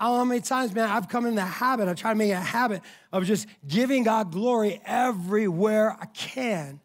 How 0.00 0.24
many 0.24 0.40
times, 0.40 0.74
man, 0.74 0.88
I've 0.88 1.10
come 1.10 1.26
in 1.26 1.34
the 1.34 1.44
habit, 1.44 1.86
I 1.86 1.92
try 1.92 2.12
to 2.12 2.16
make 2.16 2.32
a 2.32 2.40
habit 2.40 2.80
of 3.12 3.26
just 3.26 3.46
giving 3.68 4.02
God 4.02 4.32
glory 4.32 4.80
everywhere 4.86 5.94
I 6.00 6.06
can. 6.06 6.80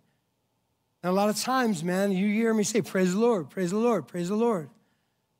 And 1.02 1.10
a 1.10 1.14
lot 1.14 1.30
of 1.30 1.38
times, 1.38 1.82
man, 1.82 2.12
you 2.12 2.28
hear 2.28 2.54
me 2.54 2.66
say, 2.66 2.82
Praise 2.82 3.14
the 3.14 3.20
Lord, 3.20 3.50
praise 3.50 3.72
the 3.72 3.78
Lord, 3.78 4.10
praise 4.10 4.28
the 4.28 4.36
Lord. 4.36 4.70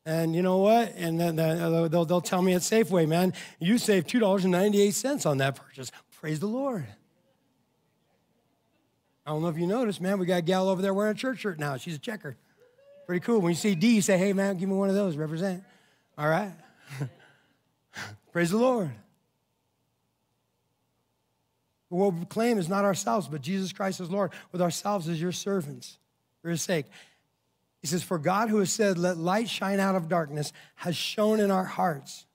And 0.06 0.34
you 0.34 0.40
know 0.40 0.56
what? 0.58 0.94
And 0.96 1.20
then 1.20 1.38
uh, 1.38 1.88
they'll, 1.88 2.06
they'll 2.06 2.20
tell 2.22 2.40
me 2.40 2.54
at 2.54 2.62
Safeway, 2.62 3.06
man, 3.06 3.34
you 3.58 3.76
saved 3.76 4.08
$2.98 4.08 5.26
on 5.26 5.38
that 5.38 5.56
purchase. 5.56 5.90
Praise 6.20 6.40
the 6.40 6.46
Lord. 6.46 6.86
I 9.26 9.30
don't 9.30 9.42
know 9.42 9.48
if 9.48 9.58
you 9.58 9.66
noticed, 9.66 10.00
man, 10.00 10.18
we 10.18 10.24
got 10.24 10.38
a 10.38 10.42
gal 10.42 10.68
over 10.68 10.80
there 10.80 10.94
wearing 10.94 11.10
a 11.10 11.18
church 11.18 11.40
shirt 11.40 11.58
now. 11.58 11.76
She's 11.76 11.96
a 11.96 11.98
checker. 11.98 12.36
Pretty 13.06 13.20
cool. 13.20 13.40
When 13.40 13.50
you 13.50 13.56
see 13.56 13.74
D, 13.74 13.96
you 13.96 14.02
say, 14.02 14.16
hey, 14.16 14.32
man, 14.32 14.56
give 14.56 14.68
me 14.68 14.76
one 14.76 14.88
of 14.88 14.94
those, 14.94 15.16
represent. 15.16 15.62
All 16.16 16.28
right? 16.28 16.52
Praise 18.36 18.50
the 18.50 18.58
Lord. 18.58 18.90
What 21.88 22.12
we 22.12 22.26
claim 22.26 22.58
is 22.58 22.68
not 22.68 22.84
ourselves, 22.84 23.28
but 23.28 23.40
Jesus 23.40 23.72
Christ 23.72 23.98
as 23.98 24.10
Lord, 24.10 24.30
with 24.52 24.60
ourselves 24.60 25.08
as 25.08 25.18
your 25.18 25.32
servants 25.32 25.96
for 26.42 26.50
his 26.50 26.60
sake. 26.60 26.84
He 27.80 27.86
says, 27.86 28.02
For 28.02 28.18
God 28.18 28.50
who 28.50 28.58
has 28.58 28.70
said, 28.70 28.98
Let 28.98 29.16
light 29.16 29.48
shine 29.48 29.80
out 29.80 29.94
of 29.94 30.10
darkness, 30.10 30.52
has 30.74 30.94
shone 30.94 31.40
in 31.40 31.50
our 31.50 31.64
hearts 31.64 32.26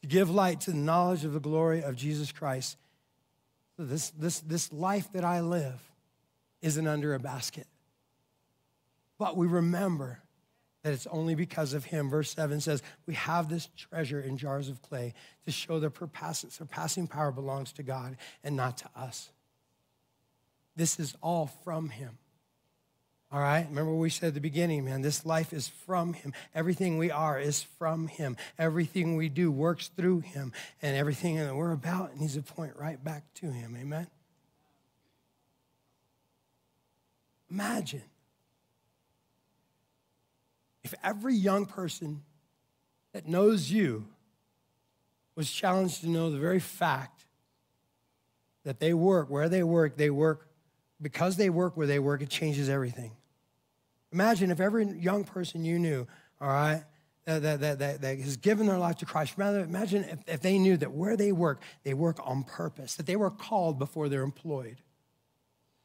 to 0.00 0.08
give 0.08 0.28
light 0.28 0.62
to 0.62 0.72
the 0.72 0.76
knowledge 0.76 1.24
of 1.24 1.34
the 1.34 1.38
glory 1.38 1.84
of 1.84 1.94
Jesus 1.94 2.32
Christ. 2.32 2.76
So 3.76 3.84
this, 3.84 4.10
this, 4.10 4.40
this 4.40 4.72
life 4.72 5.12
that 5.12 5.24
I 5.24 5.40
live 5.40 5.80
isn't 6.62 6.88
under 6.88 7.14
a 7.14 7.20
basket. 7.20 7.68
But 9.18 9.36
we 9.36 9.46
remember 9.46 10.18
that 10.82 10.92
it's 10.92 11.06
only 11.08 11.34
because 11.34 11.74
of 11.74 11.84
him. 11.84 12.08
Verse 12.08 12.30
7 12.34 12.60
says, 12.60 12.82
We 13.06 13.14
have 13.14 13.48
this 13.48 13.68
treasure 13.76 14.20
in 14.20 14.36
jars 14.36 14.68
of 14.68 14.82
clay 14.82 15.14
to 15.44 15.50
show 15.50 15.78
the 15.78 15.92
surpassing 16.48 17.06
power 17.06 17.32
belongs 17.32 17.72
to 17.74 17.82
God 17.82 18.16
and 18.42 18.56
not 18.56 18.78
to 18.78 18.88
us. 18.96 19.30
This 20.76 20.98
is 20.98 21.16
all 21.22 21.46
from 21.64 21.90
him. 21.90 22.18
All 23.32 23.40
right? 23.40 23.66
Remember 23.68 23.92
what 23.92 24.00
we 24.00 24.10
said 24.10 24.28
at 24.28 24.34
the 24.34 24.40
beginning, 24.40 24.84
man. 24.84 25.02
This 25.02 25.24
life 25.24 25.52
is 25.52 25.68
from 25.68 26.14
him. 26.14 26.32
Everything 26.54 26.98
we 26.98 27.10
are 27.12 27.38
is 27.38 27.62
from 27.62 28.08
him. 28.08 28.36
Everything 28.58 29.16
we 29.16 29.28
do 29.28 29.52
works 29.52 29.88
through 29.88 30.20
him. 30.20 30.52
And 30.82 30.96
everything 30.96 31.36
that 31.36 31.54
we're 31.54 31.72
about 31.72 32.18
needs 32.18 32.34
to 32.34 32.42
point 32.42 32.72
right 32.76 33.02
back 33.02 33.22
to 33.34 33.50
him. 33.50 33.76
Amen? 33.78 34.08
Imagine 37.50 38.02
if 40.82 40.94
every 41.02 41.34
young 41.34 41.66
person 41.66 42.22
that 43.12 43.26
knows 43.26 43.70
you 43.70 44.06
was 45.36 45.50
challenged 45.50 46.00
to 46.02 46.08
know 46.08 46.30
the 46.30 46.38
very 46.38 46.60
fact 46.60 47.24
that 48.64 48.80
they 48.80 48.92
work 48.92 49.30
where 49.30 49.48
they 49.48 49.62
work, 49.62 49.96
they 49.96 50.10
work 50.10 50.48
because 51.00 51.36
they 51.36 51.50
work 51.50 51.76
where 51.76 51.86
they 51.86 51.98
work, 51.98 52.22
it 52.22 52.28
changes 52.28 52.68
everything. 52.68 53.12
Imagine 54.12 54.50
if 54.50 54.60
every 54.60 54.86
young 54.86 55.24
person 55.24 55.64
you 55.64 55.78
knew, 55.78 56.06
all 56.40 56.48
right, 56.48 56.82
that, 57.24 57.42
that, 57.42 57.78
that, 57.78 58.00
that, 58.00 58.18
has 58.18 58.36
given 58.36 58.66
their 58.66 58.78
life 58.78 58.96
to 58.96 59.06
Christ, 59.06 59.34
rather, 59.36 59.60
imagine 59.60 60.04
if, 60.04 60.18
if 60.26 60.40
they 60.40 60.58
knew 60.58 60.76
that 60.76 60.92
where 60.92 61.16
they 61.16 61.32
work, 61.32 61.62
they 61.84 61.94
work 61.94 62.18
on 62.22 62.42
purpose, 62.42 62.96
that 62.96 63.06
they 63.06 63.16
were 63.16 63.30
called 63.30 63.78
before 63.78 64.08
they're 64.08 64.22
employed. 64.22 64.76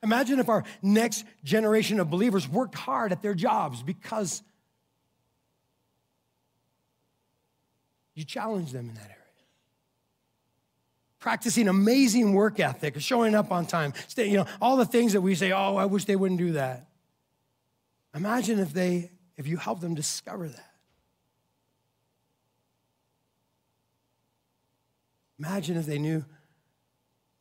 Imagine 0.02 0.40
if 0.40 0.50
our 0.50 0.64
next 0.82 1.26
generation 1.44 2.00
of 2.00 2.10
believers 2.10 2.48
worked 2.48 2.76
hard 2.76 3.12
at 3.12 3.22
their 3.22 3.34
jobs 3.34 3.84
because 3.84 4.42
you 8.16 8.24
challenge 8.24 8.72
them 8.72 8.90
in 8.90 8.96
that 8.96 9.04
area. 9.04 9.16
Practicing 11.20 11.68
amazing 11.68 12.34
work 12.34 12.60
ethic, 12.60 13.00
showing 13.00 13.36
up 13.36 13.52
on 13.52 13.66
time, 13.66 13.94
stay, 14.08 14.28
you 14.30 14.38
know, 14.38 14.46
all 14.62 14.78
the 14.78 14.86
things 14.86 15.14
that 15.14 15.22
we 15.22 15.36
say, 15.36 15.52
oh, 15.52 15.76
I 15.76 15.86
wish 15.86 16.06
they 16.06 16.16
wouldn't 16.16 16.40
do 16.40 16.54
that. 16.54 16.88
Imagine 18.16 18.60
if 18.60 18.74
they, 18.74 19.12
if 19.36 19.48
you 19.48 19.58
help 19.58 19.82
them 19.82 19.94
discover 19.94 20.48
that. 20.48 20.72
Imagine 25.38 25.76
if 25.76 25.86
they 25.86 26.00
knew 26.00 26.24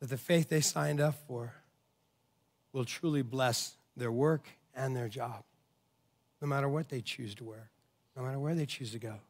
that 0.00 0.08
the 0.08 0.16
faith 0.16 0.48
they 0.48 0.60
signed 0.60 1.00
up 1.00 1.14
for 1.28 1.54
will 2.72 2.84
truly 2.84 3.22
bless 3.22 3.76
their 3.96 4.10
work 4.10 4.48
and 4.74 4.96
their 4.96 5.08
job, 5.08 5.44
no 6.40 6.48
matter 6.48 6.68
what 6.68 6.88
they 6.88 7.00
choose 7.00 7.34
to 7.36 7.44
wear, 7.44 7.70
no 8.16 8.22
matter 8.22 8.40
where 8.40 8.56
they 8.56 8.66
choose 8.66 8.90
to 8.90 8.98
go. 8.98 9.20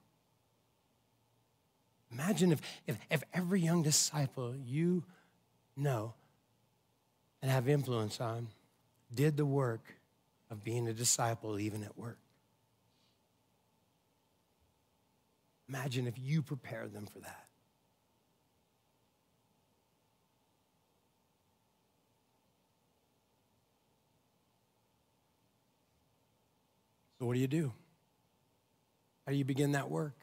Imagine 2.15 2.53
if, 2.53 2.63
if, 2.87 2.97
if 3.11 3.25
every 3.35 3.61
young 3.61 3.83
disciple 3.83 4.55
you 4.65 5.03
know 5.77 6.15
and 7.43 7.51
have 7.51 7.69
influence 7.69 8.21
on 8.21 8.47
did 9.13 9.37
the 9.37 9.45
work 9.45 9.95
of 10.51 10.63
being 10.63 10.87
a 10.87 10.93
disciple 10.93 11.59
even 11.59 11.83
at 11.83 11.99
work. 11.99 12.19
Imagine 15.69 16.07
if 16.07 16.15
you 16.17 16.41
prepared 16.41 16.93
them 16.93 17.07
for 17.07 17.19
that. 17.19 17.47
So, 27.19 27.27
what 27.27 27.35
do 27.35 27.41
you 27.41 27.49
do? 27.49 27.73
How 29.27 29.33
do 29.33 29.39
you 29.39 29.45
begin 29.45 29.73
that 29.73 29.91
work? 29.91 30.15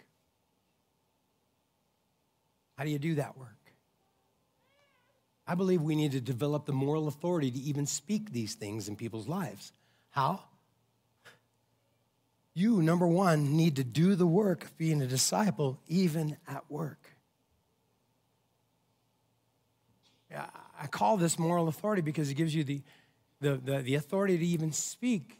How 2.81 2.85
do 2.85 2.89
you 2.89 2.97
do 2.97 3.13
that 3.13 3.37
work? 3.37 3.59
I 5.45 5.53
believe 5.53 5.83
we 5.83 5.95
need 5.95 6.13
to 6.13 6.19
develop 6.19 6.65
the 6.65 6.73
moral 6.73 7.07
authority 7.07 7.51
to 7.51 7.59
even 7.59 7.85
speak 7.85 8.31
these 8.31 8.55
things 8.55 8.87
in 8.87 8.95
people's 8.95 9.27
lives. 9.27 9.71
How? 10.09 10.41
You, 12.55 12.81
number 12.81 13.05
one, 13.05 13.55
need 13.55 13.75
to 13.75 13.83
do 13.83 14.15
the 14.15 14.25
work 14.25 14.63
of 14.63 14.75
being 14.79 14.99
a 14.99 15.05
disciple 15.05 15.79
even 15.87 16.37
at 16.47 16.63
work. 16.71 17.11
I 20.35 20.87
call 20.87 21.17
this 21.17 21.37
moral 21.37 21.67
authority 21.67 22.01
because 22.01 22.31
it 22.31 22.33
gives 22.33 22.55
you 22.55 22.63
the, 22.63 22.81
the, 23.41 23.57
the, 23.63 23.81
the 23.83 23.93
authority 23.93 24.39
to 24.39 24.45
even 24.47 24.71
speak 24.71 25.37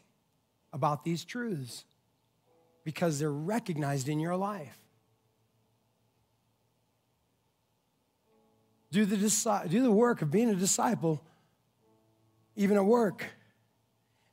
about 0.72 1.02
these 1.02 1.24
truths 1.24 1.84
because 2.84 3.18
they're 3.18 3.32
recognized 3.32 4.08
in 4.08 4.20
your 4.20 4.36
life. 4.36 4.81
Do 8.92 9.06
the, 9.06 9.16
do 9.68 9.82
the 9.82 9.90
work 9.90 10.22
of 10.22 10.30
being 10.30 10.50
a 10.50 10.54
disciple 10.54 11.24
even 12.56 12.76
at 12.76 12.84
work. 12.84 13.24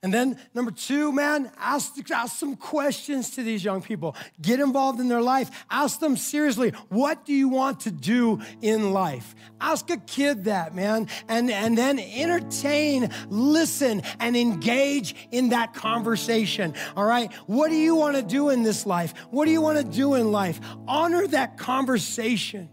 And 0.02 0.14
then 0.14 0.38
number 0.54 0.72
two, 0.72 1.12
man, 1.12 1.52
ask, 1.58 1.94
ask 2.12 2.38
some 2.38 2.56
questions 2.56 3.32
to 3.32 3.44
these 3.44 3.64
young 3.66 3.82
people. 3.82 4.16
Get 4.42 4.62
involved 4.62 5.02
in 5.02 5.10
their 5.10 5.22
life. 5.22 5.50
Ask 5.70 6.00
them 6.00 6.16
seriously, 6.16 6.70
what 6.88 7.26
do 7.26 7.34
you 7.34 7.50
want 7.50 7.82
to 7.82 7.92
do 7.92 8.40
in 8.62 8.94
life? 8.94 9.36
Ask 9.60 9.90
a 9.90 9.98
kid 9.98 10.46
that, 10.46 10.74
man, 10.74 11.10
and, 11.28 11.52
and 11.52 11.78
then 11.78 12.00
entertain, 12.00 13.10
listen, 13.28 14.02
and 14.20 14.38
engage 14.38 15.16
in 15.32 15.50
that 15.50 15.74
conversation. 15.74 16.74
All 16.96 17.06
right? 17.06 17.34
What 17.46 17.70
do 17.70 17.76
you 17.76 17.96
want 17.96 18.16
to 18.16 18.24
do 18.24 18.50
in 18.50 18.64
this 18.64 18.86
life? 18.86 19.14
What 19.32 19.46
do 19.46 19.52
you 19.52 19.62
want 19.62 19.80
to 19.80 19.84
do 19.84 20.16
in 20.16 20.32
life? 20.32 20.62
Honor 20.88 21.28
that 21.28 21.58
conversation. 21.58 22.70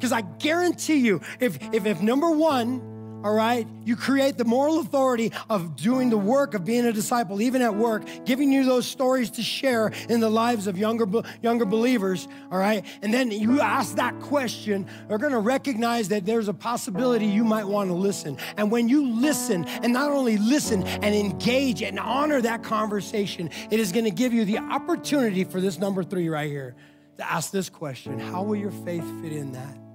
Because 0.00 0.12
I 0.12 0.22
guarantee 0.22 0.96
you, 0.96 1.20
if, 1.40 1.58
if, 1.74 1.84
if 1.84 2.00
number 2.00 2.30
one, 2.30 2.80
all 3.22 3.34
right? 3.34 3.66
You 3.84 3.96
create 3.96 4.38
the 4.38 4.46
moral 4.46 4.80
authority 4.80 5.30
of 5.50 5.76
doing 5.76 6.08
the 6.08 6.16
work 6.16 6.54
of 6.54 6.64
being 6.64 6.86
a 6.86 6.92
disciple, 6.92 7.42
even 7.42 7.60
at 7.60 7.74
work, 7.74 8.04
giving 8.24 8.50
you 8.50 8.64
those 8.64 8.86
stories 8.86 9.30
to 9.32 9.42
share 9.42 9.92
in 10.08 10.20
the 10.20 10.30
lives 10.30 10.66
of 10.66 10.78
younger, 10.78 11.06
younger 11.42 11.66
believers, 11.66 12.28
all 12.50 12.58
right? 12.58 12.82
And 13.02 13.12
then 13.12 13.30
you 13.30 13.60
ask 13.60 13.96
that 13.96 14.18
question, 14.20 14.86
they're 15.08 15.18
gonna 15.18 15.38
recognize 15.38 16.08
that 16.08 16.24
there's 16.24 16.48
a 16.48 16.54
possibility 16.54 17.26
you 17.26 17.44
might 17.44 17.66
wanna 17.66 17.94
listen. 17.94 18.38
And 18.56 18.70
when 18.70 18.88
you 18.88 19.06
listen, 19.06 19.66
and 19.66 19.92
not 19.92 20.10
only 20.10 20.38
listen 20.38 20.82
and 20.84 21.14
engage 21.14 21.82
and 21.82 21.98
honor 21.98 22.40
that 22.40 22.62
conversation, 22.62 23.50
it 23.70 23.78
is 23.78 23.92
gonna 23.92 24.08
give 24.08 24.32
you 24.32 24.46
the 24.46 24.58
opportunity 24.58 25.44
for 25.44 25.60
this 25.60 25.78
number 25.78 26.02
three 26.02 26.30
right 26.30 26.50
here 26.50 26.74
to 27.18 27.30
ask 27.30 27.50
this 27.50 27.68
question 27.68 28.18
How 28.18 28.42
will 28.42 28.56
your 28.56 28.70
faith 28.70 29.04
fit 29.20 29.32
in 29.32 29.52
that? 29.52 29.89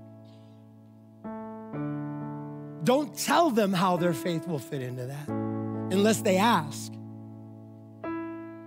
Don't 2.85 3.17
tell 3.17 3.49
them 3.49 3.73
how 3.73 3.97
their 3.97 4.13
faith 4.13 4.47
will 4.47 4.59
fit 4.59 4.81
into 4.81 5.07
that 5.07 5.27
unless 5.27 6.21
they 6.21 6.37
ask. 6.37 6.93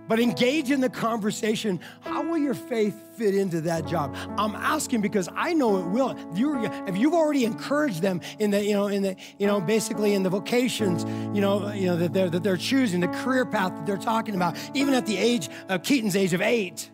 But 0.09 0.19
engage 0.19 0.71
in 0.71 0.81
the 0.81 0.89
conversation. 0.89 1.79
How 2.01 2.23
will 2.23 2.39
your 2.39 2.55
faith 2.55 2.99
fit 3.15 3.33
into 3.33 3.61
that 3.61 3.85
job? 3.85 4.17
I'm 4.37 4.55
asking 4.55 5.01
because 5.01 5.29
I 5.33 5.53
know 5.53 5.77
it 5.77 5.85
will. 5.85 6.17
You're, 6.33 6.65
if 6.87 6.97
you've 6.97 7.13
already 7.13 7.45
encouraged 7.45 8.01
them 8.01 8.19
in 8.39 8.51
the, 8.51 8.65
you 8.65 8.73
know, 8.73 8.87
in 8.87 9.03
the, 9.03 9.15
you 9.37 9.47
know, 9.47 9.61
basically 9.61 10.15
in 10.15 10.23
the 10.23 10.29
vocations, 10.29 11.03
you 11.33 11.41
know, 11.41 11.71
you 11.71 11.85
know 11.85 11.95
that 11.95 12.11
they're 12.11 12.29
that 12.29 12.43
they're 12.43 12.57
choosing, 12.57 12.99
the 12.99 13.07
career 13.07 13.45
path 13.45 13.71
that 13.73 13.85
they're 13.85 13.97
talking 13.97 14.35
about, 14.35 14.57
even 14.73 14.95
at 14.95 15.05
the 15.05 15.15
age 15.15 15.47
of 15.69 15.83
Keaton's 15.83 16.15
age 16.15 16.33
of 16.33 16.41
eight. 16.41 16.89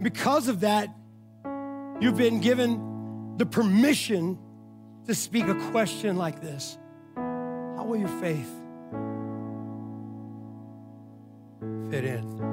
Because 0.00 0.48
of 0.48 0.60
that, 0.60 0.88
you've 2.00 2.16
been 2.16 2.40
given 2.40 3.36
the 3.36 3.46
permission 3.46 4.38
to 5.06 5.14
speak 5.14 5.46
a 5.46 5.54
question 5.70 6.16
like 6.16 6.40
this 6.40 6.78
How 7.16 7.84
will 7.84 7.98
your 7.98 8.08
faith 8.20 8.50
fit 11.90 12.04
in? 12.04 12.52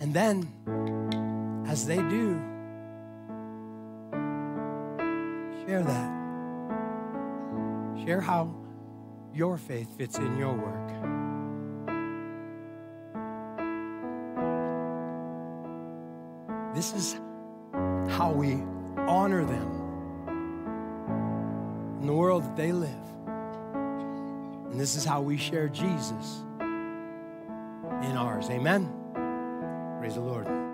And 0.00 0.12
then, 0.14 0.46
as 1.66 1.86
they 1.86 1.96
do, 1.96 2.40
share 5.66 5.82
that. 5.82 6.16
Share 8.04 8.20
how 8.20 8.54
your 9.34 9.56
faith 9.58 9.96
fits 9.96 10.18
in 10.18 10.36
your 10.36 10.52
work. 10.52 10.86
This 16.74 16.92
is 16.94 17.14
how 18.16 18.32
we 18.32 18.62
honor 19.08 19.44
them 19.44 19.72
in 22.00 22.06
the 22.06 22.14
world 22.14 22.44
that 22.44 22.56
they 22.56 22.72
live. 22.72 22.90
And 24.70 24.80
this 24.80 24.96
is 24.96 25.04
how 25.04 25.20
we 25.20 25.36
share 25.36 25.68
Jesus 25.68 26.42
in 26.60 28.16
ours. 28.16 28.50
Amen. 28.50 28.92
Praise 29.98 30.14
the 30.14 30.20
Lord. 30.20 30.65